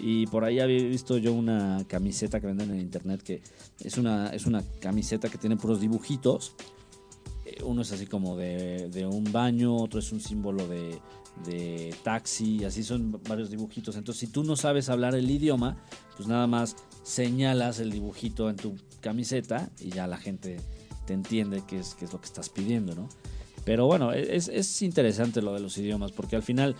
Y 0.00 0.26
por 0.26 0.44
ahí 0.44 0.60
había 0.60 0.82
visto 0.84 1.18
yo 1.18 1.32
una 1.32 1.84
camiseta 1.88 2.40
que 2.40 2.46
venden 2.46 2.70
en 2.70 2.80
internet 2.80 3.22
que 3.22 3.42
es 3.80 3.98
una, 3.98 4.28
es 4.28 4.46
una 4.46 4.62
camiseta 4.80 5.28
que 5.28 5.38
tiene 5.38 5.56
puros 5.56 5.80
dibujitos. 5.80 6.54
Eh, 7.44 7.62
Uno 7.64 7.82
es 7.82 7.92
así 7.92 8.06
como 8.06 8.36
de, 8.36 8.88
de 8.90 9.06
un 9.06 9.24
baño, 9.32 9.74
otro 9.76 9.98
es 9.98 10.12
un 10.12 10.20
símbolo 10.20 10.66
de, 10.66 11.00
taxi, 12.02 12.64
así 12.64 12.82
son 12.82 13.20
varios 13.28 13.50
dibujitos. 13.50 13.96
Entonces, 13.96 14.20
si 14.20 14.26
tú 14.26 14.42
no 14.44 14.56
sabes 14.56 14.88
hablar 14.88 15.14
el 15.14 15.30
idioma, 15.30 15.76
pues 16.16 16.28
nada 16.28 16.46
más 16.46 16.76
señalas 17.04 17.78
el 17.78 17.90
dibujito 17.90 18.50
en 18.50 18.56
tu 18.56 18.74
camiseta 19.00 19.70
y 19.80 19.90
ya 19.90 20.06
la 20.06 20.16
gente 20.16 20.56
te 21.06 21.14
entiende 21.14 21.62
qué 21.66 21.78
es, 21.78 21.94
qué 21.94 22.04
es 22.04 22.12
lo 22.12 22.20
que 22.20 22.26
estás 22.26 22.48
pidiendo, 22.48 22.94
¿no? 22.94 23.08
Pero 23.68 23.84
bueno, 23.84 24.12
es, 24.14 24.48
es 24.48 24.80
interesante 24.80 25.42
lo 25.42 25.52
de 25.52 25.60
los 25.60 25.76
idiomas, 25.76 26.10
porque 26.10 26.36
al 26.36 26.42
final, 26.42 26.74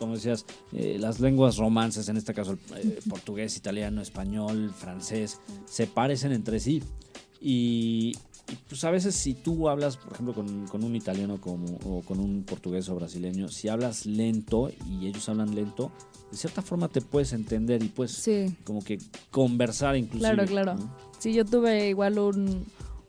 como 0.00 0.14
decías, 0.16 0.44
eh, 0.72 0.96
las 0.98 1.20
lenguas 1.20 1.56
romances, 1.56 2.08
en 2.08 2.16
este 2.16 2.34
caso 2.34 2.58
el 2.74 2.88
eh, 2.88 2.98
portugués, 3.08 3.56
italiano, 3.56 4.02
español, 4.02 4.72
francés, 4.76 5.38
se 5.66 5.86
parecen 5.86 6.32
entre 6.32 6.58
sí. 6.58 6.82
Y 7.40 8.12
y 8.48 8.54
pues 8.68 8.82
a 8.82 8.90
veces 8.90 9.14
si 9.14 9.34
tú 9.34 9.68
hablas, 9.68 9.96
por 9.96 10.12
ejemplo, 10.14 10.34
con, 10.34 10.66
con 10.66 10.82
un 10.82 10.96
italiano 10.96 11.40
como, 11.40 11.78
o 11.84 12.00
con 12.02 12.18
un 12.18 12.42
portugués 12.42 12.88
o 12.88 12.96
brasileño, 12.96 13.46
si 13.48 13.68
hablas 13.68 14.04
lento 14.04 14.70
y 14.88 15.06
ellos 15.06 15.28
hablan 15.28 15.54
lento, 15.54 15.92
de 16.32 16.36
cierta 16.36 16.60
forma 16.62 16.88
te 16.88 17.00
puedes 17.02 17.32
entender 17.32 17.84
y 17.84 17.88
puedes 17.88 18.12
Sí. 18.12 18.52
como 18.64 18.82
que 18.82 18.98
conversar 19.30 19.96
inclusive. 19.96 20.32
Claro, 20.34 20.44
claro. 20.48 20.74
¿no? 20.74 20.92
Sí, 21.20 21.32
yo 21.32 21.44
tuve 21.44 21.88
igual 21.88 22.18
un, 22.18 22.64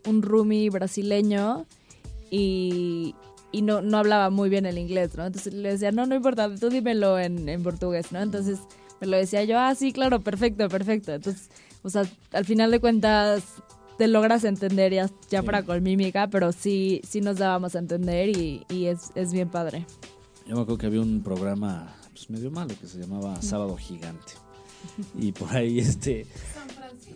un 0.07 0.21
roomie 0.21 0.69
brasileño 0.69 1.65
y, 2.31 3.15
y 3.51 3.61
no, 3.61 3.81
no 3.81 3.97
hablaba 3.97 4.29
muy 4.29 4.49
bien 4.49 4.65
el 4.65 4.77
inglés, 4.77 5.15
¿no? 5.15 5.25
Entonces 5.25 5.53
le 5.53 5.69
decía, 5.69 5.91
no, 5.91 6.05
no 6.05 6.15
importa, 6.15 6.53
tú 6.55 6.69
dímelo 6.69 7.19
en, 7.19 7.47
en 7.49 7.63
portugués, 7.63 8.11
¿no? 8.11 8.21
Entonces 8.21 8.59
me 9.01 9.07
lo 9.07 9.17
decía 9.17 9.43
yo, 9.43 9.59
ah, 9.59 9.73
sí, 9.75 9.91
claro, 9.93 10.21
perfecto, 10.21 10.67
perfecto. 10.69 11.13
Entonces, 11.13 11.49
o 11.83 11.89
sea, 11.89 12.03
al 12.31 12.45
final 12.45 12.71
de 12.71 12.79
cuentas 12.79 13.43
te 13.97 14.07
logras 14.07 14.43
entender 14.43 14.93
ya, 14.93 15.09
ya 15.29 15.39
Sí. 15.41 15.45
para 15.45 15.63
con 15.63 15.81
mímica, 15.83 16.27
pero 16.29 16.51
sí, 16.51 17.01
sí 17.07 17.21
nos 17.21 17.37
dábamos 17.37 17.75
a 17.75 17.79
entender 17.79 18.29
y, 18.29 18.63
y 18.69 18.85
es, 18.85 19.11
es 19.15 19.31
bien 19.33 19.49
padre. 19.49 19.85
Yo 20.45 20.55
me 20.55 20.61
acuerdo 20.61 20.77
que 20.77 20.85
había 20.85 21.01
un 21.01 21.21
programa 21.23 21.95
pues, 22.13 22.29
medio 22.29 22.51
malo 22.51 22.73
que 22.79 22.87
se 22.87 22.99
llamaba 22.99 23.41
Sábado 23.41 23.75
Gigante. 23.77 24.33
Y 25.19 25.31
por 25.31 25.55
ahí 25.55 25.79
este... 25.79 26.25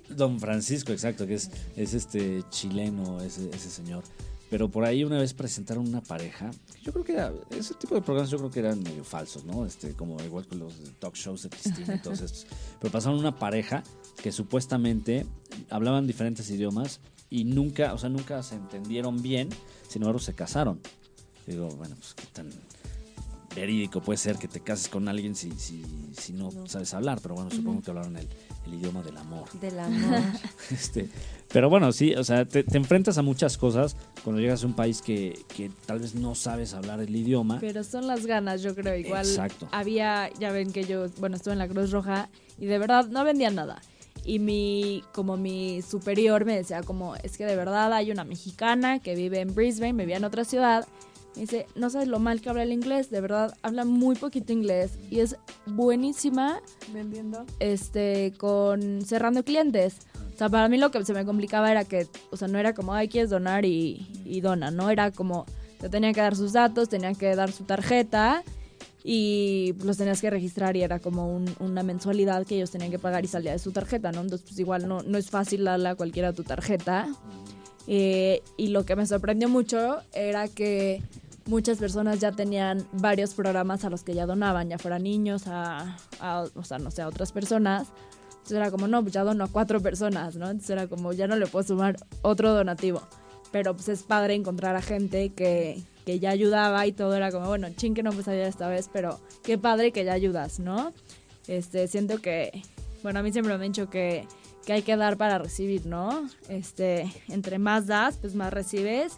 Don 0.10 0.40
Francisco, 0.42 0.92
exacto, 0.92 1.26
que 1.26 1.36
es, 1.36 1.50
es 1.78 1.94
este 1.94 2.44
chileno, 2.50 3.22
ese, 3.22 3.50
ese 3.54 3.70
señor. 3.70 4.04
Pero 4.52 4.70
por 4.70 4.84
ahí 4.84 5.06
una 5.06 5.18
vez 5.18 5.34
presentaron 5.34 5.88
una 5.88 6.02
pareja. 6.02 6.52
Yo 6.84 6.92
creo 6.92 7.06
que 7.06 7.14
era, 7.14 7.32
ese 7.52 7.74
tipo 7.74 7.96
de 7.96 8.02
programas 8.02 8.30
yo 8.30 8.38
creo 8.38 8.52
que 8.52 8.60
eran 8.60 8.84
medio 8.84 9.06
falsos, 9.06 9.46
¿no? 9.46 9.66
Este, 9.66 9.94
como 9.94 10.22
igual 10.22 10.46
que 10.46 10.58
los 10.58 10.74
talk 11.00 11.16
shows 11.16 11.44
de 11.44 11.50
Cristina 11.50 11.96
y 11.96 12.00
todos 12.00 12.20
estos. 12.20 12.46
Pero 12.82 12.92
pasaron 12.92 13.18
una 13.18 13.40
pareja 13.40 13.82
que 14.22 14.34
supuestamente 14.34 15.26
hablaban 15.70 16.06
diferentes 16.06 16.52
idiomas 16.52 17.00
y 17.30 17.46
nunca, 17.46 17.94
o 17.94 17.98
sea, 17.98 18.10
nunca 18.10 18.44
se 18.44 18.56
entendieron 18.56 19.22
bien, 19.22 19.48
sin 19.88 20.02
embargo 20.02 20.20
se 20.20 20.34
casaron. 20.34 20.82
Digo, 21.48 21.70
bueno, 21.70 21.96
pues 21.96 22.14
qué 22.14 22.26
tan 22.34 22.50
verídico 23.56 24.02
puede 24.02 24.18
ser 24.18 24.38
que 24.38 24.48
te 24.48 24.62
cases 24.62 24.88
con 24.88 25.08
alguien 25.08 25.36
si, 25.36 25.52
si, 25.52 25.84
si 26.18 26.34
no, 26.34 26.52
sabes 26.68 26.94
hablar, 26.94 27.20
pero 27.22 27.36
bueno, 27.36 27.52
supongo 27.52 27.82
que 27.82 27.92
hablaron 27.92 28.18
el, 28.18 28.28
el 28.66 28.74
idioma 28.74 29.02
del 29.02 29.18
amor. 29.18 29.50
Del 29.60 29.80
amor. 29.80 30.20
Este, 30.70 31.10
pero 31.52 31.70
bueno, 31.70 31.92
sí, 31.92 32.14
o 32.16 32.24
sea, 32.24 32.46
te, 32.46 32.64
te 32.64 32.78
enfrentas 32.78 33.18
a 33.18 33.22
muchas 33.22 33.58
cosas 33.58 33.98
cuando 34.24 34.42
llegas 34.42 34.64
a 34.64 34.68
un 34.68 34.74
país 34.74 35.02
que, 35.02 35.46
que 35.56 35.70
tal 35.86 36.00
vez 36.00 36.16
no 36.16 36.36
sabes 36.36 36.74
hablar 36.74 37.00
el 37.02 37.16
idioma. 37.16 37.58
Pero 37.60 37.84
son 37.84 38.08
las 38.08 38.26
ganas, 38.26 38.62
yo 38.62 38.76
creo. 38.76 38.96
Igual 38.96 39.26
Exacto. 39.26 39.68
había, 39.72 40.30
ya 40.40 40.52
ven 40.52 40.72
que 40.72 40.86
yo, 40.86 41.08
bueno, 41.20 41.36
estuve 41.36 41.54
en 41.54 41.60
la 41.60 41.68
Cruz 41.68 41.92
Roja 41.92 42.30
y 42.60 42.66
de 42.66 42.78
verdad 42.80 43.08
no 43.08 43.24
vendían 43.24 43.56
nada. 43.56 43.82
Y 44.24 44.40
mi, 44.40 45.04
como 45.14 45.36
mi 45.36 45.82
superior 45.82 46.46
me 46.46 46.56
decía 46.56 46.84
como, 46.84 47.16
es 47.16 47.38
que 47.38 47.46
de 47.46 47.56
verdad 47.56 47.92
hay 47.92 48.12
una 48.12 48.24
mexicana 48.24 49.00
que 49.00 49.16
vive 49.16 49.40
en 49.40 49.56
Brisbane, 49.56 49.94
vivía 49.94 50.18
en 50.18 50.24
otra 50.26 50.46
ciudad. 50.46 50.88
Me 51.36 51.42
dice, 51.42 51.66
no 51.76 51.90
sabes 51.90 52.08
lo 52.10 52.20
mal 52.20 52.42
que 52.42 52.50
habla 52.50 52.64
el 52.64 52.72
inglés, 52.74 53.10
de 53.10 53.22
verdad 53.22 53.56
habla 53.62 53.86
muy 53.86 54.16
poquito 54.16 54.52
inglés 54.52 54.98
y 55.10 55.20
es 55.22 55.38
buenísima 55.66 56.62
Vendiendo. 56.94 57.46
este, 57.60 58.34
con 58.38 59.02
cerrando 59.06 59.44
clientes. 59.44 59.98
O 60.34 60.38
sea, 60.38 60.50
para 60.50 60.68
mí 60.68 60.78
lo 60.78 60.92
que 60.92 61.04
se 61.06 61.14
me 61.14 61.24
complicaba 61.26 61.72
era 61.72 61.86
que, 61.86 62.08
o 62.32 62.38
sea, 62.38 62.48
no 62.48 62.58
era 62.58 62.74
como, 62.74 62.94
ay, 62.94 63.08
quieres 63.08 63.30
donar 63.30 63.64
y, 63.66 64.08
y 64.26 64.42
dona, 64.42 64.72
¿no? 64.72 64.90
Era 64.90 65.12
como, 65.12 65.46
te 65.80 65.88
tenían 65.88 66.14
que 66.14 66.22
dar 66.22 66.36
sus 66.36 66.52
datos, 66.54 66.90
tenían 66.90 67.16
que 67.16 67.36
dar 67.36 67.52
su 67.52 67.64
tarjeta 67.64 68.44
y 69.04 69.74
los 69.84 69.98
tenías 69.98 70.20
que 70.22 70.30
registrar 70.30 70.76
y 70.78 70.84
era 70.84 71.00
como 71.00 71.34
un- 71.34 71.54
una 71.60 71.82
mensualidad 71.84 72.46
que 72.46 72.56
ellos 72.56 72.72
tenían 72.72 72.92
que 72.92 73.00
pagar 73.00 73.24
y 73.24 73.28
salía 73.28 73.52
de 73.52 73.60
su 73.60 73.72
tarjeta, 73.72 74.12
¿no? 74.12 74.22
Entonces, 74.22 74.46
pues 74.48 74.60
igual 74.60 74.88
no, 74.88 75.02
no 75.04 75.18
es 75.18 75.30
fácil 75.30 75.64
darle 75.64 75.90
a 75.90 75.96
cualquiera 75.96 76.34
tu 76.34 76.44
tarjeta. 76.44 77.08
Eh, 77.88 78.42
y 78.58 78.68
lo 78.68 78.86
que 78.86 78.96
me 78.96 79.06
sorprendió 79.06 79.50
mucho 79.50 80.02
era 80.14 80.48
que 80.48 81.02
muchas 81.46 81.78
personas 81.80 82.20
ya 82.20 82.32
tenían 82.32 82.88
varios 82.94 83.34
programas 83.34 83.84
a 83.84 83.90
los 83.90 84.04
que 84.04 84.14
ya 84.14 84.26
donaban, 84.26 84.70
ya 84.70 84.78
fueran 84.78 85.04
niños, 85.04 85.48
a, 85.48 85.98
a, 86.20 86.46
o 86.56 86.64
sea, 86.64 86.78
no 86.80 86.92
sé, 86.92 87.02
a 87.02 87.08
otras 87.08 87.32
personas. 87.32 87.88
Entonces 88.30 88.58
era 88.58 88.72
como, 88.72 88.88
no, 88.88 89.02
pues 89.02 89.14
ya 89.14 89.24
dono 89.24 89.44
a 89.44 89.48
cuatro 89.48 89.82
personas, 89.82 90.36
¿no? 90.36 90.46
Entonces 90.50 90.70
era 90.70 90.88
como, 90.88 91.14
ya 91.14 91.28
no 91.28 91.36
le 91.36 91.48
puedo 91.48 91.64
sumar 91.66 91.98
otro 92.22 92.54
donativo. 92.54 93.02
Pero 93.52 93.76
pues 93.76 93.90
es 93.90 94.04
padre 94.04 94.34
encontrar 94.34 94.76
a 94.76 94.82
gente 94.82 95.30
que, 95.34 95.82
que 96.06 96.20
ya 96.20 96.30
ayudaba 96.30 96.86
y 96.88 96.92
todo 96.92 97.16
era 97.16 97.32
como, 97.32 97.48
bueno, 97.48 97.68
chin 97.76 97.94
que 97.94 98.04
no 98.04 98.12
pues 98.12 98.28
ayudar 98.28 98.48
esta 98.48 98.68
vez, 98.70 98.90
pero 98.92 99.20
qué 99.44 99.58
padre 99.58 99.92
que 99.92 100.06
ya 100.06 100.14
ayudas, 100.14 100.60
¿no? 100.60 100.94
Este, 101.48 101.88
siento 101.88 102.20
que, 102.20 102.64
bueno, 103.04 103.20
a 103.20 103.24
mí 103.24 103.32
siempre 103.32 103.56
me 103.58 103.66
han 103.66 103.72
dicho 103.72 103.90
que, 103.90 104.26
que 104.66 104.74
hay 104.74 104.82
que 104.84 104.96
dar 104.96 105.18
para 105.18 105.38
recibir, 105.38 105.86
¿no? 105.86 106.28
Este, 106.50 107.12
entre 107.30 107.58
más 107.60 107.88
das, 107.88 108.18
pues 108.18 108.36
más 108.36 108.54
recibes 108.54 109.14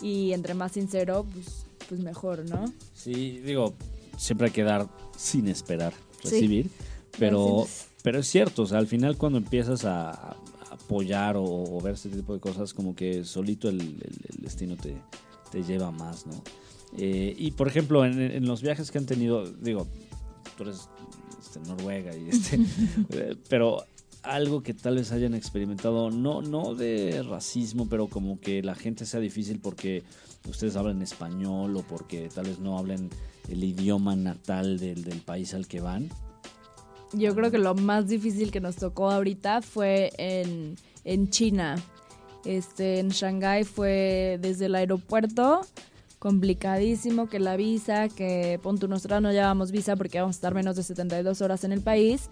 y 0.00 0.32
entre 0.32 0.54
más 0.54 0.72
sincero, 0.72 1.24
pues, 1.32 1.66
pues 1.88 2.00
mejor, 2.00 2.44
¿no? 2.48 2.64
Sí, 2.94 3.38
digo, 3.44 3.74
siempre 4.16 4.48
hay 4.48 4.52
que 4.52 4.64
dar 4.64 4.88
sin 5.16 5.48
esperar 5.48 5.92
Sí. 6.22 6.30
recibir, 6.30 6.70
pero, 7.18 7.58
Gracias. 7.58 7.88
pero 8.02 8.18
es 8.18 8.26
cierto, 8.28 8.62
o 8.62 8.66
sea, 8.66 8.78
al 8.78 8.86
final 8.88 9.16
cuando 9.16 9.38
empiezas 9.38 9.84
a, 9.84 10.10
a 10.10 10.36
apoyar 10.70 11.36
o, 11.36 11.44
o 11.44 11.80
ver 11.80 11.94
este 11.94 12.08
tipo 12.08 12.34
de 12.34 12.40
cosas, 12.40 12.74
como 12.74 12.94
que 12.96 13.24
solito 13.24 13.68
el, 13.68 13.80
el- 13.80 14.18
el 14.36 14.42
destino 14.42 14.76
te, 14.76 14.96
te 15.52 15.62
lleva 15.62 15.90
más, 15.92 16.26
¿no? 16.26 16.42
Eh, 16.96 17.34
y 17.38 17.50
por 17.52 17.68
ejemplo, 17.68 18.04
en, 18.04 18.18
en 18.20 18.46
los 18.46 18.62
viajes 18.62 18.90
que 18.90 18.98
han 18.98 19.06
tenido, 19.06 19.44
digo, 19.48 19.86
tú 20.56 20.64
eres 20.64 20.88
este, 21.40 21.60
Noruega 21.60 22.16
y 22.16 22.30
este, 22.30 22.58
eh, 23.10 23.36
pero 23.48 23.84
algo 24.22 24.62
que 24.62 24.74
tal 24.74 24.96
vez 24.96 25.12
hayan 25.12 25.34
experimentado, 25.34 26.10
no, 26.10 26.42
no 26.42 26.74
de 26.74 27.22
racismo, 27.22 27.88
pero 27.88 28.08
como 28.08 28.40
que 28.40 28.62
la 28.62 28.74
gente 28.74 29.06
sea 29.06 29.20
difícil 29.20 29.60
porque 29.60 30.02
ustedes 30.48 30.76
hablan 30.76 31.02
español 31.02 31.76
o 31.76 31.82
porque 31.82 32.28
tal 32.34 32.46
vez 32.46 32.58
no 32.58 32.78
hablen 32.78 33.10
el 33.48 33.64
idioma 33.64 34.16
natal 34.16 34.78
del, 34.78 35.04
del 35.04 35.20
país 35.20 35.54
al 35.54 35.66
que 35.66 35.80
van. 35.80 36.08
Yo 37.12 37.34
creo 37.34 37.50
que 37.50 37.58
lo 37.58 37.74
más 37.74 38.08
difícil 38.08 38.50
que 38.50 38.60
nos 38.60 38.76
tocó 38.76 39.10
ahorita 39.10 39.62
fue 39.62 40.12
en, 40.18 40.76
en 41.04 41.30
China. 41.30 41.76
Este, 42.44 42.98
en 42.98 43.08
Shanghái 43.08 43.64
fue 43.64 44.38
desde 44.40 44.66
el 44.66 44.74
aeropuerto, 44.74 45.62
complicadísimo 46.18 47.28
que 47.28 47.38
la 47.38 47.56
visa, 47.56 48.08
que 48.08 48.60
punto 48.62 48.88
nosotros 48.88 49.22
no 49.22 49.32
llevábamos 49.32 49.70
visa 49.70 49.96
porque 49.96 50.18
íbamos 50.18 50.36
a 50.36 50.38
estar 50.38 50.54
menos 50.54 50.76
de 50.76 50.82
72 50.82 51.40
horas 51.40 51.64
en 51.64 51.72
el 51.72 51.80
país 51.80 52.28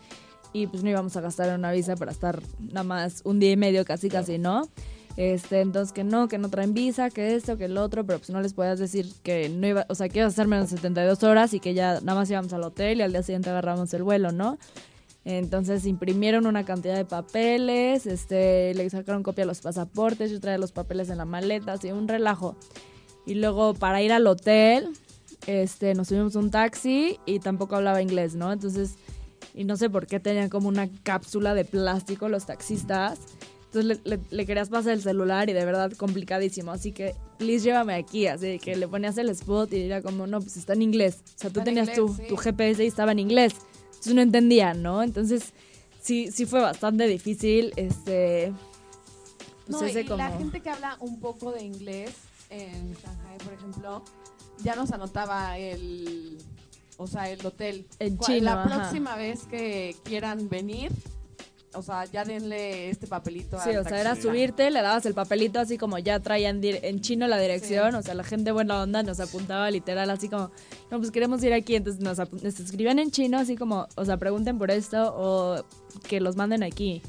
y 0.52 0.66
pues 0.66 0.82
no 0.82 0.90
íbamos 0.90 1.16
a 1.16 1.20
gastar 1.20 1.56
una 1.58 1.72
visa 1.72 1.96
para 1.96 2.12
estar 2.12 2.42
nada 2.58 2.84
más 2.84 3.22
un 3.24 3.38
día 3.38 3.52
y 3.52 3.56
medio 3.56 3.84
casi 3.84 4.08
casi, 4.08 4.38
¿no? 4.38 4.68
Este, 5.16 5.60
entonces 5.60 5.92
que 5.92 6.04
no, 6.04 6.28
que 6.28 6.36
no 6.36 6.50
traen 6.50 6.74
visa, 6.74 7.08
que 7.08 7.34
esto, 7.34 7.56
que 7.56 7.64
el 7.64 7.78
otro, 7.78 8.04
pero 8.04 8.18
pues 8.18 8.30
no 8.30 8.40
les 8.42 8.52
podías 8.52 8.78
decir 8.78 9.10
que 9.22 9.48
no 9.48 9.66
iba, 9.66 9.86
o 9.88 9.94
sea, 9.94 10.08
que 10.10 10.18
iba 10.18 10.26
a 10.26 10.30
estar 10.30 10.46
menos 10.46 10.70
de 10.70 10.76
72 10.76 11.22
horas 11.22 11.54
y 11.54 11.60
que 11.60 11.72
ya 11.72 12.00
nada 12.00 12.14
más 12.14 12.30
íbamos 12.30 12.52
al 12.52 12.62
hotel 12.62 12.98
y 12.98 13.02
al 13.02 13.12
día 13.12 13.22
siguiente 13.22 13.48
agarramos 13.48 13.92
el 13.94 14.02
vuelo, 14.02 14.30
¿no? 14.32 14.58
Entonces 15.24 15.86
imprimieron 15.86 16.46
una 16.46 16.64
cantidad 16.64 16.94
de 16.94 17.04
papeles, 17.04 18.06
este, 18.06 18.74
le 18.74 18.88
sacaron 18.90 19.22
copia 19.22 19.44
a 19.44 19.46
los 19.46 19.60
pasaportes, 19.60 20.30
yo 20.30 20.38
traía 20.38 20.58
los 20.58 20.70
papeles 20.70 21.08
en 21.08 21.18
la 21.18 21.24
maleta, 21.24 21.72
así 21.72 21.90
un 21.90 22.06
relajo. 22.06 22.54
Y 23.24 23.34
luego 23.34 23.74
para 23.74 24.02
ir 24.02 24.12
al 24.12 24.26
hotel, 24.26 24.88
este, 25.46 25.94
nos 25.94 26.08
subimos 26.08 26.36
un 26.36 26.50
taxi 26.50 27.18
y 27.26 27.40
tampoco 27.40 27.74
hablaba 27.74 28.02
inglés, 28.02 28.36
¿no? 28.36 28.52
Entonces, 28.52 28.96
y 29.56 29.64
no 29.64 29.76
sé 29.76 29.90
por 29.90 30.06
qué 30.06 30.20
tenían 30.20 30.48
como 30.50 30.68
una 30.68 30.88
cápsula 31.02 31.54
de 31.54 31.64
plástico 31.64 32.28
los 32.28 32.46
taxistas. 32.46 33.18
Entonces 33.72 34.00
le, 34.04 34.16
le- 34.16 34.22
le 34.30 34.46
querías 34.46 34.68
pasar 34.68 34.92
el 34.92 35.02
celular 35.02 35.50
y 35.50 35.52
de 35.52 35.64
verdad 35.64 35.92
complicadísimo. 35.94 36.70
Así 36.70 36.92
que, 36.92 37.14
please 37.38 37.64
llévame 37.64 37.94
aquí. 37.94 38.26
Así 38.28 38.58
que 38.60 38.76
le 38.76 38.86
ponías 38.86 39.18
el 39.18 39.28
spot 39.30 39.72
y 39.72 39.82
era 39.82 40.00
como, 40.02 40.26
no, 40.26 40.40
pues 40.40 40.56
está 40.56 40.74
en 40.74 40.82
inglés. 40.82 41.18
O 41.36 41.38
sea, 41.40 41.50
tú 41.50 41.60
tenías 41.62 41.92
tu, 41.92 42.02
inglés, 42.08 42.16
sí. 42.22 42.28
tu 42.28 42.36
GPS 42.36 42.84
y 42.84 42.86
estaba 42.86 43.12
en 43.12 43.18
inglés. 43.18 43.54
Entonces 43.88 44.14
no 44.14 44.20
entendían, 44.22 44.82
¿no? 44.82 45.02
Entonces 45.02 45.52
sí, 46.00 46.30
sí 46.30 46.46
fue 46.46 46.60
bastante 46.60 47.06
difícil. 47.08 47.72
Este. 47.76 48.52
Pues 49.66 49.80
No, 49.80 49.86
ese 49.86 50.02
y 50.02 50.04
como. 50.04 50.18
la 50.18 50.30
gente 50.38 50.60
que 50.60 50.70
habla 50.70 50.96
un 51.00 51.18
poco 51.18 51.50
de 51.52 51.64
inglés 51.64 52.10
en 52.50 52.92
Shanghai, 52.94 53.38
por 53.44 53.52
ejemplo, 53.52 54.02
ya 54.62 54.76
nos 54.76 54.92
anotaba 54.92 55.58
el, 55.58 56.38
o 56.96 57.06
sea, 57.06 57.30
el 57.30 57.44
hotel. 57.44 57.86
En 57.98 58.18
chino, 58.18 58.44
La 58.44 58.62
ajá. 58.64 58.76
próxima 58.78 59.16
vez 59.16 59.44
que 59.44 59.96
quieran 60.04 60.48
venir, 60.48 60.90
o 61.74 61.82
sea, 61.82 62.06
ya 62.06 62.24
denle 62.24 62.88
este 62.88 63.06
papelito 63.06 63.58
Sí, 63.62 63.70
al 63.70 63.78
o 63.78 63.84
sea, 63.84 64.00
era 64.00 64.16
subirte, 64.16 64.70
le 64.70 64.80
dabas 64.80 65.04
el 65.04 65.12
papelito 65.12 65.60
así 65.60 65.76
como 65.76 65.98
ya 65.98 66.20
traían 66.20 66.60
en 66.62 67.00
chino 67.02 67.26
la 67.28 67.38
dirección, 67.38 67.90
Sí. 67.92 67.96
o 67.98 68.02
sea, 68.02 68.14
la 68.14 68.24
gente 68.24 68.50
buena 68.50 68.80
onda 68.82 69.02
nos 69.02 69.20
apuntaba 69.20 69.70
literal 69.70 70.08
así 70.08 70.28
como, 70.30 70.50
no, 70.90 70.98
pues 70.98 71.10
queremos 71.10 71.42
ir 71.44 71.52
aquí, 71.52 71.74
entonces 71.76 72.00
nos, 72.02 72.16
nos 72.18 72.60
escribían 72.60 72.98
en 72.98 73.10
chino 73.10 73.38
así 73.38 73.56
como, 73.56 73.86
o 73.94 74.04
sea, 74.06 74.16
pregunten 74.16 74.56
por 74.56 74.70
esto 74.70 75.12
o 75.16 75.64
que 76.08 76.20
los 76.20 76.36
manden 76.36 76.62
aquí. 76.62 77.02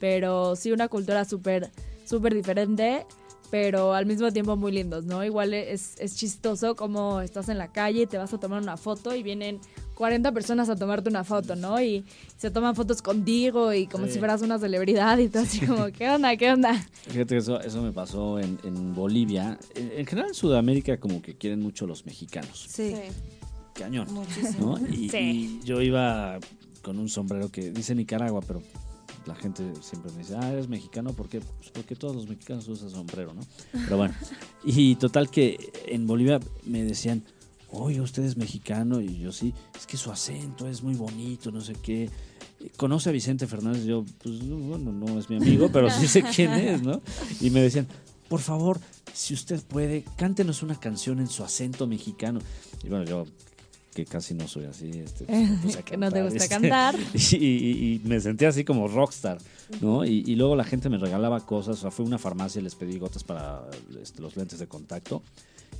Pero 0.00 0.56
sí 0.56 0.72
una 0.72 0.88
cultura 0.88 1.24
súper, 1.26 1.70
súper 2.06 2.34
diferente, 2.34 3.06
pero 3.50 3.94
al 3.94 4.06
mismo 4.06 4.30
tiempo 4.32 4.56
muy 4.56 4.72
lindos, 4.72 5.04
¿no? 5.04 5.24
Igual 5.24 5.54
es, 5.54 5.94
es 6.00 6.16
chistoso 6.16 6.74
como 6.76 7.20
estás 7.20 7.48
en 7.48 7.58
la 7.58 7.68
calle, 7.68 8.06
te 8.06 8.18
vas 8.18 8.32
a 8.34 8.38
tomar 8.38 8.60
una 8.62 8.76
foto 8.76 9.14
y 9.14 9.22
vienen 9.22 9.60
40 9.94 10.32
personas 10.32 10.68
a 10.68 10.76
tomarte 10.76 11.08
una 11.08 11.24
foto, 11.24 11.56
¿no? 11.56 11.80
Y 11.80 12.04
se 12.36 12.50
toman 12.50 12.74
fotos 12.74 13.00
contigo 13.02 13.72
y 13.72 13.86
como 13.86 14.06
Sí. 14.06 14.12
si 14.12 14.18
fueras 14.18 14.42
una 14.42 14.58
celebridad 14.58 15.16
y 15.18 15.28
todo 15.28 15.44
así 15.44 15.64
como, 15.64 15.86
¿qué 15.92 16.10
onda? 16.10 16.36
¿Qué 16.36 16.50
onda? 16.52 16.74
Fíjate 17.08 17.26
que 17.26 17.36
eso, 17.38 17.60
eso 17.60 17.80
me 17.82 17.92
pasó 17.92 18.38
en, 18.38 18.58
en 18.64 18.94
Bolivia. 18.94 19.58
En, 19.74 19.92
en 19.92 20.06
general 20.06 20.28
en 20.30 20.34
Sudamérica 20.34 20.98
como 20.98 21.22
que 21.22 21.36
quieren 21.36 21.60
mucho 21.60 21.86
los 21.86 22.04
mexicanos. 22.04 22.66
Sí, 22.68 22.94
Cañón. 23.74 24.12
muchísimo. 24.12 24.78
¿no? 24.78 24.88
Y, 24.88 25.08
Sí. 25.08 25.60
y 25.62 25.64
yo 25.64 25.80
iba 25.80 26.38
con 26.82 26.98
un 26.98 27.08
sombrero 27.08 27.50
que 27.50 27.70
dice 27.70 27.94
Nicaragua, 27.94 28.40
pero 28.46 28.62
la 29.26 29.34
gente 29.34 29.64
siempre 29.80 30.12
me 30.12 30.18
dice, 30.18 30.36
ah, 30.38 30.52
eres 30.52 30.68
mexicano, 30.68 31.12
¿por 31.12 31.28
qué? 31.28 31.40
Pues 31.40 31.70
porque 31.70 31.96
todos 31.96 32.14
los 32.14 32.28
mexicanos 32.28 32.68
usan 32.68 32.90
sombrero, 32.90 33.34
¿no? 33.34 33.42
Pero 33.72 33.96
bueno, 33.96 34.14
y 34.64 34.94
total 34.96 35.30
que 35.30 35.58
en 35.86 36.06
Bolivia 36.06 36.40
me 36.64 36.82
decían, 36.82 37.22
oye, 37.70 38.00
usted 38.00 38.24
es 38.24 38.36
mexicano, 38.36 39.00
y 39.00 39.18
yo 39.18 39.32
sí, 39.32 39.52
es 39.76 39.86
que 39.86 39.96
su 39.96 40.10
acento 40.10 40.68
es 40.68 40.82
muy 40.82 40.94
bonito, 40.94 41.50
no 41.50 41.60
sé 41.60 41.74
qué. 41.74 42.10
¿Conoce 42.76 43.10
a 43.10 43.12
Vicente 43.12 43.46
Fernández? 43.46 43.84
Yo, 43.84 44.04
pues, 44.22 44.42
no, 44.42 44.56
bueno, 44.56 44.92
no 44.92 45.18
es 45.18 45.28
mi 45.28 45.36
amigo, 45.36 45.68
pero 45.72 45.90
sí 45.90 46.06
sé 46.06 46.22
quién 46.22 46.52
es, 46.52 46.82
¿no? 46.82 47.02
Y 47.40 47.50
me 47.50 47.60
decían, 47.60 47.86
por 48.28 48.40
favor, 48.40 48.80
si 49.12 49.34
usted 49.34 49.62
puede, 49.62 50.04
cántenos 50.16 50.62
una 50.62 50.78
canción 50.78 51.20
en 51.20 51.28
su 51.28 51.44
acento 51.44 51.86
mexicano. 51.86 52.40
Y 52.84 52.88
bueno, 52.88 53.04
yo 53.04 53.24
que 53.96 54.04
casi 54.04 54.34
no 54.34 54.46
soy 54.46 54.66
así, 54.66 54.90
este, 54.90 55.24
pues, 55.62 55.76
a 55.76 55.82
Que 55.82 55.96
no 55.96 56.12
te 56.12 56.22
gusta 56.22 56.36
este, 56.44 56.48
cantar. 56.48 56.94
Y, 57.14 57.36
y- 57.36 57.94
y 57.94 58.00
me 58.08 58.20
sentía 58.20 58.50
así 58.50 58.62
como 58.64 58.86
rockstar, 58.88 59.38
¿no? 59.80 60.04
Y, 60.04 60.22
y 60.26 60.36
luego 60.36 60.54
la 60.54 60.64
gente 60.64 60.88
me 60.88 60.98
regalaba 60.98 61.40
cosas, 61.46 61.78
o 61.78 61.80
sea, 61.80 61.90
fue 61.90 62.04
a 62.04 62.08
una 62.08 62.18
farmacia 62.18 62.60
y 62.60 62.64
les 62.64 62.74
pedí 62.74 62.98
gotas 62.98 63.24
para 63.24 63.64
este, 64.00 64.20
los 64.22 64.36
lentes 64.36 64.58
de 64.58 64.66
contacto. 64.66 65.22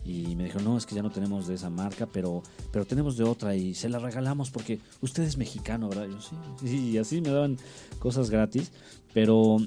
Y 0.04 0.36
me 0.36 0.44
dijo, 0.44 0.60
no, 0.60 0.78
es 0.78 0.86
que 0.86 0.94
ya 0.94 1.02
no 1.02 1.10
tenemos 1.10 1.46
de 1.48 1.54
esa 1.54 1.68
marca, 1.68 2.06
pero, 2.06 2.42
pero 2.72 2.84
tenemos 2.86 3.16
de 3.16 3.24
otra 3.24 3.56
y 3.56 3.74
se 3.74 3.88
la 3.88 3.98
regalamos 3.98 4.50
porque 4.50 4.78
usted 5.00 5.24
es 5.24 5.36
mexicano, 5.36 5.88
¿verdad? 5.88 6.06
Yo 6.08 6.18
sí, 6.66 6.90
y 6.90 6.98
así 6.98 7.20
me 7.20 7.30
daban 7.30 7.56
cosas 7.98 8.30
gratis, 8.30 8.70
pero 9.12 9.58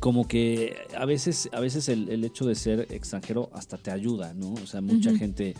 como 0.00 0.26
que 0.28 0.76
a 0.96 1.04
veces, 1.06 1.48
a 1.52 1.60
veces 1.60 1.88
el, 1.88 2.08
el 2.10 2.24
hecho 2.24 2.44
de 2.46 2.54
ser 2.54 2.88
extranjero 2.90 3.48
hasta 3.54 3.76
te 3.78 3.90
ayuda, 3.90 4.34
¿no? 4.34 4.52
O 4.54 4.66
sea, 4.66 4.80
mucha 4.80 5.16
gente 5.16 5.54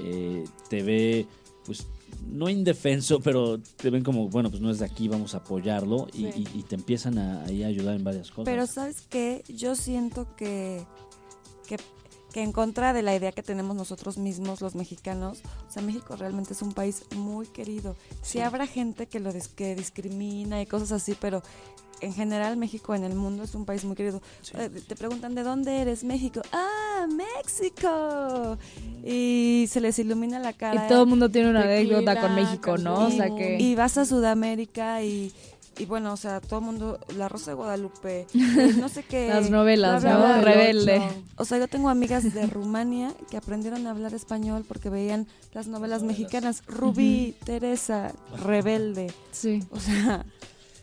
eh, 0.00 0.44
te 0.68 0.82
ve, 0.82 1.26
pues, 1.66 1.86
no 2.26 2.48
indefenso, 2.48 3.20
pero 3.24 3.58
te 3.60 3.90
ven 3.90 4.02
como, 4.02 4.28
bueno, 4.28 4.50
pues 4.50 4.60
no 4.62 4.70
es 4.70 4.78
de 4.78 4.84
aquí, 4.86 5.08
vamos 5.08 5.34
a 5.34 5.38
apoyarlo 5.38 6.06
y, 6.12 6.30
Sí. 6.32 6.46
y- 6.54 6.58
y 6.60 6.62
te 6.62 6.74
empiezan 6.74 7.18
a, 7.18 7.42
a 7.42 7.44
ayudar 7.46 7.94
en 7.96 8.04
varias 8.04 8.30
cosas. 8.30 8.44
Pero 8.46 8.66
sabes 8.66 9.02
qué, 9.08 9.42
yo 9.48 9.74
siento 9.74 10.26
que, 10.36 10.84
que, 11.66 11.76
que 12.32 12.42
en 12.42 12.52
contra 12.52 12.92
de 12.92 13.02
la 13.02 13.14
idea 13.16 13.32
que 13.32 13.42
tenemos 13.42 13.74
nosotros 13.76 14.18
mismos, 14.18 14.60
los 14.60 14.74
mexicanos, 14.74 15.38
o 15.68 15.70
sea, 15.72 15.82
México 15.82 16.16
realmente 16.16 16.52
es 16.52 16.62
un 16.62 16.72
país 16.72 17.04
muy 17.16 17.46
querido. 17.46 17.96
Sí, 18.22 18.32
Sí. 18.34 18.40
habrá 18.40 18.66
gente 18.66 19.06
que 19.06 19.20
lo 19.20 19.32
dis- 19.32 19.48
que 19.54 19.74
discrimina 19.74 20.60
y 20.62 20.66
cosas 20.66 20.92
así, 20.92 21.14
pero 21.18 21.42
en 22.00 22.12
general 22.12 22.56
México 22.56 22.94
en 22.94 23.02
el 23.02 23.14
mundo 23.16 23.42
es 23.42 23.54
un 23.56 23.64
país 23.64 23.84
muy 23.84 23.96
querido. 23.96 24.20
Sí. 24.42 24.52
Eh, 24.56 24.68
Te 24.86 24.94
preguntan 24.94 25.34
de 25.34 25.42
dónde 25.42 25.78
eres, 25.80 26.04
México. 26.04 26.40
Ah, 26.52 27.06
México. 27.10 28.56
Y 29.04 29.47
se 29.66 29.80
les 29.80 29.98
ilumina 29.98 30.38
la 30.38 30.52
cara. 30.52 30.84
Y 30.84 30.88
todo 30.88 31.02
el 31.02 31.08
mundo 31.08 31.28
tiene 31.28 31.50
una 31.50 31.62
Tequila, 31.62 31.98
anécdota 31.98 32.20
con 32.20 32.34
México, 32.34 32.78
¿no? 32.78 33.06
O 33.06 33.10
sea 33.10 33.28
y, 33.28 33.34
que... 33.34 33.58
y 33.60 33.74
vas 33.74 33.98
a 33.98 34.04
Sudamérica 34.04 35.02
y, 35.02 35.32
y 35.78 35.86
bueno, 35.86 36.12
o 36.12 36.16
sea, 36.16 36.40
todo 36.40 36.60
el 36.60 36.66
mundo, 36.66 36.98
La 37.16 37.28
Rosa 37.28 37.50
de 37.50 37.54
Guadalupe, 37.56 38.26
no 38.78 38.88
sé 38.88 39.02
qué. 39.02 39.28
Las 39.28 39.50
novelas, 39.50 40.02
bla, 40.02 40.16
bla, 40.16 40.36
¿no? 40.36 40.42
bla, 40.42 40.52
Rebelde. 40.52 41.02
O 41.36 41.44
sea, 41.44 41.58
yo 41.58 41.68
tengo 41.68 41.88
amigas 41.88 42.32
de 42.32 42.46
Rumania 42.46 43.12
que 43.30 43.36
aprendieron 43.36 43.86
a 43.86 43.90
hablar 43.90 44.14
español 44.14 44.64
porque 44.66 44.90
veían 44.90 45.26
las 45.52 45.66
novelas 45.66 46.02
mexicanas. 46.02 46.62
Rubí, 46.66 47.34
Teresa, 47.44 48.12
Rebelde. 48.44 49.12
Sí. 49.32 49.62
O 49.70 49.80
sea, 49.80 50.24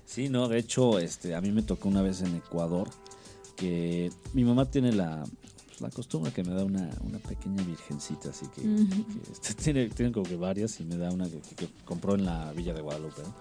Sí, 0.05 0.29
no, 0.29 0.47
de 0.47 0.59
hecho, 0.59 0.99
este, 0.99 1.35
a 1.35 1.41
mí 1.41 1.51
me 1.51 1.63
tocó 1.63 1.89
una 1.89 2.01
vez 2.01 2.21
en 2.21 2.35
Ecuador 2.35 2.89
que 3.55 4.11
mi 4.33 4.43
mamá 4.43 4.65
tiene 4.69 4.93
la, 4.93 5.23
pues, 5.77 5.81
la 5.81 5.89
costumbre 5.95 6.31
que 6.31 6.43
me 6.43 6.53
da 6.53 6.63
una, 6.63 6.89
una 7.03 7.19
pequeña 7.19 7.63
virgencita, 7.63 8.29
así 8.29 8.47
que, 8.47 8.61
que, 8.61 9.31
este, 9.31 9.53
tiene, 9.63 9.89
tiene 9.89 10.11
como 10.11 10.25
que 10.25 10.35
varias 10.35 10.79
y 10.79 10.85
me 10.85 10.97
da 10.97 11.11
una 11.11 11.29
que, 11.29 11.39
que- 11.55 11.69
compró 11.83 12.15
en 12.15 12.25
la 12.25 12.51
Villa 12.53 12.73
de 12.73 12.81
Guadalupe. 12.81 13.21
¿no? 13.23 13.33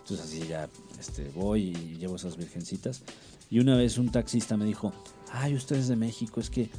Entonces 0.00 0.20
así 0.26 0.46
ya 0.48 0.68
este, 0.98 1.28
voy 1.34 1.68
y 1.76 1.96
llevo 1.98 2.16
esas 2.16 2.36
virgencitas. 2.36 3.02
Y 3.50 3.60
una 3.60 3.76
vez 3.76 3.98
un 3.98 4.10
taxista 4.10 4.56
me 4.56 4.64
dijo, 4.64 4.92
ay, 5.30 5.54
usted 5.54 5.76
es 5.76 5.88
de 5.88 5.96
México, 5.96 6.40
es 6.40 6.48
que 6.50 6.70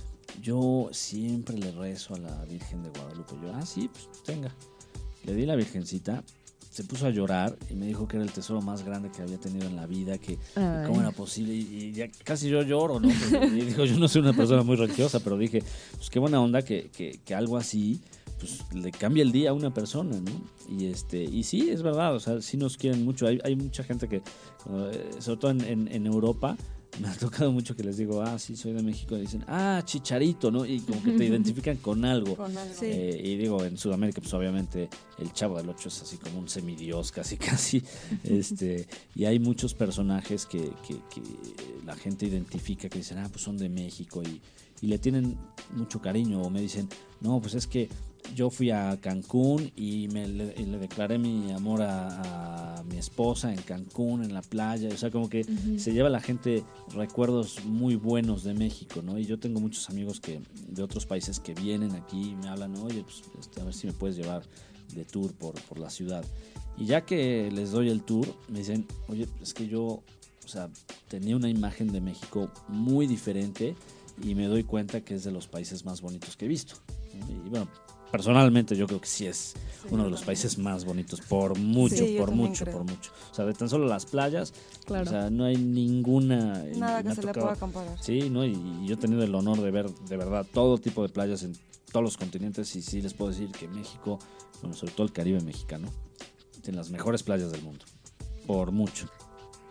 yo 0.42 0.90
siempre 0.92 1.58
le 1.58 1.72
rezo 1.72 2.16
a 2.16 2.20
la 2.20 2.44
Virgen 2.46 2.82
de 2.84 2.90
Guadalupe. 2.90 3.36
Yo, 3.42 3.54
ah, 3.54 3.66
sí, 3.66 3.90
pues 3.92 4.10
tenga. 4.24 4.54
Le 5.24 5.36
di 5.36 5.46
la 5.46 5.56
virgencita, 5.56 6.24
se 6.74 6.84
puso 6.84 7.06
a 7.06 7.12
llorar 7.12 7.56
y 7.70 7.76
me 7.76 7.86
dijo 7.86 8.08
que 8.08 8.18
era 8.18 8.26
el 8.26 8.32
tesoro 8.32 8.60
más 8.62 8.84
grande 8.84 9.12
que 9.16 9.22
había 9.22 9.38
tenido 9.38 9.68
en 9.68 9.76
la 9.76 9.86
vida, 9.86 10.18
que 10.18 10.40
Ay. 10.56 10.88
cómo 10.88 11.02
era 11.02 11.12
posible. 11.12 11.54
Y, 11.54 11.60
y 11.86 11.92
ya 11.94 12.10
casi 12.24 12.50
yo 12.50 12.64
lloro, 12.64 13.00
¿no? 13.00 13.10
Y 13.48 13.62
digo, 13.62 13.86
yo 13.86 14.00
no 14.00 14.08
soy 14.08 14.22
una 14.22 14.34
persona 14.34 14.64
muy 14.64 14.76
religiosa, 14.76 15.20
pero 15.20 15.38
dije, 15.38 15.62
pues 15.96 16.10
qué 16.10 16.18
buena 16.18 16.42
onda 16.42 16.64
que, 16.64 16.90
que, 16.90 17.20
que 17.24 17.36
algo 17.36 17.58
así 17.58 18.02
pues 18.40 18.60
le 18.74 18.92
cambia 18.92 19.22
el 19.22 19.32
día 19.32 19.52
a 19.52 19.54
una 19.54 19.72
persona, 19.74 20.18
¿no? 20.20 20.32
Y 20.68 20.88
este 20.88 21.24
y 21.24 21.44
sí, 21.44 21.70
es 21.70 21.84
verdad, 21.84 22.16
o 22.16 22.20
sea, 22.20 22.42
sí 22.42 22.58
nos 22.58 22.76
quieren 22.78 23.06
mucho. 23.06 23.28
Hay, 23.28 23.40
hay 23.44 23.56
mucha 23.56 23.84
gente 23.84 24.08
que, 24.10 24.18
eh, 24.18 25.12
sobre 25.20 25.40
todo 25.40 25.52
en, 25.52 25.62
en- 25.62 25.88
en 25.90 26.06
Europa, 26.08 26.58
me 27.02 27.08
ha 27.08 27.14
tocado 27.14 27.52
mucho 27.52 27.76
que 27.76 27.84
les 27.84 27.98
digo, 27.98 28.22
ah, 28.22 28.38
sí, 28.38 28.56
soy 28.56 28.74
de 28.74 28.84
México, 28.84 29.18
y 29.18 29.22
dicen, 29.22 29.44
ah, 29.48 29.82
chicharito, 29.84 30.52
¿no? 30.52 30.66
Y 30.66 30.80
como 30.82 31.02
que 31.04 31.12
te 31.14 31.26
identifican 31.26 31.78
con 31.78 32.06
algo. 32.06 32.36
con 32.36 32.56
algo. 32.56 32.74
Sí. 32.80 32.86
Eh, 32.88 33.22
y 33.24 33.36
digo, 33.38 33.64
en 33.64 33.78
Sudamérica, 33.78 34.22
pues 34.22 34.34
obviamente 34.34 34.90
el 35.18 35.34
Chavo 35.34 35.58
del 35.58 35.70
Ocho 35.70 35.90
es 35.90 36.02
así 36.02 36.18
como 36.18 36.40
un 36.40 36.48
semidios, 36.50 37.12
casi, 37.12 37.38
casi. 37.38 37.84
este 38.24 38.88
Y 39.16 39.26
hay 39.26 39.40
muchos 39.40 39.74
personajes 39.74 40.46
que, 40.46 40.60
que- 40.88 41.00
que 41.14 41.22
la 41.86 41.96
gente 41.96 42.26
identifica, 42.28 42.90
que 42.90 43.00
dicen, 43.00 43.18
ah, 43.18 43.28
pues 43.32 43.44
son 43.44 43.58
de 43.58 43.70
México 43.70 44.22
y, 44.24 44.42
y 44.82 44.88
le 44.88 44.98
tienen 45.00 45.38
mucho 45.76 46.02
cariño. 46.02 46.42
O 46.42 46.50
me 46.50 46.62
dicen, 46.62 46.88
no, 47.22 47.40
pues 47.42 47.56
es 47.56 47.68
que 47.68 47.90
yo 48.36 48.50
fui 48.50 48.72
a 48.72 49.00
Cancún 49.00 49.72
y, 49.76 50.08
me, 50.10 50.28
le, 50.28 50.54
declaré 50.78 51.18
mi 51.18 51.52
amor 51.52 51.82
a, 51.82 52.78
a 52.78 52.84
mi 52.84 52.98
esposa 52.98 53.54
en 53.54 53.62
Cancún, 53.62 54.24
en 54.24 54.34
la 54.34 54.42
playa. 54.42 54.90
O 54.90 54.98
sea, 54.98 55.12
como 55.12 55.30
que 55.30 55.46
se 55.78 55.94
lleva 55.94 56.10
la 56.10 56.22
gente 56.22 56.64
recuerdos 56.94 57.64
muy 57.66 57.96
buenos 57.96 58.44
de 58.44 58.54
México, 58.54 59.02
¿no? 59.04 59.18
Y 59.18 59.26
yo 59.26 59.40
tengo 59.40 59.60
muchos 59.60 59.90
amigos 59.90 60.20
que 60.20 60.42
de 60.68 60.84
otros 60.84 61.06
países 61.06 61.40
que 61.40 61.54
vienen 61.54 61.94
aquí 61.94 62.32
y 62.32 62.36
me 62.36 62.50
hablan, 62.50 62.76
oye, 62.78 63.04
pues 63.04 63.24
este, 63.40 63.62
a 63.62 63.64
ver 63.64 63.74
si 63.74 63.88
me 63.88 63.94
puedes 63.94 64.16
llevar 64.16 64.44
de 64.94 65.06
tour 65.06 65.34
por, 65.34 65.54
por 65.62 65.80
la 65.80 65.90
ciudad. 65.90 66.26
Y 66.78 66.86
ya 66.86 67.06
que 67.06 67.52
les 67.52 67.72
doy 67.72 67.90
el 67.90 68.04
tour, 68.04 68.28
me 68.48 68.60
dicen, 68.60 68.88
oye, 69.08 69.28
es 69.42 69.54
que 69.54 69.68
yo, 69.68 69.84
o 69.84 70.48
sea, 70.48 70.70
tenía 71.08 71.36
una 71.36 71.50
imagen 71.50 71.92
de 71.92 72.02
México 72.02 72.52
muy 72.68 73.06
diferente 73.06 73.76
y 74.22 74.36
me 74.36 74.46
doy 74.46 74.64
cuenta 74.64 75.02
que 75.02 75.16
es 75.16 75.24
de 75.24 75.32
los 75.32 75.48
países 75.48 75.86
más 75.86 76.02
bonitos 76.02 76.36
que 76.36 76.46
he 76.46 76.48
visto. 76.48 76.76
Y 77.30 77.50
bueno, 77.50 77.68
personalmente 78.14 78.76
yo 78.76 78.86
creo 78.86 79.02
que 79.02 79.08
sí 79.08 79.26
es 79.26 79.56
uno 79.90 80.04
de 80.04 80.12
los 80.12 80.22
países 80.22 80.60
más 80.60 80.86
bonitos, 80.86 81.20
por 81.22 81.58
mucho, 81.58 81.96
Sí, 81.98 82.16
por 82.20 82.30
mucho, 82.30 82.64
creo. 82.64 82.78
por 82.78 82.86
mucho. 82.86 83.12
O 83.32 83.34
sea, 83.34 83.44
de 83.44 83.54
tan 83.56 83.68
solo 83.68 83.88
las 83.88 84.06
playas, 84.06 84.54
Claro. 84.86 85.08
o 85.08 85.10
sea, 85.10 85.30
no 85.32 85.46
hay 85.46 85.58
ninguna... 85.58 86.64
Nada 86.76 87.02
que 87.02 87.16
se 87.16 87.24
le 87.24 87.34
pueda 87.34 87.56
comparar. 87.56 87.98
Sí, 88.00 88.30
¿no? 88.30 88.46
Y, 88.46 88.52
y 88.84 88.86
yo 88.88 88.94
he 88.94 88.98
tenido 88.98 89.24
el 89.24 89.34
honor 89.34 89.60
de 89.62 89.72
ver 89.72 89.90
de 89.90 90.16
verdad 90.18 90.46
todo 90.54 90.78
tipo 90.78 91.02
de 91.02 91.10
playas 91.10 91.42
en 91.42 91.54
todos 91.92 92.04
los 92.04 92.16
continentes 92.18 92.76
y 92.76 92.84
sí 92.84 93.02
les 93.02 93.16
puedo 93.16 93.32
decir 93.32 93.50
que 93.50 93.68
México, 93.68 94.20
bueno, 94.62 94.76
sobre 94.76 94.94
todo 94.94 95.08
el 95.08 95.12
Caribe 95.12 95.42
mexicano, 95.42 95.90
tiene 96.62 96.78
las 96.78 96.92
mejores 96.92 97.24
playas 97.24 97.52
del 97.52 97.64
mundo. 97.64 97.84
Por 98.46 98.72
mucho. 98.72 99.08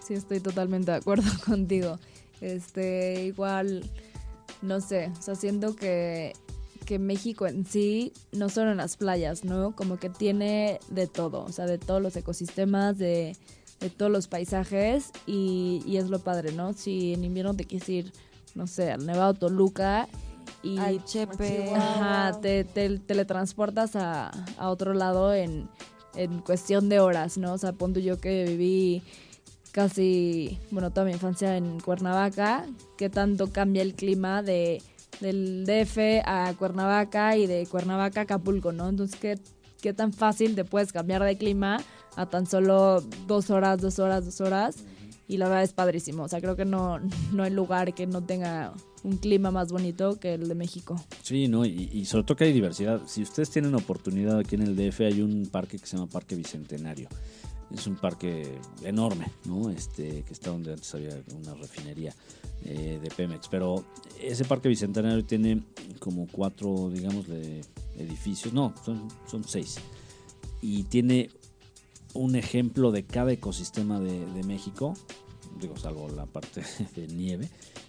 Sí, 0.04 0.14
estoy 0.14 0.40
totalmente 0.40 0.90
de 0.90 0.96
acuerdo 0.96 1.30
contigo. 1.46 1.96
Este, 2.40 3.24
igual, 3.24 3.88
no 4.62 4.80
sé, 4.80 5.12
o 5.16 5.22
sea, 5.22 5.36
siento 5.36 5.76
que, 5.76 6.32
que 6.82 6.98
México 6.98 7.46
en 7.46 7.64
sí, 7.64 8.12
no 8.32 8.48
solo 8.48 8.72
en 8.72 8.76
las 8.78 8.96
playas, 8.96 9.44
¿no? 9.44 9.74
Como 9.74 9.98
que 9.98 10.10
tiene 10.10 10.78
de 10.88 11.06
todo, 11.06 11.44
o 11.44 11.52
sea, 11.52 11.66
de 11.66 11.78
todos 11.78 12.02
los 12.02 12.16
ecosistemas, 12.16 12.98
de, 12.98 13.36
de 13.80 13.90
todos 13.90 14.10
los 14.10 14.28
paisajes 14.28 15.10
y, 15.26 15.82
y 15.86 15.96
es 15.96 16.10
lo 16.10 16.18
padre, 16.18 16.52
¿no? 16.52 16.72
Si 16.72 17.14
en 17.14 17.24
invierno 17.24 17.54
te 17.54 17.64
quieres 17.64 17.88
ir, 17.88 18.12
no 18.54 18.66
sé, 18.66 18.92
al 18.92 19.06
Nevado 19.06 19.34
Toluca 19.34 20.08
y 20.62 20.78
Al 20.78 21.04
Chepe. 21.04 21.72
Ajá, 21.74 22.40
te, 22.40 22.64
te 22.64 22.98
teletransportas 22.98 23.96
a, 23.96 24.30
a 24.58 24.70
otro 24.70 24.94
lado 24.94 25.34
en, 25.34 25.68
en 26.14 26.40
cuestión 26.40 26.88
de 26.88 27.00
horas, 27.00 27.38
¿no? 27.38 27.54
O 27.54 27.58
sea, 27.58 27.72
punto 27.72 28.00
yo 28.00 28.18
que 28.18 28.44
viví 28.44 29.02
casi, 29.72 30.58
bueno, 30.70 30.90
toda 30.90 31.06
mi 31.06 31.12
infancia 31.12 31.56
en 31.56 31.80
Cuernavaca, 31.80 32.66
qué 32.98 33.08
tanto 33.08 33.50
cambia 33.50 33.82
el 33.82 33.94
clima 33.94 34.42
de 34.42 34.82
del 35.20 35.64
DF 35.64 36.22
a 36.24 36.54
Cuernavaca 36.58 37.36
y 37.36 37.46
de 37.46 37.66
Cuernavaca 37.66 38.20
a 38.20 38.22
Acapulco, 38.24 38.72
¿no? 38.72 38.88
Entonces, 38.88 39.18
¿qué, 39.20 39.38
qué 39.80 39.92
tan 39.92 40.12
fácil 40.12 40.54
te 40.54 40.64
puedes 40.64 40.92
cambiar 40.92 41.22
de 41.22 41.36
clima 41.36 41.78
a 42.16 42.26
tan 42.26 42.46
solo 42.46 43.00
dos 43.26 43.50
horas, 43.50 43.80
dos 43.80 43.98
horas, 43.98 44.24
dos 44.24 44.40
horas? 44.40 44.84
y 45.32 45.38
la 45.38 45.46
verdad 45.46 45.62
es 45.62 45.72
padrísimo. 45.72 46.24
O 46.24 46.28
sea, 46.28 46.40
creo 46.40 46.56
que 46.56 46.66
no, 46.66 47.00
no 47.32 47.42
hay 47.42 47.50
lugar 47.50 47.94
que 47.94 48.06
no 48.06 48.22
tenga 48.22 48.74
un 49.02 49.16
clima 49.16 49.50
más 49.50 49.72
bonito 49.72 50.20
que 50.20 50.34
el 50.34 50.46
de 50.46 50.54
México. 50.54 51.02
Sí, 51.22 51.48
¿no? 51.48 51.64
Y, 51.64 51.88
y 51.92 52.04
sobre 52.04 52.24
todo 52.24 52.36
que 52.36 52.44
hay 52.44 52.52
diversidad. 52.52 53.00
Si 53.06 53.22
ustedes 53.22 53.50
tienen 53.50 53.74
oportunidad 53.74 54.38
aquí 54.38 54.56
en 54.56 54.62
el 54.62 54.76
DF, 54.76 55.00
hay 55.00 55.22
un 55.22 55.46
parque 55.46 55.78
que 55.78 55.86
se 55.86 55.96
llama 55.96 56.08
Parque 56.08 56.34
Bicentenario. 56.36 57.08
Es 57.72 57.86
un 57.86 57.96
parque 57.96 58.58
enorme, 58.82 59.26
¿no? 59.44 59.70
Este, 59.70 60.22
que 60.22 60.32
está 60.32 60.50
donde 60.50 60.72
antes 60.72 60.94
había 60.94 61.22
una 61.34 61.54
refinería 61.54 62.14
eh, 62.64 63.00
de 63.02 63.10
Pemex. 63.10 63.48
Pero 63.48 63.84
ese 64.20 64.44
parque 64.44 64.68
bicentenario 64.68 65.24
tiene 65.24 65.62
como 65.98 66.26
cuatro, 66.30 66.90
digamos, 66.90 67.26
de 67.26 67.62
edificios. 67.96 68.52
No, 68.52 68.74
son, 68.84 69.44
seis. 69.44 69.76
Y 70.60 70.84
tiene 70.84 71.30
un 72.14 72.36
ejemplo 72.36 72.92
de 72.92 73.04
cada 73.04 73.32
ecosistema 73.32 74.00
de, 74.00 74.26
de 74.26 74.42
México. 74.44 74.94
Digo, 75.60 75.76
salvo 75.76 76.08
la 76.08 76.26
parte 76.26 76.62
de 76.96 77.08
nieve. 77.08 77.48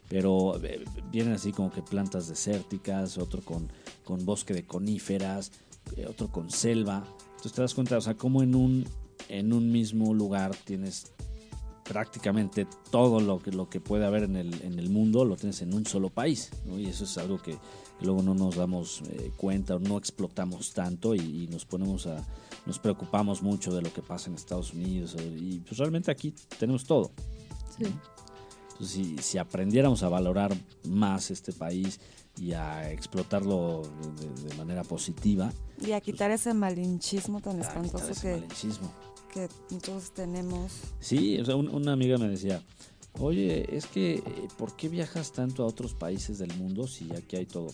Pero 0.10 0.62
eh, 0.64 0.84
vienen 1.12 1.34
así 1.34 1.52
como 1.52 1.72
que 1.72 1.82
plantas 1.82 2.28
desérticas, 2.28 3.18
otro 3.18 3.42
con, 3.42 3.70
con 4.04 4.26
bosque 4.26 4.54
de 4.54 4.64
coníferas, 4.64 5.52
eh, 5.98 6.06
otro 6.08 6.32
con 6.32 6.50
selva. 6.50 7.04
Entonces 7.32 7.54
te 7.54 7.62
das 7.62 7.74
cuenta, 7.74 7.98
o 7.98 8.02
sea, 8.02 8.16
como 8.16 8.42
en 8.42 8.56
un, 8.56 8.86
en 9.34 9.52
un 9.52 9.72
mismo 9.72 10.14
lugar 10.14 10.56
tienes 10.64 11.12
prácticamente 11.84 12.66
todo 12.92 13.20
lo 13.20 13.40
que, 13.40 13.52
lo 13.52 13.70
que 13.70 13.82
puede 13.82 14.06
haber 14.06 14.24
en 14.24 14.36
el, 14.36 14.62
en 14.62 14.80
el 14.80 14.90
mundo, 14.90 15.26
lo 15.26 15.36
tienes 15.36 15.62
en 15.62 15.74
un 15.74 15.86
solo 15.86 16.10
país. 16.10 16.52
¿no? 16.66 16.80
Y 16.80 16.86
eso 16.86 17.04
es 17.04 17.18
algo 17.18 17.42
que, 17.42 17.54
que 17.54 18.06
luego 18.06 18.22
no 18.22 18.34
nos 18.36 18.56
damos 18.56 19.02
eh, 19.10 19.32
cuenta 19.36 19.76
o 19.76 19.80
no 19.80 19.98
explotamos 19.98 20.74
tanto 20.74 21.16
y, 21.16 21.20
y, 21.20 21.48
nos 21.48 21.66
ponemos 21.66 22.08
a, 22.08 22.26
nos 22.66 22.80
preocupamos 22.80 23.42
mucho 23.42 23.74
de 23.74 23.82
lo 23.82 23.92
que 23.92 24.02
pasa 24.02 24.30
en 24.30 24.36
Estados 24.36 24.74
Unidos. 24.74 25.16
Y 25.20 25.60
pues 25.60 25.78
realmente 25.78 26.12
aquí 26.12 26.34
tenemos 26.60 26.86
todo. 26.86 27.12
Sí. 27.78 27.86
Entonces, 28.72 28.96
si, 28.96 29.18
si 29.18 29.38
aprendiéramos 29.38 30.04
a 30.04 30.10
valorar 30.10 30.56
más 30.88 31.32
este 31.32 31.54
país 31.54 32.00
y 32.38 32.54
a 32.54 32.92
explotarlo 32.92 33.84
de, 34.20 34.50
de 34.50 34.56
manera 34.56 34.84
positiva. 34.84 35.52
Y 35.86 35.92
a 35.92 36.02
quitar 36.02 36.32
ese 36.32 36.54
malinchismo 36.54 37.42
tan 37.42 37.60
espantoso 37.60 38.10
ese 38.10 38.22
que, 38.22 38.34
malinchismo. 38.36 38.92
Que 39.34 39.50
todos 39.80 40.12
tenemos. 40.12 40.72
Sí, 41.00 41.40
o 41.40 41.46
sea, 41.46 41.56
un- 41.56 41.70
una 41.70 41.94
amiga 41.94 42.18
me 42.18 42.28
decía, 42.28 42.62
oye, 43.20 43.76
es 43.76 43.86
que, 43.88 44.16
eh, 44.16 44.24
¿por 44.58 44.76
qué 44.76 44.90
viajas 44.90 45.32
tanto 45.32 45.64
a 45.64 45.66
otros 45.66 45.94
países 45.94 46.38
del 46.40 46.54
mundo 46.56 46.88
si 46.88 47.12
aquí 47.14 47.36
hay 47.38 47.46
todo? 47.46 47.68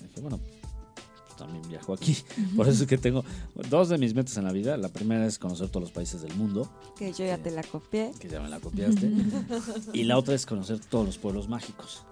Le 0.00 0.08
dije, 0.08 0.20
bueno, 0.20 0.38
pues 0.38 1.36
también 1.36 1.62
viajo 1.68 1.92
aquí. 1.94 2.16
Por 2.56 2.68
eso 2.68 2.82
es 2.84 2.88
que 2.88 2.96
tengo 2.98 3.24
dos 3.70 3.88
de 3.88 3.98
mis 3.98 4.14
metas 4.14 4.36
en 4.36 4.44
la 4.44 4.52
vida. 4.52 4.76
La 4.76 4.88
primera 4.88 5.26
es 5.26 5.38
conocer 5.38 5.68
todos 5.68 5.82
los 5.82 5.90
países 5.92 6.22
del 6.22 6.34
mundo, 6.36 6.68
Que 6.96 7.12
yo 7.12 7.24
ya 7.24 7.38
te 7.38 7.50
la 7.50 7.62
copié. 7.64 8.12
que 8.20 8.28
ya 8.28 8.40
me 8.40 8.48
la 8.48 8.60
copiaste. 8.60 9.10
y 9.92 10.04
la 10.04 10.16
otra 10.18 10.34
es 10.34 10.46
conocer 10.46 10.78
todos 10.80 11.06
los 11.06 11.18
pueblos 11.18 11.48
mágicos. 11.48 12.02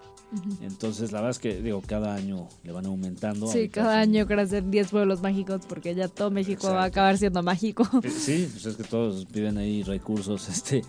Entonces, 0.62 1.12
la 1.12 1.18
verdad 1.20 1.30
es 1.32 1.38
que, 1.38 1.60
digo, 1.60 1.82
cada 1.86 2.14
año 2.14 2.48
le 2.64 2.72
van 2.72 2.86
aumentando. 2.86 3.46
Sí, 3.46 3.68
cada 3.68 4.00
año 4.00 4.26
hacer 4.38 4.68
10 4.68 4.90
pueblos 4.90 5.20
mágicos 5.22 5.62
porque 5.68 5.94
ya 5.94 6.08
todo 6.08 6.30
México 6.30 6.68
va 6.68 6.84
a 6.84 6.86
Exacto. 6.86 7.00
acabar 7.00 7.18
siendo 7.18 7.42
mágico. 7.42 7.84
Eh, 8.02 8.10
Sí, 8.10 8.48
pues 8.50 8.64
es 8.66 8.76
que 8.76 8.84
todos 8.84 9.26
piden 9.26 9.58
ahí 9.58 9.82
recursos 9.82 10.48
este 10.48 10.82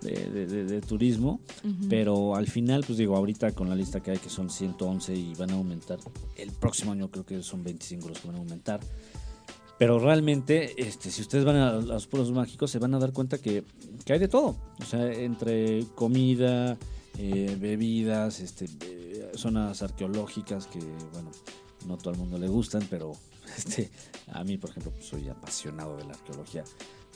de, 0.00 0.10
de- 0.30 0.46
de- 0.46 0.64
de 0.64 0.80
turismo, 0.80 1.40
pero 1.88 2.34
al 2.36 2.46
final, 2.46 2.84
pues 2.86 2.98
digo, 2.98 3.16
ahorita 3.16 3.52
con 3.52 3.68
la 3.68 3.74
lista 3.74 4.00
que 4.00 4.12
hay, 4.12 4.18
que 4.18 4.30
son 4.30 4.48
111 4.50 5.14
y 5.14 5.34
van 5.34 5.50
a 5.50 5.54
aumentar, 5.54 5.98
el 6.36 6.50
próximo 6.52 6.92
año 6.92 7.10
creo 7.10 7.24
que 7.26 7.42
son 7.42 7.64
25 7.64 8.08
los 8.08 8.18
que 8.20 8.26
van 8.28 8.36
a 8.36 8.38
aumentar. 8.40 8.80
Pero 9.78 9.98
realmente, 10.00 10.74
este, 10.80 11.10
si 11.12 11.22
ustedes 11.22 11.44
van 11.44 11.54
a 11.56 11.72
los 11.74 12.06
pueblos 12.08 12.32
mágicos, 12.32 12.70
se 12.70 12.78
van 12.80 12.94
a 12.94 12.98
dar 12.98 13.12
cuenta 13.12 13.38
que, 13.38 13.62
que 14.04 14.12
hay 14.12 14.18
de 14.18 14.26
todo. 14.28 14.56
O 14.80 14.84
sea, 14.84 15.12
entre 15.12 15.84
comida, 15.94 16.76
eh, 17.16 17.56
bebidas, 17.58 18.40
este, 18.40 18.66
eh, 18.82 19.30
zonas 19.34 19.82
arqueológicas 19.82 20.66
que, 20.66 20.80
bueno, 21.12 21.30
no 21.86 21.96
todo 21.96 22.12
el 22.12 22.18
mundo 22.18 22.38
le 22.38 22.48
gustan, 22.48 22.86
pero 22.90 23.12
este, 23.56 23.90
a 24.32 24.44
mí, 24.44 24.58
por 24.58 24.70
ejemplo, 24.70 24.92
pues, 24.92 25.06
soy 25.06 25.28
apasionado 25.28 25.96
de 25.96 26.04
la 26.04 26.12
arqueología. 26.12 26.64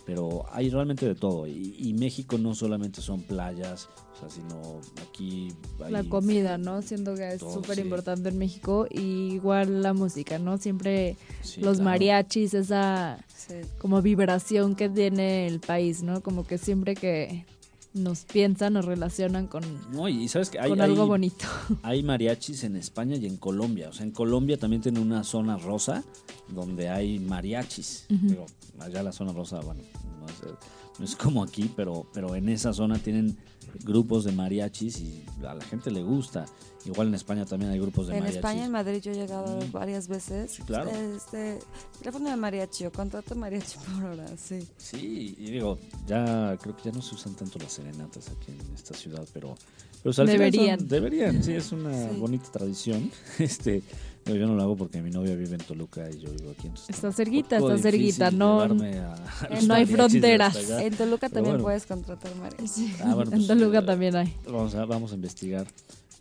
Pero 0.04 0.46
hay 0.50 0.68
realmente 0.68 1.06
de 1.06 1.14
todo. 1.14 1.46
Y, 1.46 1.76
y 1.78 1.94
México 1.94 2.36
no 2.36 2.56
solamente 2.56 3.00
son 3.00 3.22
playas, 3.22 3.88
o 4.14 4.18
sea, 4.18 4.28
sino 4.28 4.80
aquí 5.08 5.52
hay 5.80 5.92
La 5.92 6.02
comida, 6.02 6.58
¿no? 6.58 6.82
Siento 6.82 7.14
que 7.14 7.28
es 7.34 7.40
súper 7.40 7.76
sí. 7.76 7.82
importante 7.82 8.30
en 8.30 8.36
México. 8.36 8.88
Y 8.90 9.34
igual 9.34 9.80
la 9.80 9.92
música, 9.92 10.40
¿no? 10.40 10.58
Siempre 10.58 11.16
sí, 11.42 11.60
los 11.60 11.76
claro. 11.76 11.90
mariachis, 11.90 12.52
esa 12.54 13.24
Sí. 13.36 13.54
como 13.78 14.02
vibración 14.02 14.74
que 14.74 14.88
tiene 14.88 15.46
el 15.46 15.60
país, 15.60 16.02
¿no? 16.02 16.20
Como 16.20 16.44
que 16.48 16.58
siempre 16.58 16.96
que 16.96 17.46
nos 17.94 18.20
piensan, 18.24 18.72
nos 18.72 18.84
relacionan 18.84 19.46
con, 19.46 19.62
No, 19.92 20.08
y 20.08 20.26
sabes 20.28 20.48
que 20.50 20.58
hay, 20.58 20.70
con 20.70 20.80
algo 20.80 21.02
hay- 21.02 21.08
bonito. 21.08 21.44
hay 21.82 22.02
mariachis 22.02 22.64
en 22.64 22.76
España 22.76 23.16
y 23.16 23.26
en 23.26 23.36
Colombia. 23.36 23.88
O 23.88 23.92
sea, 23.92 24.04
en 24.06 24.12
Colombia 24.12 24.56
también 24.56 24.82
tiene 24.82 25.00
una 25.00 25.24
zona 25.24 25.56
rosa 25.58 26.02
donde 26.48 26.88
hay 26.88 27.18
mariachis. 27.18 28.06
Digo, 28.08 28.46
allá 28.78 29.02
la 29.02 29.12
zona 29.12 29.32
rosa, 29.32 29.60
bueno, 29.60 29.80
no 30.22 30.28
es, 30.28 30.98
no 30.98 31.04
es 31.04 31.16
como 31.16 31.42
aquí, 31.42 31.70
pero, 31.76 32.06
pero 32.12 32.34
en 32.34 32.48
esa 32.48 32.72
zona 32.72 32.98
tienen 32.98 33.36
grupos 33.84 34.24
de 34.24 34.32
mariachis 34.32 35.00
y 35.00 35.24
a 35.46 35.54
la 35.54 35.64
gente 35.64 35.90
le 35.90 36.02
gusta. 36.02 36.44
Igual 36.84 37.08
en 37.08 37.14
España 37.14 37.44
también 37.46 37.70
hay 37.70 37.78
grupos 37.78 38.08
de 38.08 38.14
En 38.14 38.20
mariachis. 38.20 38.36
España, 38.38 38.64
en 38.64 38.72
Madrid, 38.72 39.00
yo 39.00 39.12
he 39.12 39.14
llegado 39.14 39.56
Mm. 39.60 39.72
varias 39.72 40.08
veces. 40.08 40.50
Sí, 40.52 40.62
claro. 40.62 40.90
Este, 40.90 41.58
teléfono 42.00 42.28
de 42.28 42.36
mariachi 42.36 42.86
o 42.86 42.92
contrato 42.92 43.34
mariachi 43.34 43.78
por 44.00 44.04
hora, 44.04 44.26
sí. 44.36 44.66
Sí, 44.76 45.34
y 45.38 45.50
digo, 45.52 45.78
ya 46.06 46.56
creo 46.60 46.76
que 46.76 46.84
ya 46.84 46.92
no 46.92 47.00
se 47.02 47.14
usan 47.14 47.34
tanto 47.34 47.58
las 47.60 47.72
serenatas 47.72 48.28
aquí 48.28 48.50
en 48.52 48.74
esta 48.74 48.94
ciudad, 48.94 49.26
pero, 49.32 49.54
pero 50.02 50.10
o 50.10 50.12
sea, 50.12 50.22
al 50.24 50.30
final 50.30 50.50
Deberían. 50.50 50.78
son- 50.80 50.88
deberían, 50.88 51.42
sí, 51.44 51.52
es 51.52 51.72
una 51.72 52.10
Sí. 52.10 52.16
bonita 52.18 52.50
tradición. 52.50 53.10
Este, 53.38 53.82
digo, 54.24 54.36
yo 54.38 54.46
no 54.46 54.54
lo 54.54 54.62
hago 54.62 54.76
porque 54.76 55.00
mi 55.02 55.10
novia 55.10 55.34
vive 55.34 55.54
en 55.56 55.60
Toluca 55.62 56.08
y 56.10 56.18
yo 56.20 56.30
vivo 56.30 56.50
aquí. 56.50 56.68
Entonces 56.68 56.90
Está 56.90 57.12
cerquita, 57.12 57.56
está 57.58 57.78
cerquita, 57.78 58.30
no- 58.30 58.62
llevarme 58.62 58.98
a- 58.98 59.14
a 59.14 59.48
los 59.54 59.66
no 59.66 59.74
hay 59.74 59.86
fronteras. 59.86 60.56
En 60.70 60.94
Toluca 60.94 61.28
Pero 61.28 61.34
también 61.34 61.52
bueno. 61.54 61.64
puedes 61.64 61.86
contratar 61.86 62.34
mariachi. 62.36 62.94
Ah, 63.02 63.14
bueno, 63.14 63.30
en 63.32 63.38
pues, 63.38 63.46
Toluca 63.46 63.78
eh, 63.78 63.82
también 63.82 64.16
hay. 64.16 64.34
Vamos 64.46 64.74
a, 64.74 64.84
vamos 64.84 65.12
a 65.12 65.14
investigar, 65.14 65.66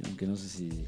aunque 0.06 0.26
no 0.28 0.36
sé 0.36 0.50
si... 0.50 0.68
eh, 0.68 0.84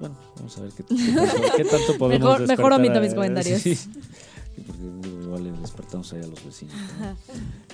bueno, 0.00 0.16
vamos 0.36 0.56
a 0.58 0.60
ver 0.62 0.72
qué, 0.72 0.84
qué 0.84 1.12
tanto, 1.14 1.42
qué 1.56 1.64
tanto 1.64 1.98
podemos 1.98 2.38
Mejor- 2.40 2.48
mejor 2.48 2.72
omito 2.72 3.00
mis 3.00 3.14
comentarios. 3.14 3.60
sí, 3.62 3.78
porque 4.66 4.82
igual 5.24 5.44
le 5.44 5.52
despertamos 5.52 6.12
ahí 6.12 6.22
a 6.22 6.26
los 6.26 6.44
vecinos. 6.44 6.74
¿no? 7.00 7.16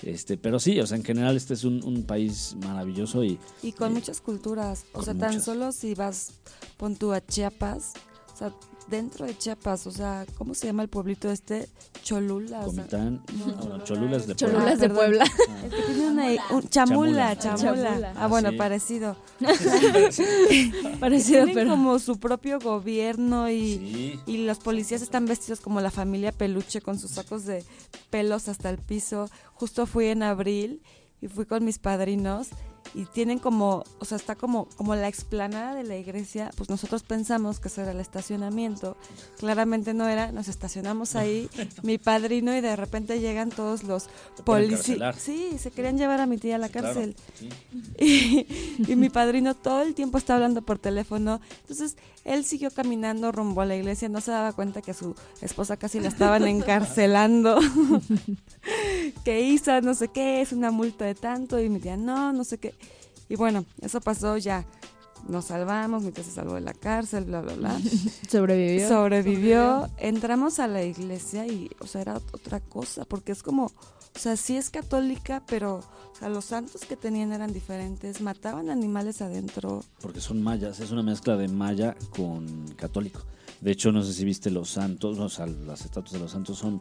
Este, 0.02 0.36
pero 0.38 0.58
sí, 0.58 0.80
o 0.80 0.86
sea, 0.86 0.96
en 0.96 1.04
general 1.04 1.36
este 1.36 1.54
es 1.54 1.64
un, 1.64 1.82
un 1.84 2.04
país 2.04 2.56
maravilloso 2.64 3.22
y 3.24 3.38
Y 3.62 3.72
con 3.72 3.90
Eh, 3.92 3.94
muchas 3.94 4.20
culturas. 4.20 4.84
O 4.94 5.02
sea, 5.02 5.14
tan 5.14 5.40
solo 5.42 5.72
si 5.72 5.94
vas, 5.94 6.32
pon 6.78 6.96
tú 6.96 7.12
a 7.12 7.20
Chiapas, 7.24 7.92
sea, 8.40 8.52
dentro 8.88 9.24
de 9.26 9.38
Chiapas, 9.38 9.86
o 9.86 9.90
sea, 9.92 10.26
¿cómo 10.36 10.52
se 10.54 10.66
llama 10.66 10.82
el 10.82 10.88
pueblito 10.88 11.30
este? 11.30 11.68
Cholula. 12.02 12.60
o 12.60 12.72
sea, 12.72 12.84
Comitán, 12.86 13.22
no, 13.68 13.84
Cholulas 13.84 14.26
de 14.26 14.34
Cholulas 14.34 14.64
Puebla. 14.64 14.72
Ah, 14.72 14.76
de. 14.76 14.90
Puebla. 14.90 15.24
Ah, 15.48 15.66
Es 15.66 15.74
que 15.74 15.82
tiene 15.92 16.08
una, 16.10 16.26
un 16.50 16.68
chamula, 16.68 17.38
Chamula. 17.38 17.56
chamula. 17.62 17.90
Chamula. 17.90 18.12
Ah, 18.16 18.26
bueno, 18.26 18.50
Sí. 18.50 18.56
parecido. 18.56 19.16
Parecido, 21.00 21.44
Tienen 21.44 21.54
pero... 21.54 21.70
como 21.70 21.98
su 21.98 22.18
propio 22.18 22.58
gobierno 22.58 23.50
y, 23.50 23.60
sí, 23.78 24.20
y 24.26 24.38
los 24.46 24.58
policías 24.58 25.02
están 25.02 25.26
vestidos 25.26 25.60
como 25.60 25.80
la 25.80 25.90
familia 25.90 26.32
peluche 26.32 26.80
con 26.80 26.98
sus 26.98 27.12
sacos 27.12 27.44
de 27.44 27.64
pelos 28.10 28.48
hasta 28.48 28.70
el 28.70 28.78
piso. 28.78 29.30
Justo 29.54 29.86
fui 29.86 30.06
en 30.06 30.22
abril 30.22 30.80
y 31.20 31.28
fui 31.28 31.46
con 31.46 31.64
mis 31.64 31.78
padrinos 31.78 32.48
y 32.94 33.04
tienen 33.04 33.38
como, 33.38 33.84
o 33.98 34.04
sea, 34.04 34.16
está 34.16 34.34
como, 34.34 34.66
como 34.76 34.94
la 34.96 35.06
explanada 35.06 35.74
de 35.74 35.84
la 35.84 35.96
iglesia, 35.96 36.50
pues 36.56 36.68
nosotros 36.68 37.02
pensamos 37.02 37.60
que 37.60 37.68
eso 37.68 37.82
era 37.82 37.92
el 37.92 38.00
estacionamiento, 38.00 38.96
claramente 39.38 39.94
no 39.94 40.08
era, 40.08 40.32
nos 40.32 40.48
estacionamos 40.48 41.14
ahí, 41.14 41.48
mi 41.82 41.98
padrino 41.98 42.56
y 42.56 42.60
de 42.60 42.74
repente 42.74 43.20
llegan 43.20 43.50
todos 43.50 43.84
los 43.84 44.08
policías, 44.44 45.16
sí, 45.16 45.56
se 45.58 45.70
querían 45.70 45.98
llevar 45.98 46.20
a 46.20 46.26
mi 46.26 46.38
tía 46.38 46.56
a 46.56 46.58
la 46.58 46.68
claro, 46.68 46.88
cárcel 46.88 47.16
sí. 47.38 47.48
y, 47.98 48.92
y 48.92 48.96
mi 48.96 49.08
padrino 49.08 49.54
todo 49.54 49.82
el 49.82 49.94
tiempo 49.94 50.18
está 50.18 50.34
hablando 50.34 50.62
por 50.62 50.78
teléfono. 50.78 51.40
Entonces 51.60 51.96
él 52.24 52.44
siguió 52.44 52.70
caminando 52.70 53.32
rumbo 53.32 53.60
a 53.60 53.66
la 53.66 53.76
iglesia, 53.76 54.08
no 54.08 54.20
se 54.20 54.30
daba 54.30 54.52
cuenta 54.52 54.82
que 54.82 54.90
a 54.90 54.94
su 54.94 55.14
esposa 55.40 55.76
casi 55.76 56.00
la 56.00 56.08
estaban 56.08 56.46
encarcelando. 56.46 57.58
Que 59.12 59.40
hizo, 59.40 59.80
no 59.80 59.94
sé 59.94 60.08
qué, 60.08 60.40
es 60.40 60.52
una 60.52 60.70
multa 60.70 61.04
de 61.04 61.14
tanto. 61.14 61.60
Y 61.60 61.68
mi 61.68 61.80
tía, 61.80 61.96
no, 61.96 62.32
no 62.32 62.44
sé 62.44 62.58
qué. 62.58 62.74
Y 63.28 63.36
bueno, 63.36 63.64
eso 63.80 64.00
pasó 64.00 64.36
ya. 64.36 64.66
Nos 65.28 65.46
salvamos, 65.46 66.02
mi 66.02 66.12
tía 66.12 66.24
se 66.24 66.30
salvó 66.30 66.54
de 66.54 66.62
la 66.62 66.72
cárcel, 66.72 67.24
bla, 67.24 67.42
bla, 67.42 67.54
bla. 67.54 67.80
Sobrevivió. 68.30 68.88
Sobrevivió. 68.88 69.88
Entramos 69.98 70.58
a 70.58 70.66
la 70.66 70.82
iglesia 70.82 71.46
y, 71.46 71.70
o 71.80 71.86
sea, 71.86 72.00
era 72.00 72.16
otra 72.32 72.60
cosa, 72.60 73.04
porque 73.04 73.32
es 73.32 73.42
como, 73.42 73.70
o 74.14 74.18
sea, 74.18 74.36
sí 74.36 74.56
es 74.56 74.70
católica, 74.70 75.42
pero, 75.46 75.76
o 75.76 76.16
sea, 76.18 76.28
los 76.28 76.46
santos 76.46 76.82
que 76.82 76.96
tenían 76.96 77.32
eran 77.32 77.52
diferentes, 77.52 78.20
mataban 78.20 78.70
animales 78.70 79.22
adentro. 79.22 79.84
porque 80.00 80.20
son 80.20 80.42
mayas, 80.42 80.80
es 80.80 80.90
una 80.90 81.02
mezcla 81.02 81.36
de 81.36 81.48
maya 81.48 81.96
con 82.10 82.66
católico. 82.76 83.20
De 83.60 83.70
hecho, 83.70 83.92
no 83.92 84.02
sé 84.02 84.12
si 84.14 84.24
viste 84.24 84.50
los 84.50 84.70
santos, 84.70 85.18
o 85.18 85.28
sea, 85.28 85.46
las 85.46 85.84
estatuas 85.84 86.12
de 86.12 86.18
los 86.18 86.30
santos 86.32 86.58
son, 86.58 86.80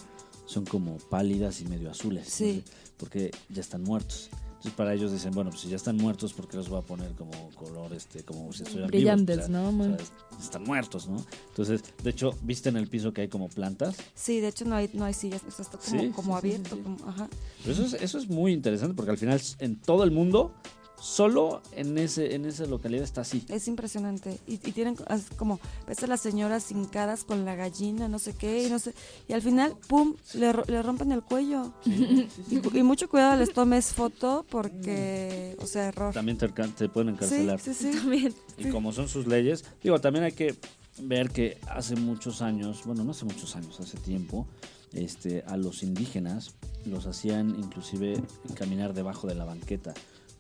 son 0.50 0.66
como 0.66 0.98
pálidas 0.98 1.62
y 1.62 1.66
medio 1.66 1.92
azules. 1.92 2.28
Sí. 2.28 2.64
¿no? 2.66 2.72
Porque 2.98 3.30
ya 3.50 3.62
están 3.62 3.84
muertos. 3.84 4.30
Entonces 4.48 4.74
para 4.74 4.94
ellos 4.94 5.12
dicen, 5.14 5.32
bueno, 5.32 5.52
pues 5.52 5.62
si 5.62 5.70
ya 5.70 5.76
están 5.78 5.96
muertos, 5.96 6.34
¿por 6.34 6.48
qué 6.50 6.58
los 6.58 6.68
voy 6.68 6.80
a 6.80 6.82
poner 6.82 7.12
como 7.14 7.32
color, 7.52 7.94
este, 7.94 8.24
como 8.24 8.52
si 8.52 8.64
estuvieran 8.64 8.90
Brillantes, 8.90 9.48
vivos? 9.48 9.50
¿no? 9.50 9.70
o 9.70 9.84
sea, 9.86 9.96
es- 9.96 10.44
están 10.44 10.64
muertos, 10.64 11.08
¿no? 11.08 11.24
Entonces, 11.50 11.82
de 12.04 12.10
hecho, 12.10 12.32
¿viste 12.42 12.68
en 12.68 12.76
el 12.76 12.88
piso 12.90 13.14
que 13.14 13.22
hay 13.22 13.28
como 13.30 13.48
plantas? 13.48 13.96
Sí, 14.16 14.42
de 14.42 14.50
hecho 14.50 14.66
no 14.66 14.76
hay, 14.76 14.90
no 14.94 15.06
hay 15.06 15.14
sillas, 15.14 15.44
o 15.48 15.52
sea, 15.52 15.64
está 15.64 15.78
como, 15.78 16.02
Sí, 16.02 16.10
como 16.10 16.34
sí, 16.34 16.38
abierto. 16.40 16.76
sí. 16.76 16.82
como- 16.82 17.08
ajá. 17.08 17.30
Pero 17.64 17.72
eso 17.74 17.84
es, 17.86 17.94
eso 18.02 18.18
es 18.18 18.28
muy 18.28 18.52
interesante 18.52 18.96
porque 18.96 19.12
al 19.12 19.18
final 19.18 19.40
en 19.60 19.78
todo 19.80 20.04
el 20.04 20.12
mundo, 20.12 20.54
solo 21.02 21.62
en, 21.76 21.98
ese, 21.98 22.36
en 22.36 22.46
esa 22.46 22.66
localidad 22.66 23.04
está 23.04 23.22
así. 23.22 23.46
Es 23.50 23.68
impresionante. 23.68 24.40
Y, 24.48 24.54
y 24.56 24.72
tienen 24.72 24.96
as- 25.08 25.28
como, 25.38 25.60
ves 25.88 26.04
a 26.04 26.08
las 26.08 26.22
señoras 26.22 26.72
hincadas 26.72 27.24
con 27.24 27.46
la 27.46 27.56
gallina, 27.56 28.08
no 28.08 28.20
sé 28.20 28.34
qué, 28.34 28.66
y 28.68 28.70
no 28.70 28.80
sé. 28.80 28.94
Y 29.28 29.34
al 29.34 29.42
final, 29.42 29.76
¡pum! 29.88 30.16
Le, 30.34 30.52
ro- 30.54 30.66
le 30.68 30.82
rompen 30.82 31.12
el 31.12 31.22
cuello. 31.24 31.74
Y, 31.86 32.84
mucho 32.84 33.10
cuidado 33.10 33.38
les 33.38 33.54
tomes 33.54 33.94
foto 33.94 34.46
porque, 34.50 35.56
o 35.60 35.66
sea, 35.68 35.88
error. 35.88 36.14
También 36.14 36.38
te, 36.38 36.48
pueden 36.90 37.10
Sí, 37.10 37.14
encarcelar. 37.16 37.60
sí, 37.60 37.74
sí. 37.74 37.92
También. 37.92 38.34
Y 38.58 38.70
como 38.70 38.92
son 38.92 39.08
sus 39.08 39.28
leyes, 39.28 39.64
digo, 39.84 40.00
también 40.02 40.26
hay 40.26 40.32
que 40.34 40.56
ver 41.02 41.30
que 41.30 41.58
hace 41.70 41.96
muchos 41.96 42.42
años, 42.42 42.82
bueno, 42.86 43.04
no 43.04 43.12
hace 43.12 43.26
muchos 43.26 43.56
años, 43.56 43.80
hace 43.80 43.98
tiempo, 43.98 44.48
este, 44.94 45.44
a 45.48 45.56
los 45.56 45.84
indígenas 45.84 46.56
los 46.86 47.06
hacían 47.06 47.50
inclusive 47.60 48.22
caminar 48.56 48.94
debajo 48.94 49.28
de 49.28 49.36
la 49.36 49.46
banqueta. 49.46 49.94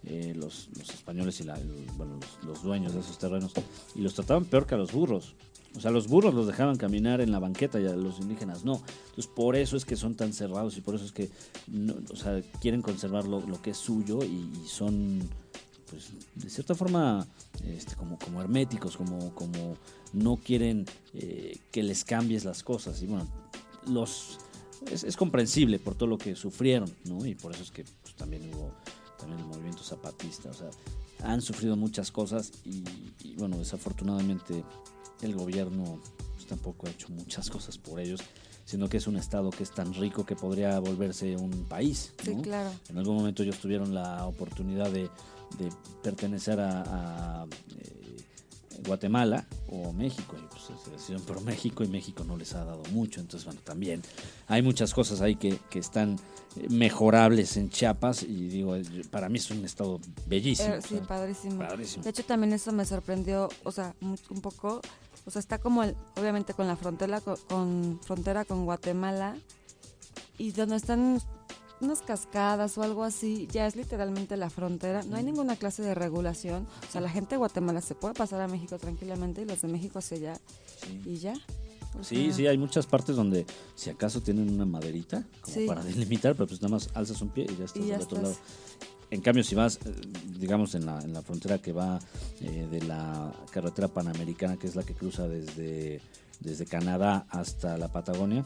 Eh, 0.06 0.34
los, 0.36 0.70
los 0.78 0.90
españoles 0.90 1.40
y 1.42 1.44
la- 1.44 1.58
el- 1.60 1.88
bueno, 1.98 2.20
los, 2.20 2.44
los 2.46 2.64
dueños 2.64 2.94
de 2.94 3.02
esos 3.02 3.18
terrenos 3.18 3.52
y 3.96 4.02
los 4.02 4.14
trataban 4.14 4.46
peor 4.46 4.66
que 4.66 4.76
a 4.76 4.78
los 4.78 4.92
burros. 4.92 5.36
O 5.76 5.80
sea, 5.80 5.92
los 5.92 6.08
burros 6.08 6.34
los 6.34 6.48
dejaban 6.48 6.78
caminar 6.78 7.22
en 7.22 7.32
la 7.32 7.38
banqueta 7.38 7.80
y 7.80 7.86
a 7.86 7.96
los 7.96 8.20
indígenas 8.20 8.66
no. 8.66 8.82
Entonces, 9.10 9.28
por 9.28 9.56
eso 9.56 9.78
es 9.78 9.86
que 9.86 9.96
son 9.96 10.16
tan 10.16 10.34
cerrados 10.34 10.76
y 10.78 10.82
por 10.82 10.96
eso 10.96 11.06
es 11.06 11.12
que 11.12 11.30
no- 11.68 11.96
o 12.12 12.16
sea, 12.16 12.42
quieren 12.60 12.82
conservar 12.82 13.28
lo, 13.28 13.42
lo 13.42 13.62
que 13.62 13.72
es 13.72 13.78
suyo 13.78 14.20
y, 14.24 14.50
son 14.68 15.20
pues 15.90 16.12
de 16.36 16.50
cierta 16.52 16.76
forma 16.76 17.26
este, 17.66 17.96
como, 17.96 18.18
como 18.20 18.42
herméticos, 18.42 18.96
como, 18.96 19.34
como 19.34 19.76
no 20.14 20.38
quieren 20.38 20.86
eh, 21.16 21.58
que 21.72 21.82
les 21.84 22.04
cambies 22.06 22.46
las 22.46 22.64
cosas. 22.64 23.02
Y 23.02 23.08
bueno, 23.08 23.28
los 23.88 24.38
es, 24.92 25.04
es 25.04 25.18
comprensible 25.18 25.78
por 25.80 25.96
todo 25.96 26.08
lo 26.08 26.18
que 26.18 26.36
sufrieron, 26.36 26.92
¿no? 27.06 27.26
Y 27.26 27.34
por 27.36 27.54
eso 27.54 27.64
es 27.64 27.72
que 27.72 27.84
pues, 28.04 28.16
también 28.16 28.44
hubo 28.54 28.72
también 29.20 29.42
el 29.42 29.46
movimiento 29.46 29.84
zapatista. 29.84 30.50
O 30.50 30.54
sea, 30.54 30.70
han 31.24 31.42
sufrido 31.42 31.76
muchas 31.76 32.12
cosas 32.12 32.52
y, 32.66 32.84
y, 33.24 33.36
bueno, 33.36 33.58
desafortunadamente 33.58 34.64
el 35.22 35.36
gobierno 35.36 36.00
pues, 36.34 36.48
tampoco 36.48 36.88
ha 36.88 36.90
hecho 36.90 37.10
muchas 37.10 37.50
cosas 37.50 37.78
por 37.78 38.00
ellos, 38.00 38.22
sino 38.66 38.88
que 38.88 38.98
es 38.98 39.08
un 39.08 39.18
estado 39.18 39.50
que 39.50 39.64
es 39.64 39.72
tan 39.72 39.94
rico 39.94 40.26
que 40.26 40.36
podría 40.36 40.80
volverse 40.80 41.36
un 41.36 41.66
país. 41.66 42.14
Sí, 42.24 42.36
¿no? 42.36 42.42
claro. 42.42 42.72
En 42.90 42.98
algún 42.98 43.18
momento 43.18 43.44
ellos 43.44 43.60
tuvieron 43.60 43.94
la 43.94 44.26
oportunidad 44.26 44.92
de, 44.92 45.10
de 45.58 45.70
pertenecer 46.02 46.60
a, 46.60 47.42
a, 47.42 47.46
eh, 47.46 47.99
Guatemala 48.86 49.46
o 49.70 49.92
México 49.94 50.36
y 50.38 50.46
pues 50.48 50.64
se 50.84 50.92
decidieron 50.92 51.26
por 51.26 51.42
México 51.42 51.84
y 51.84 51.88
México 51.88 52.24
no 52.24 52.38
les 52.38 52.54
ha 52.56 52.64
dado 52.66 52.84
mucho. 52.92 53.20
Entonces, 53.22 53.46
bueno, 53.46 53.62
también 53.64 54.02
hay 54.48 54.62
muchas 54.62 54.94
cosas 54.94 55.22
ahí 55.22 55.36
que, 55.36 55.58
que 55.70 55.80
están 55.80 56.18
eh, 56.58 56.68
mejorables 56.70 57.58
en 57.58 57.70
Chiapas 57.70 58.24
y 58.24 58.48
digo, 58.50 58.76
eh, 58.76 58.84
para 59.12 59.30
mí 59.30 59.38
es 59.40 59.50
un 59.52 59.64
estado 59.66 60.00
bellísimo. 60.28 60.76
Eh, 60.76 60.78
o 60.78 60.82
sí, 60.82 60.96
sea, 60.96 61.04
padrísimo. 61.04 61.60
padrísimo. 61.60 62.04
De 62.04 62.10
hecho, 62.10 62.24
también 62.24 62.54
eso 62.54 62.72
me 62.72 62.86
sorprendió, 62.86 63.50
o 63.64 63.72
sea, 63.72 63.94
un 64.02 64.42
poco, 64.42 64.82
o 65.26 65.32
sea, 65.32 65.40
está 65.40 65.58
como, 65.60 65.84
el- 65.84 65.96
obviamente, 66.18 66.54
con 66.54 66.68
la 66.68 66.76
frontera 66.76 67.22
con, 67.22 67.36
con- 67.48 68.00
frontera 68.04 68.46
con 68.46 68.66
Guatemala 68.66 69.36
y 70.38 70.52
donde 70.52 70.78
están 70.78 71.22
unas 71.82 72.02
cascadas 72.02 72.78
o 72.78 72.84
algo 72.84 73.04
así, 73.04 73.48
ya 73.52 73.66
es 73.68 73.76
literalmente 73.76 74.36
la 74.38 74.50
frontera. 74.50 75.04
No 75.04 75.16
hay 75.16 75.24
ninguna 75.24 75.56
clase 75.56 75.82
de 75.82 75.96
regulación. 75.96 76.68
O 76.88 76.92
sea, 76.92 77.02
la 77.02 77.10
gente 77.10 77.32
de 77.36 77.38
Guatemala 77.38 77.82
se 77.82 77.96
puede 77.96 78.14
pasar 78.14 78.42
a 78.42 78.48
México 78.48 78.78
tranquilamente 78.78 79.42
y 79.42 79.46
los 79.46 79.62
de 79.62 79.68
México 79.70 80.00
hacia 80.00 80.18
allá 80.18 80.40
Sí. 80.86 81.02
y 81.06 81.18
ya. 81.18 81.34
O 82.00 82.04
Sí, 82.04 82.26
sea, 82.28 82.34
sí, 82.36 82.48
hay 82.48 82.58
muchas 82.58 82.86
partes 82.86 83.16
donde 83.16 83.46
si 83.76 83.90
acaso 83.90 84.22
tienen 84.22 84.50
una 84.54 84.66
maderita 84.66 85.24
como 85.42 85.54
Sí. 85.56 85.66
para 85.66 85.84
delimitar, 85.84 86.36
pero 86.36 86.48
pues 86.48 86.62
nada 86.62 86.74
más 86.76 86.90
alzas 86.94 87.22
un 87.22 87.30
pie 87.30 87.46
y 87.50 87.56
ya 87.58 87.66
estás 87.66 87.84
Y 87.84 87.88
ya 87.88 87.94
del 87.96 88.04
otro 88.04 88.18
estás. 88.18 88.34
lado. 88.34 88.44
En 89.12 89.22
cambio, 89.22 89.44
si 89.44 89.56
vas, 89.56 89.80
eh, 89.86 89.92
digamos, 90.38 90.76
en 90.76 90.86
la, 90.86 91.00
en 91.00 91.14
la 91.14 91.24
frontera 91.24 91.58
que 91.60 91.72
va 91.72 91.98
eh, 92.42 92.68
de 92.70 92.82
la 92.84 93.34
carretera 93.52 93.88
panamericana, 93.88 94.58
que 94.58 94.68
es 94.68 94.76
la 94.76 94.84
que 94.84 94.94
cruza 94.94 95.28
desde, 95.28 96.00
desde 96.42 96.66
Canadá 96.68 97.26
hasta 97.30 97.76
la 97.78 97.88
Patagonia, 97.92 98.46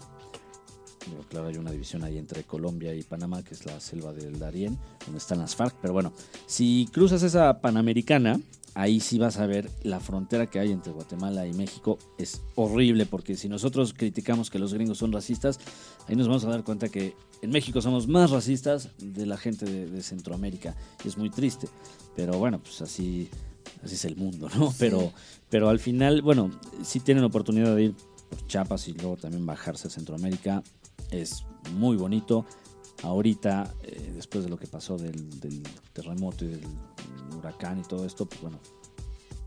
claro, 1.30 1.48
hay 1.48 1.58
una 1.58 1.72
división 1.72 2.04
ahí 2.04 2.18
entre 2.18 2.44
Colombia 2.44 2.94
y 2.94 3.04
Panamá, 3.04 3.44
que 3.44 3.54
es 3.54 3.66
la 3.66 3.80
selva 3.80 4.14
del 4.14 4.40
Darién, 4.40 4.78
donde 5.06 5.18
están 5.18 5.40
las 5.40 5.56
FARC, 5.56 5.76
pero 5.82 5.94
bueno, 5.94 6.14
si 6.46 6.88
cruzas 6.92 7.24
esa 7.24 7.62
panamericana, 7.62 8.40
ahí 8.76 9.00
sí 9.00 9.18
vas 9.18 9.38
a 9.38 9.46
ver 9.46 9.70
la 9.84 10.00
frontera 10.00 10.48
que 10.48 10.60
hay 10.60 10.72
entre 10.72 10.94
Guatemala 10.94 11.46
y 11.48 11.54
México. 11.54 12.00
Es 12.18 12.42
horrible 12.56 13.06
porque 13.06 13.36
si 13.36 13.50
nosotros 13.50 13.94
criticamos 13.94 14.50
que 14.50 14.60
los 14.60 14.74
gringos 14.74 14.98
son 14.98 15.12
racistas, 15.12 15.60
ahí 16.08 16.16
nos 16.16 16.28
vamos 16.28 16.44
a 16.46 16.50
dar 16.50 16.64
cuenta 16.64 16.90
que 16.90 17.16
en 17.42 17.52
México 17.52 17.82
somos 17.82 18.08
más 18.08 18.32
racistas 18.32 18.90
de 18.98 19.26
la 19.26 19.38
gente 19.38 19.66
de, 19.66 19.88
de 19.88 20.02
Centroamérica. 20.02 20.76
Y 21.04 21.08
es 21.08 21.18
muy 21.18 21.30
triste. 21.30 21.68
Pero 22.16 22.38
bueno, 22.38 22.60
pues 22.60 22.82
así, 22.82 23.30
así 23.84 23.96
es 23.96 24.06
el 24.06 24.16
mundo, 24.16 24.50
¿no? 24.58 24.72
Sí. 24.72 24.78
Pero, 24.80 25.12
pero 25.50 25.70
al 25.70 25.80
final, 25.80 26.22
bueno, 26.22 26.52
si 26.84 27.00
tienen 27.00 27.24
oportunidad 27.24 27.76
de 27.76 27.84
ir 27.86 27.96
por 28.30 28.48
Chiapas 28.48 28.88
y 28.88 28.94
luego 28.94 29.18
también 29.18 29.46
bajarse 29.46 29.88
a 29.88 29.92
Centroamérica. 29.92 30.64
Es 31.12 31.46
muy 31.72 31.96
bonito. 31.98 32.46
Ahorita, 33.04 33.74
eh, 33.84 34.12
después 34.16 34.44
de 34.44 34.50
lo 34.50 34.58
que 34.58 34.68
pasó 34.68 34.98
del, 34.98 35.30
terremoto 35.92 36.46
y 36.46 36.50
del 36.50 36.62
huracán 37.38 37.80
y 37.80 37.84
todo 37.84 38.06
esto, 38.06 38.26
pues 38.26 38.42
bueno, 38.42 38.60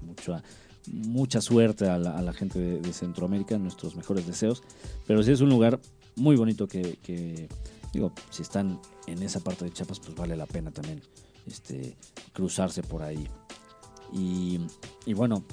mucha, 0.02 0.42
mucha 0.86 1.40
suerte 1.40 1.88
a 1.88 1.98
la, 1.98 2.32
gente 2.32 2.58
de, 2.58 2.92
Centroamérica, 2.92 3.58
nuestros 3.58 3.96
mejores 3.96 4.26
deseos. 4.26 4.62
Pero 5.06 5.22
sí 5.22 5.32
es 5.32 5.40
un 5.40 5.48
lugar 5.48 5.80
muy 6.16 6.36
bonito 6.36 6.68
que, 6.68 7.48
digo, 7.92 8.12
si 8.30 8.42
están 8.42 8.80
en 9.06 9.22
esa 9.22 9.40
parte 9.40 9.64
de 9.64 9.72
Chiapas, 9.72 10.00
pues 10.00 10.14
vale 10.14 10.36
la 10.36 10.46
pena 10.46 10.70
también 10.70 11.00
este, 11.46 11.96
cruzarse 12.32 12.82
por 12.82 13.02
ahí. 13.02 13.26
Y, 14.12 14.60
y 15.06 15.14
bueno, 15.14 15.44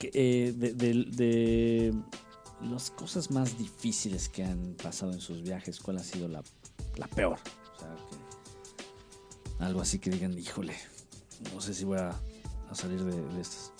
eh, 0.00 0.52
de 0.56 1.92
las 2.62 2.90
cosas 2.90 3.30
más 3.30 3.58
difíciles 3.58 4.28
que 4.28 4.44
han 4.44 4.74
pasado 4.82 5.12
en 5.12 5.20
sus 5.20 5.42
viajes, 5.42 5.80
¿cuál 5.80 5.98
ha 5.98 6.02
sido 6.02 6.28
la, 6.28 6.42
la 6.96 7.06
peor? 7.08 7.38
O 7.74 7.78
sea, 7.78 7.94
que 9.58 9.64
algo 9.64 9.80
así 9.80 9.98
que 9.98 10.10
digan, 10.10 10.38
híjole, 10.38 10.74
no 11.54 11.60
sé 11.60 11.74
si 11.74 11.84
voy 11.84 11.98
a, 11.98 12.14
salir 12.72 13.02
de, 13.04 13.22
de 13.34 13.40
estas. 13.40 13.72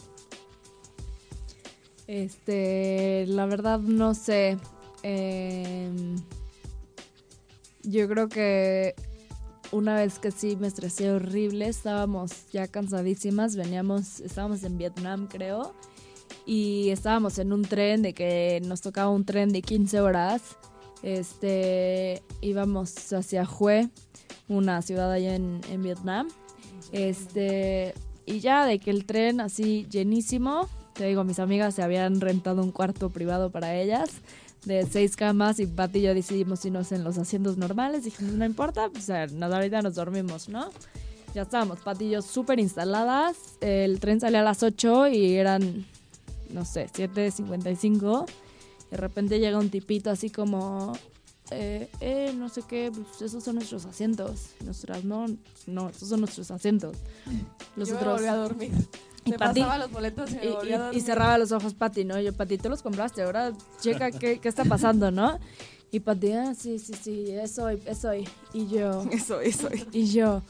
Este, 2.06 3.26
la 3.26 3.46
verdad 3.46 3.80
no 3.80 4.14
sé. 4.14 4.58
Em, 5.02 6.16
yo 7.82 8.08
creo 8.08 8.28
que 8.28 8.94
una 9.72 9.96
vez 9.96 10.18
que 10.18 10.30
sí 10.30 10.56
me 10.56 10.68
estresé 10.68 11.10
horrible, 11.10 11.68
estábamos 11.68 12.50
ya 12.52 12.68
cansadísimas, 12.68 13.56
veníamos, 13.56 14.20
estábamos 14.20 14.62
en 14.62 14.78
Vietnam 14.78 15.26
creo, 15.26 15.74
y 16.46 16.90
estábamos 16.90 17.38
en 17.38 17.52
un 17.52 17.62
tren 17.62 18.02
de 18.02 18.14
que 18.14 18.62
nos 18.64 18.80
tocaba 18.80 19.10
un 19.10 19.24
tren 19.24 19.48
de 19.50 19.62
15 19.62 20.00
horas. 20.00 20.42
Este, 21.02 22.22
íbamos 22.40 23.12
hacia 23.12 23.44
Hue, 23.48 23.88
una 24.48 24.80
ciudad 24.82 25.10
allá 25.12 25.34
en, 25.34 25.60
en 25.70 25.82
Vietnam. 25.82 26.28
Este, 26.92 27.94
y 28.24 28.40
ya 28.40 28.64
de 28.64 28.78
que 28.78 28.90
el 28.90 29.04
tren 29.06 29.40
así 29.40 29.86
llenísimo, 29.90 30.68
te 30.94 31.06
digo, 31.06 31.24
mis 31.24 31.38
amigas 31.38 31.74
se 31.74 31.82
habían 31.82 32.20
rentado 32.20 32.62
un 32.62 32.70
cuarto 32.70 33.10
privado 33.10 33.50
para 33.50 33.74
ellas 33.76 34.10
de 34.64 34.84
seis 34.84 35.14
camas 35.14 35.60
y 35.60 35.66
Pati 35.66 36.00
y 36.00 36.02
yo 36.02 36.14
decidimos 36.14 36.64
irnos 36.64 36.90
en 36.90 37.04
los 37.04 37.18
asientos 37.18 37.56
normales. 37.56 38.04
Dijimos, 38.04 38.32
no 38.34 38.44
importa, 38.44 38.88
pues 38.90 39.08
nos- 39.32 39.52
ahorita 39.52 39.82
nos 39.82 39.94
dormimos, 39.94 40.48
¿no? 40.48 40.70
Ya 41.34 41.42
estábamos, 41.42 41.80
Pati 41.80 42.10
yo 42.10 42.22
súper 42.22 42.58
instaladas. 42.58 43.36
El 43.60 44.00
tren 44.00 44.18
salía 44.20 44.40
a 44.40 44.44
las 44.44 44.62
8 44.62 45.06
y 45.08 45.34
eran, 45.36 45.84
no 46.50 46.64
sé, 46.64 46.88
7.55. 46.92 48.26
De 48.90 48.96
repente 48.96 49.38
llega 49.38 49.58
un 49.58 49.68
tipito 49.70 50.10
así 50.10 50.30
como, 50.30 50.92
eh, 51.50 51.88
eh, 52.00 52.32
no 52.36 52.48
sé 52.48 52.62
qué, 52.68 52.92
pues 52.94 53.20
esos 53.22 53.42
son 53.42 53.56
nuestros 53.56 53.84
asientos. 53.86 54.50
Nuestras, 54.64 55.04
no, 55.04 55.26
no, 55.66 55.88
esos 55.88 56.08
son 56.08 56.20
nuestros 56.20 56.50
asientos. 56.50 56.96
Los 57.76 57.88
Yo 57.88 57.94
me 57.94 58.00
otros... 58.00 58.14
volví 58.16 58.26
a 58.28 58.36
dormir. 58.36 58.70
Y 59.24 59.30
Me 59.30 59.38
Pati- 59.38 59.60
pasaba 59.60 59.78
los 59.78 59.90
boletos 59.90 60.30
y 60.30 60.36
me 60.68 60.74
a 60.76 60.92
cerraba 61.00 61.36
los 61.36 61.50
ojos 61.50 61.74
Pati, 61.74 62.04
¿no? 62.04 62.20
Yo, 62.20 62.32
Pati, 62.32 62.58
tú 62.58 62.68
los 62.68 62.80
compraste, 62.80 63.22
ahora 63.22 63.52
checa 63.80 64.12
qué, 64.12 64.38
qué 64.38 64.48
está 64.48 64.64
pasando, 64.64 65.10
¿no? 65.10 65.40
Y 65.90 65.98
Pati, 65.98 66.32
ah, 66.32 66.54
sí, 66.54 66.78
sí, 66.78 66.92
sí, 66.94 67.30
es 67.32 67.58
hoy, 67.58 67.82
es 67.86 68.04
hoy. 68.04 68.28
Y 68.52 68.68
yo, 68.68 69.02
Eso, 69.10 69.40
eso. 69.40 69.68
y 69.90 70.06
yo, 70.06 70.42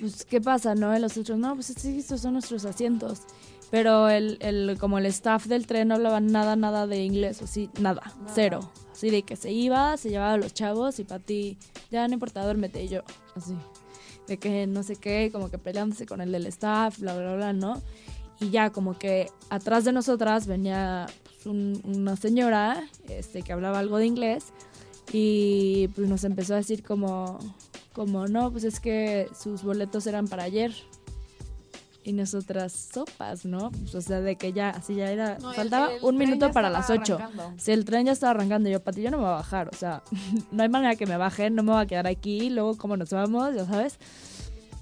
pues, 0.00 0.24
¿qué 0.24 0.40
pasa, 0.40 0.74
no? 0.74 0.96
Y 0.96 1.00
los 1.00 1.16
otros, 1.16 1.38
no, 1.38 1.54
pues 1.54 1.66
sí, 1.76 1.98
estos 1.98 2.20
son 2.20 2.34
nuestros 2.34 2.64
asientos. 2.64 3.20
Pero 3.70 4.08
el, 4.08 4.38
el, 4.40 4.76
como 4.80 4.98
el 4.98 5.06
staff 5.06 5.46
del 5.46 5.66
tren 5.68 5.88
no 5.88 5.94
hablaba 5.94 6.18
nada, 6.20 6.56
nada 6.56 6.86
de 6.88 7.04
inglés, 7.04 7.40
así, 7.40 7.70
nada, 7.80 8.02
Nada. 8.18 8.32
cero. 8.34 8.72
Así 8.92 9.10
de 9.10 9.22
que 9.22 9.36
se 9.36 9.52
iba, 9.52 9.96
se 9.96 10.10
llevaba 10.10 10.32
a 10.32 10.36
los 10.38 10.52
chavos 10.52 10.98
y 10.98 11.04
Pati, 11.04 11.56
ya 11.90 12.06
no 12.08 12.14
importa, 12.14 12.42
duérmete. 12.44 12.82
Y 12.82 12.88
yo, 12.88 13.02
así. 13.36 13.54
de 14.26 14.38
que 14.38 14.66
no 14.66 14.82
sé 14.82 14.96
qué, 14.96 15.30
como 15.32 15.50
que 15.50 15.58
peleándose 15.58 16.04
con 16.06 16.20
el 16.20 16.32
del 16.32 16.46
staff, 16.46 16.98
bla, 16.98 17.16
bla, 17.16 17.36
bla, 17.36 17.52
¿no? 17.52 17.80
Y 18.40 18.50
ya 18.50 18.70
como 18.70 18.98
que 18.98 19.30
atrás 19.50 19.84
de 19.84 19.92
nosotras 19.92 20.46
venía 20.48 21.06
pues, 21.24 21.46
un- 21.46 21.80
una 21.84 22.16
señora 22.16 22.82
este, 23.08 23.42
que 23.42 23.52
hablaba 23.52 23.78
algo 23.78 23.98
de 23.98 24.06
inglés 24.06 24.46
y 25.12 25.88
pues 25.94 26.08
nos 26.08 26.24
empezó 26.24 26.54
a 26.54 26.56
decir 26.56 26.82
como, 26.82 27.38
como, 28.00 28.26
no, 28.28 28.50
pues 28.50 28.64
es 28.64 28.80
que 28.80 29.28
sus 29.38 29.62
boletos 29.62 30.06
eran 30.06 30.26
para 30.26 30.44
ayer. 30.44 30.72
Y 32.02 32.14
nosotras 32.14 32.72
sopas, 32.94 33.44
¿no? 33.44 33.70
Pues, 33.72 33.94
o 33.94 34.00
sea, 34.00 34.22
de 34.22 34.36
que 34.36 34.54
ya, 34.54 34.70
así 34.70 34.94
ya 34.94 35.10
era, 35.10 35.38
faltaba 35.38 35.90
un 36.00 36.16
minuto 36.16 36.50
para 36.50 36.70
las 36.70 36.88
8. 36.88 37.18
Si 37.58 37.72
el 37.72 37.84
tren 37.84 38.06
ya 38.06 38.12
estaba 38.12 38.30
arrancando, 38.30 38.70
yo, 38.70 38.82
Pati, 38.82 39.02
yo 39.02 39.10
no 39.10 39.18
me 39.18 39.24
voy 39.24 39.32
a 39.32 39.36
bajar, 39.36 39.68
o 39.68 39.76
sea, 39.76 40.02
no 40.50 40.62
hay 40.62 40.70
manera 40.70 40.96
que 40.96 41.04
me 41.04 41.18
baje, 41.18 41.50
no 41.50 41.62
me 41.62 41.72
voy 41.72 41.82
a 41.82 41.86
quedar 41.86 42.06
aquí, 42.06 42.48
luego 42.48 42.78
cómo 42.78 42.96
nos 42.96 43.10
vamos, 43.10 43.54
ya 43.54 43.66
sabes. 43.66 43.98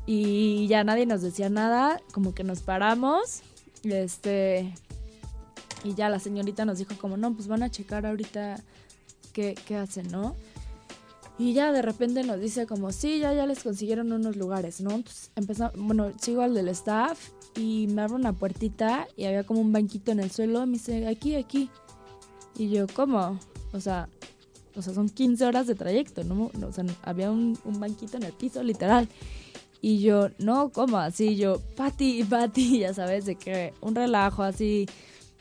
Y 0.06 0.68
ya 0.68 0.84
nadie 0.84 1.04
nos 1.04 1.20
decía 1.20 1.50
nada, 1.50 2.00
como 2.12 2.36
que 2.36 2.44
nos 2.44 2.60
paramos, 2.60 3.42
este, 3.82 4.72
y 5.82 5.94
ya 5.94 6.08
la 6.08 6.20
señorita 6.20 6.64
nos 6.64 6.78
dijo 6.78 6.94
como, 7.00 7.16
no, 7.16 7.34
pues 7.34 7.48
van 7.48 7.64
a 7.64 7.68
checar 7.68 8.06
ahorita 8.06 8.62
qué, 9.32 9.56
qué 9.66 9.74
hacen, 9.74 10.06
¿no? 10.06 10.36
Y 11.38 11.52
ya 11.52 11.70
de 11.70 11.82
repente 11.82 12.24
nos 12.24 12.40
dice 12.40 12.66
como, 12.66 12.90
sí, 12.90 13.20
ya, 13.20 13.32
ya 13.32 13.46
les 13.46 13.62
consiguieron 13.62 14.10
unos 14.10 14.36
lugares, 14.36 14.80
¿no? 14.80 14.90
Entonces 14.90 15.30
empezamos, 15.36 15.74
bueno, 15.76 16.12
sigo 16.20 16.42
al 16.42 16.54
del 16.54 16.68
staff 16.68 17.30
y 17.54 17.86
me 17.88 18.02
abre 18.02 18.14
una 18.14 18.32
puertita 18.32 19.06
y 19.16 19.24
había 19.24 19.44
como 19.44 19.60
un 19.60 19.72
banquito 19.72 20.10
en 20.10 20.20
el 20.20 20.30
suelo, 20.30 20.66
me 20.66 20.74
dice, 20.74 21.06
aquí, 21.06 21.36
aquí. 21.36 21.70
Y 22.56 22.70
yo, 22.70 22.86
¿cómo? 22.92 23.38
O 23.72 23.80
sea, 23.80 24.08
o 24.74 24.82
sea, 24.82 24.94
son 24.94 25.08
15 25.08 25.44
horas 25.44 25.66
de 25.66 25.74
trayecto, 25.74 26.24
¿no? 26.24 26.50
O 26.66 26.72
sea, 26.72 26.84
había 27.02 27.30
un, 27.30 27.56
un 27.64 27.78
banquito 27.80 28.16
en 28.16 28.24
el 28.24 28.32
piso, 28.32 28.62
literal. 28.62 29.08
Y 29.80 30.00
yo, 30.00 30.28
no, 30.38 30.70
¿cómo? 30.70 30.98
Así 30.98 31.36
yo, 31.36 31.60
Pati, 31.76 32.24
Pati, 32.24 32.78
ya 32.80 32.94
sabes, 32.94 33.26
de 33.26 33.36
que 33.36 33.74
un 33.80 33.94
relajo 33.94 34.42
así. 34.42 34.86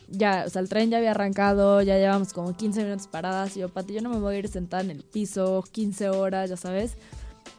Ya, 0.09 0.43
o 0.47 0.49
sea, 0.49 0.61
el 0.61 0.69
tren 0.69 0.89
ya 0.89 0.97
había 0.97 1.11
arrancado, 1.11 1.81
ya 1.81 1.97
llevamos 1.97 2.33
como 2.33 2.55
15 2.55 2.83
minutos 2.83 3.07
paradas. 3.07 3.57
Y 3.57 3.61
yo, 3.61 3.69
Pati, 3.69 3.93
yo 3.93 4.01
no 4.01 4.09
me 4.09 4.19
voy 4.19 4.35
a 4.35 4.39
ir 4.39 4.47
sentada 4.47 4.83
en 4.83 4.91
el 4.91 5.03
piso 5.03 5.63
15 5.71 6.09
horas, 6.09 6.49
ya 6.49 6.57
sabes. 6.57 6.95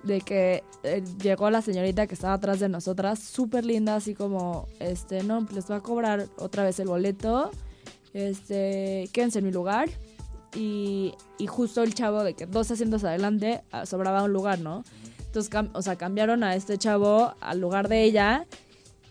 De 0.03 0.21
que 0.21 0.63
eh, 0.83 1.03
llegó 1.23 1.51
la 1.51 1.61
señorita 1.61 2.07
que 2.07 2.15
estaba 2.15 2.35
atrás 2.35 2.61
de 2.61 2.69
nosotras, 2.69 3.19
súper 3.19 3.65
linda, 3.65 3.97
así 3.97 4.15
como, 4.15 4.67
este, 4.81 5.23
no, 5.23 5.43
pues 5.45 5.55
les 5.55 5.71
va 5.71 5.77
a 5.77 5.81
cobrar 5.81 6.27
otra 6.39 6.65
vez 6.65 6.79
el 6.81 6.89
boleto. 6.89 7.51
Este, 8.15 9.09
quédense 9.13 9.41
en 9.41 9.45
mi 9.45 9.53
lugar. 9.53 9.89
Y, 10.55 11.15
y 11.39 11.47
justo 11.47 11.83
el 11.83 11.95
chavo 11.95 12.25
de 12.25 12.35
que 12.35 12.47
dos 12.47 12.71
asientos 12.71 13.05
adelante 13.05 13.63
ah, 13.71 13.85
sobraba 13.85 14.23
un 14.23 14.33
lugar, 14.33 14.61
¿no? 14.61 14.83
Entonces, 15.27 15.53
o 15.75 15.83
sea, 15.83 15.97
cambiaron 15.97 16.43
a 16.43 16.55
este 16.55 16.79
chavo 16.79 17.35
al 17.41 17.61
lugar 17.61 17.89
de 17.89 18.03
ella. 18.05 18.47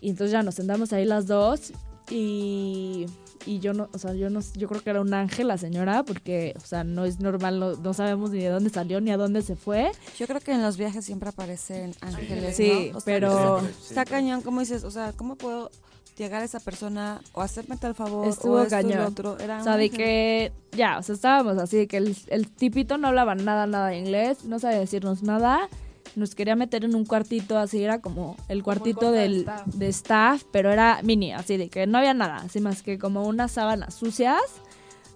Y 0.02 0.10
entonces 0.10 0.32
ya 0.32 0.42
nos 0.42 0.56
sentamos 0.56 0.92
ahí 0.94 1.06
las 1.06 1.28
dos. 1.28 1.74
Y, 2.10 3.06
y 3.48 3.60
yo 3.60 3.74
no, 3.74 3.90
o 3.94 3.98
sea, 3.98 4.14
yo 4.14 4.30
no, 4.30 4.42
yo 4.56 4.68
creo 4.68 4.82
que 4.84 4.90
era 4.90 5.02
un 5.02 5.14
ángel 5.14 5.48
la 5.48 5.58
señora, 5.58 6.04
porque, 6.04 6.54
o 6.58 6.66
sea, 6.66 6.84
no 6.84 7.06
es 7.06 7.20
normal, 7.20 7.60
no, 7.60 7.76
no 7.76 7.94
sabemos 7.94 8.32
ni 8.32 8.40
de 8.40 8.50
dónde 8.50 8.70
salió 8.70 9.00
ni 9.02 9.12
a 9.12 9.18
dónde 9.18 9.42
se 9.42 9.56
fue. 9.56 9.92
Yo 10.20 10.28
creo 10.28 10.42
que 10.42 10.52
en 10.52 10.62
los 10.62 10.78
viajes 10.78 11.06
siempre 11.06 11.30
aparecen 11.30 11.96
ángeles, 12.02 12.56
Sí, 12.56 12.90
¿no? 12.92 12.98
O 12.98 13.02
sea, 13.02 13.06
pero- 13.06 13.60
Está 13.90 14.06
cañón, 14.06 14.42
como 14.42 14.60
dices, 14.60 14.84
o 14.84 14.92
sea, 14.92 15.14
¿cómo 15.14 15.36
puedo 15.36 15.72
llegar 16.18 16.42
a 16.42 16.46
esa 16.46 16.60
persona 16.60 17.22
o 17.34 17.42
hacerme 17.42 17.78
tal 17.78 17.94
favor 17.94 18.28
Estuvo 18.28 18.54
o 18.56 18.60
esto 18.62 18.72
cañón. 18.72 19.06
otro? 19.06 19.38
Era 19.40 19.62
O 19.62 19.64
sea, 19.64 19.78
de 19.78 19.90
que 19.92 20.52
ya, 20.72 20.98
o 20.98 21.04
sea, 21.04 21.14
estábamos 21.16 21.58
así, 21.60 21.78
de 21.78 21.88
que 21.88 21.98
el, 21.98 22.18
el 22.28 22.50
tipito 22.50 22.98
no 22.98 23.08
hablaba 23.10 23.36
nada, 23.36 23.68
nada 23.68 23.90
de 23.90 23.98
inglés, 24.00 24.44
no 24.46 24.58
sabía 24.60 24.80
decirnos 24.80 25.22
nada. 25.24 25.70
Nos 26.18 26.34
quería 26.34 26.56
meter 26.56 26.84
en 26.84 26.96
un 26.96 27.06
cuartito 27.06 27.60
así, 27.60 27.84
era 27.84 28.02
como 28.02 28.36
el 28.50 28.64
cuartito 28.64 29.02
cuarto 29.02 29.12
de 29.12 29.22
del, 29.22 29.38
staff. 29.42 29.68
de 29.68 29.88
staff, 29.90 30.44
pero 30.52 30.72
era 30.72 31.00
mini, 31.04 31.32
así 31.32 31.58
de 31.58 31.70
que 31.70 31.86
no 31.86 32.00
había 32.00 32.16
nada, 32.16 32.38
así 32.38 32.60
más 32.60 32.82
que 32.82 32.98
como 32.98 33.28
unas 33.28 33.52
sábanas 33.52 33.94
sucias, 33.94 34.42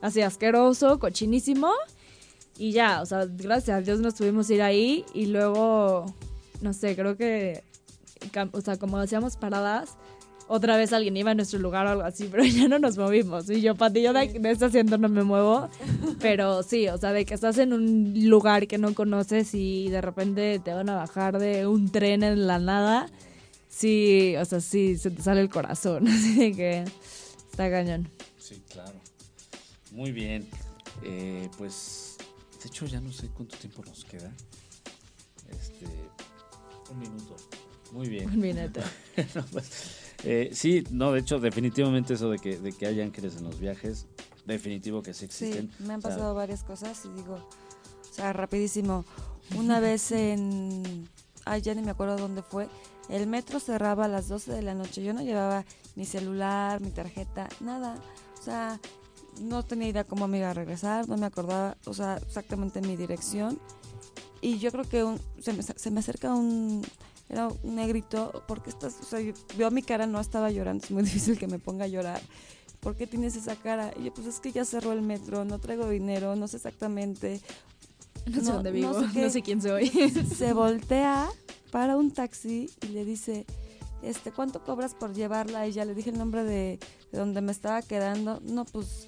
así 0.03 0.21
asqueroso, 0.21 0.99
cochinísimo. 0.99 1.71
Y 2.55 2.71
ya, 2.71 3.01
o 3.01 3.07
sea, 3.07 3.25
gracias 3.25 3.77
a 3.79 3.81
Dios 3.81 3.99
nos 3.99 4.13
tuvimos 4.13 4.47
ir 4.51 4.61
ahí 4.61 5.03
y 5.11 5.25
luego, 5.25 6.05
no 6.61 6.71
sé, 6.71 6.95
creo 6.95 7.17
que, 7.17 7.63
o 8.51 8.61
sea, 8.61 8.77
como 8.77 8.97
hacíamos 8.97 9.37
paradas, 9.37 9.97
otra 10.51 10.75
vez 10.75 10.91
alguien 10.91 11.15
iba 11.15 11.31
a 11.31 11.33
nuestro 11.33 11.59
lugar 11.59 11.87
o 11.87 11.89
algo 11.91 12.03
así, 12.03 12.27
pero 12.29 12.43
ya 12.45 12.67
no 12.67 12.77
nos 12.77 12.97
movimos. 12.97 13.49
Y 13.49 13.61
yo, 13.61 13.75
Pati, 13.75 14.01
yo 14.01 14.11
de, 14.11 14.27
de 14.27 14.51
este 14.51 14.65
asiento 14.65 14.97
no 14.97 15.07
me 15.07 15.23
muevo. 15.23 15.69
Pero 16.19 16.61
sí, 16.61 16.89
o 16.89 16.97
sea, 16.97 17.13
de 17.13 17.25
que 17.25 17.33
estás 17.33 17.57
en 17.57 17.71
un 17.71 18.29
lugar 18.29 18.67
que 18.67 18.77
no 18.77 18.93
conoces 18.93 19.55
y 19.55 19.89
de 19.89 20.01
repente 20.01 20.59
te 20.59 20.73
van 20.73 20.89
a 20.89 20.95
bajar 20.95 21.39
de 21.39 21.67
un 21.67 21.89
tren 21.89 22.23
en 22.23 22.47
la 22.47 22.59
nada, 22.59 23.09
sí, 23.69 24.35
o 24.37 24.43
sea, 24.43 24.59
sí, 24.59 24.97
se 24.97 25.09
te 25.11 25.21
sale 25.21 25.39
el 25.39 25.49
corazón. 25.49 26.07
Así 26.09 26.53
que 26.53 26.83
está 27.49 27.71
cañón. 27.71 28.09
Sí, 28.37 28.61
claro. 28.69 28.99
Muy 29.91 30.11
bien. 30.11 30.49
Eh, 31.03 31.49
pues, 31.57 32.17
de 32.61 32.67
hecho, 32.67 32.85
ya 32.87 32.99
no 32.99 33.11
sé 33.13 33.29
cuánto 33.29 33.55
tiempo 33.55 33.83
nos 33.85 34.03
queda. 34.03 34.31
Este, 35.49 35.85
un 36.91 36.99
minuto. 36.99 37.37
Muy 37.93 38.09
bien. 38.09 38.29
Un 38.29 38.39
minuto. 38.39 38.81
No, 39.35 39.45
pues, 39.51 40.00
eh, 40.23 40.49
sí, 40.53 40.83
no, 40.91 41.11
de 41.11 41.19
hecho, 41.19 41.39
definitivamente 41.39 42.13
eso 42.13 42.29
de 42.29 42.39
que, 42.39 42.57
de 42.57 42.71
que 42.71 42.85
hay 42.87 43.01
ángeles 43.01 43.35
en 43.37 43.43
los 43.45 43.59
viajes, 43.59 44.07
definitivo 44.45 45.01
que 45.01 45.13
sí 45.13 45.25
existen. 45.25 45.71
Sí, 45.77 45.83
me 45.83 45.93
han 45.93 45.99
O 45.99 46.01
sea, 46.03 46.11
pasado 46.11 46.35
varias 46.35 46.63
cosas 46.63 47.03
y 47.05 47.09
digo, 47.09 47.35
o 47.35 48.13
sea, 48.13 48.33
rapidísimo. 48.33 49.05
Una 49.55 49.79
vez 49.79 50.11
en, 50.11 51.07
ay, 51.45 51.61
ya 51.61 51.73
ni 51.73 51.81
me 51.81 51.91
acuerdo 51.91 52.17
dónde 52.17 52.41
fue, 52.43 52.67
el 53.09 53.27
metro 53.27 53.59
cerraba 53.59 54.05
a 54.05 54.07
las 54.07 54.27
12 54.27 54.51
de 54.53 54.61
la 54.61 54.73
noche. 54.73 55.03
Yo 55.03 55.13
no 55.13 55.21
llevaba 55.21 55.65
mi 55.95 56.05
celular, 56.05 56.79
mi 56.81 56.91
tarjeta, 56.91 57.49
nada. 57.59 57.95
O 58.39 58.43
sea, 58.43 58.79
no 59.41 59.63
tenía 59.63 59.89
idea 59.89 60.03
cómo 60.05 60.27
me 60.27 60.37
iba 60.37 60.49
a 60.51 60.53
regresar, 60.53 61.07
no 61.09 61.17
me 61.17 61.25
acordaba, 61.25 61.77
o 61.85 61.93
sea, 61.93 62.17
exactamente 62.17 62.79
mi 62.81 62.95
dirección. 62.95 63.59
Y 64.39 64.57
yo 64.59 64.71
creo 64.71 64.85
que 64.85 65.03
un- 65.03 65.19
se, 65.39 65.53
me, 65.53 65.61
se 65.63 65.91
me 65.91 65.99
acerca 65.99 66.33
un, 66.33 66.81
era 67.31 67.47
un 67.47 67.75
negrito, 67.75 68.43
porque 68.47 68.69
estás, 68.69 68.95
o 69.01 69.03
sea, 69.05 69.19
yo- 69.21 69.33
vio 69.57 69.71
mi 69.71 69.81
cara, 69.81 70.05
no 70.05 70.19
estaba 70.19 70.51
llorando, 70.51 70.83
es 70.85 70.91
muy 70.91 71.03
difícil 71.03 71.37
que 71.39 71.47
me 71.47 71.57
ponga 71.59 71.85
a 71.85 71.87
llorar. 71.87 72.21
¿por 72.81 72.95
qué 72.95 73.05
tienes 73.05 73.35
esa 73.35 73.55
cara? 73.55 73.93
Y 73.95 74.05
yo, 74.05 74.11
pues 74.13 74.25
es 74.25 74.39
que 74.39 74.51
ya 74.51 74.65
cerró 74.65 74.91
el 74.91 75.03
metro, 75.03 75.45
no 75.45 75.59
traigo 75.59 75.87
dinero, 75.87 76.35
no 76.35 76.47
sé 76.47 76.57
exactamente. 76.57 77.39
No 78.25 78.41
sé 78.41 78.51
dónde 78.51 78.71
no 78.71 78.75
vivo, 78.75 79.01
no 79.01 79.13
qué. 79.13 79.29
sé, 79.29 79.43
quién 79.43 79.61
soy. 79.61 79.87
Se 80.35 80.51
voltea 80.53 81.29
para 81.71 81.95
un 81.95 82.09
taxi 82.09 82.71
y 82.81 82.87
le 82.87 83.05
dice, 83.05 83.45
este, 84.01 84.31
¿cuánto 84.31 84.63
cobras 84.63 84.95
por 84.95 85.13
llevarla? 85.13 85.67
Y 85.67 85.73
ya 85.73 85.85
le 85.85 85.93
dije 85.93 86.09
el 86.09 86.17
nombre 86.17 86.43
de, 86.43 86.79
de 87.11 87.19
donde 87.19 87.41
me 87.41 87.51
estaba 87.51 87.83
quedando. 87.83 88.39
No, 88.41 88.65
pues, 88.65 89.07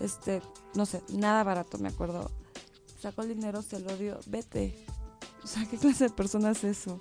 este, 0.00 0.42
no 0.74 0.84
sé, 0.84 1.00
nada 1.12 1.44
barato, 1.44 1.78
me 1.78 1.90
acuerdo. 1.90 2.28
Sacó 3.00 3.22
el 3.22 3.28
dinero, 3.36 3.62
se 3.62 3.78
lo 3.78 3.96
dio, 3.96 4.18
vete. 4.26 4.84
O 5.44 5.46
sea, 5.46 5.64
¿qué 5.66 5.76
clase 5.78 6.04
de 6.08 6.10
persona 6.10 6.50
es 6.50 6.64
eso? 6.64 7.00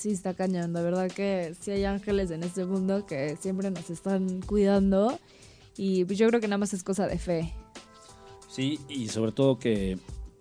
Sí, 0.00 0.12
está 0.12 0.32
cañón. 0.32 0.72
La 0.72 0.80
verdad 0.80 1.10
que 1.10 1.54
sí 1.60 1.72
hay 1.72 1.84
ángeles 1.84 2.30
en 2.30 2.42
este 2.42 2.64
mundo 2.64 3.04
que 3.04 3.36
siempre 3.36 3.70
nos 3.70 3.90
están 3.90 4.40
cuidando. 4.40 5.18
Y 5.76 6.06
pues 6.06 6.18
yo 6.18 6.26
creo 6.28 6.40
que 6.40 6.48
nada 6.48 6.56
más 6.56 6.72
es 6.72 6.82
cosa 6.82 7.06
de 7.06 7.18
fe. 7.18 7.52
Sí, 8.48 8.80
y 8.88 9.08
sobre 9.08 9.32
todo 9.32 9.58
que 9.58 9.98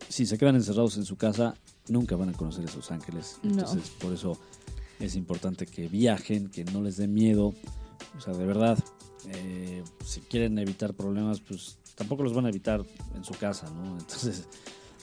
si 0.07 0.26
se 0.26 0.38
quedan 0.38 0.55
encerrados 0.55 0.95
en 0.95 1.03
su 1.03 1.18
casa, 1.18 1.55
nunca 1.89 2.16
van 2.16 2.30
a 2.30 2.32
conocer 2.32 2.64
esos 2.64 2.89
ángeles. 2.89 3.38
No. 3.43 3.49
Entonces, 3.49 3.89
por 3.89 4.14
eso 4.14 4.39
es 4.97 5.18
importante 5.18 5.66
que 5.66 5.89
viajen, 5.89 6.47
que 6.47 6.64
no 6.64 6.82
les 6.82 6.95
dé 6.95 7.10
miedo. 7.10 7.53
O 8.18 8.22
sea, 8.22 8.34
de 8.34 8.45
verdad, 8.45 8.82
eh, 9.28 9.84
si 10.05 10.22
quieren 10.22 10.57
evitar 10.57 10.93
problemas, 10.93 11.41
pues 11.41 11.80
tampoco 11.95 12.24
los 12.24 12.34
van 12.34 12.45
a 12.45 12.49
evitar 12.49 12.86
en 13.14 13.26
su 13.26 13.34
casa, 13.34 13.70
¿no? 13.72 13.97
Entonces, 13.99 14.45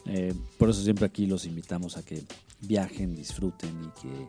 eh, 0.07 0.33
por 0.57 0.71
eso 0.71 0.83
siempre 0.83 1.05
aquí 1.05 1.27
los 1.27 1.45
invitamos 1.45 1.99
a 1.99 2.03
que 2.03 2.25
viajen, 2.67 3.15
disfruten 3.15 3.71
y 3.85 4.01
que 4.01 4.27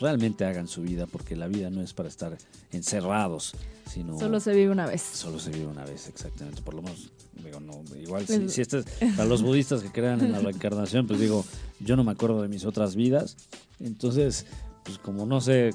realmente 0.00 0.44
hagan 0.44 0.66
su 0.68 0.82
vida, 0.82 1.06
porque 1.06 1.36
la 1.36 1.46
vida 1.48 1.68
no 1.70 1.82
es 1.82 1.92
para 1.92 2.08
estar 2.08 2.36
encerrados, 2.72 3.54
sino 3.86 4.18
Solo 4.18 4.40
se 4.40 4.52
vive 4.54 4.70
una 4.70 4.86
vez. 4.86 5.02
Solo 5.02 5.38
se 5.38 5.50
vive 5.50 5.66
una 5.66 5.84
vez, 5.84 6.08
exactamente. 6.08 6.62
Por 6.62 6.74
lo 6.74 6.82
menos, 6.82 7.10
digo, 7.44 7.60
no, 7.60 7.82
igual 7.96 8.26
si, 8.26 8.34
El- 8.34 8.50
si 8.50 8.62
este 8.62 8.78
es 8.78 8.84
para 9.16 9.28
los 9.28 9.42
budistas 9.42 9.82
que 9.82 9.90
crean 9.90 10.20
en 10.22 10.32
la 10.32 10.38
reencarnación, 10.40 11.06
pues 11.06 11.20
digo, 11.20 11.44
yo 11.80 11.96
no 11.96 12.04
me 12.04 12.12
acuerdo 12.12 12.40
de 12.42 12.48
mis 12.48 12.64
otras 12.64 12.94
vidas. 12.96 13.36
Entonces, 13.78 14.46
pues 14.84 14.98
como 14.98 15.26
no 15.26 15.40
sé 15.40 15.70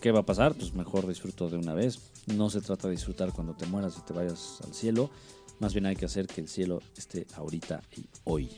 qué 0.00 0.10
va 0.12 0.20
a 0.20 0.26
pasar, 0.26 0.54
pues 0.54 0.72
mejor 0.74 1.06
disfruto 1.06 1.50
de 1.50 1.56
una 1.58 1.74
vez. 1.74 1.98
No 2.26 2.48
se 2.48 2.60
trata 2.62 2.88
de 2.88 2.92
disfrutar 2.94 3.32
cuando 3.32 3.52
te 3.54 3.66
mueras 3.66 3.96
y 3.98 4.02
te 4.06 4.14
vayas 4.14 4.60
al 4.64 4.72
cielo. 4.72 5.10
Más 5.60 5.74
bien 5.74 5.84
hay 5.86 5.96
que 5.96 6.06
hacer 6.06 6.26
que 6.26 6.40
el 6.40 6.48
cielo 6.48 6.80
esté 6.96 7.26
ahorita 7.36 7.82
y 7.96 8.06
hoy. 8.24 8.50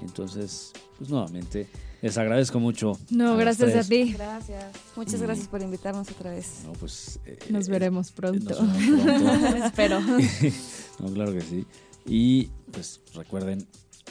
Entonces, 0.00 0.72
pues 0.96 1.10
nuevamente, 1.10 1.68
les 2.02 2.16
agradezco 2.16 2.58
mucho. 2.58 2.98
No, 3.10 3.36
gracias 3.36 3.74
a 3.74 3.88
ti. 3.88 4.12
Gracias. 4.12 4.72
Muchas 4.96 5.20
gracias 5.20 5.48
por 5.48 5.62
invitarnos 5.62 6.10
otra 6.10 6.30
vez. 6.30 6.62
No, 6.64 6.72
pues, 6.72 7.20
eh, 7.26 7.38
Nos 7.50 7.68
eh, 7.68 7.70
veremos 7.70 8.10
pronto. 8.12 8.62
nos 8.62 8.76
pronto. 8.76 9.56
Espero. 9.66 10.00
no, 10.98 11.12
claro 11.12 11.32
que 11.32 11.42
sí. 11.42 11.66
Y 12.06 12.46
pues 12.72 13.00
recuerden, 13.14 13.66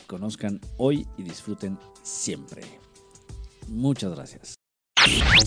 conozcan 0.07 0.59
hoy 0.77 1.07
y 1.17 1.23
disfruten 1.23 1.77
siempre. 2.03 2.61
Muchas 3.67 4.13
gracias. 4.15 4.55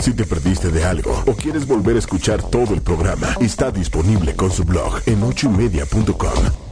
Si 0.00 0.14
te 0.14 0.24
perdiste 0.24 0.70
de 0.70 0.84
algo 0.84 1.22
o 1.26 1.34
quieres 1.34 1.66
volver 1.66 1.96
a 1.96 1.98
escuchar 1.98 2.42
todo 2.42 2.74
el 2.74 2.80
programa, 2.80 3.36
está 3.40 3.70
disponible 3.70 4.34
con 4.34 4.50
su 4.50 4.64
blog 4.64 5.00
en 5.06 5.22
ochoymedia.com. 5.22 6.71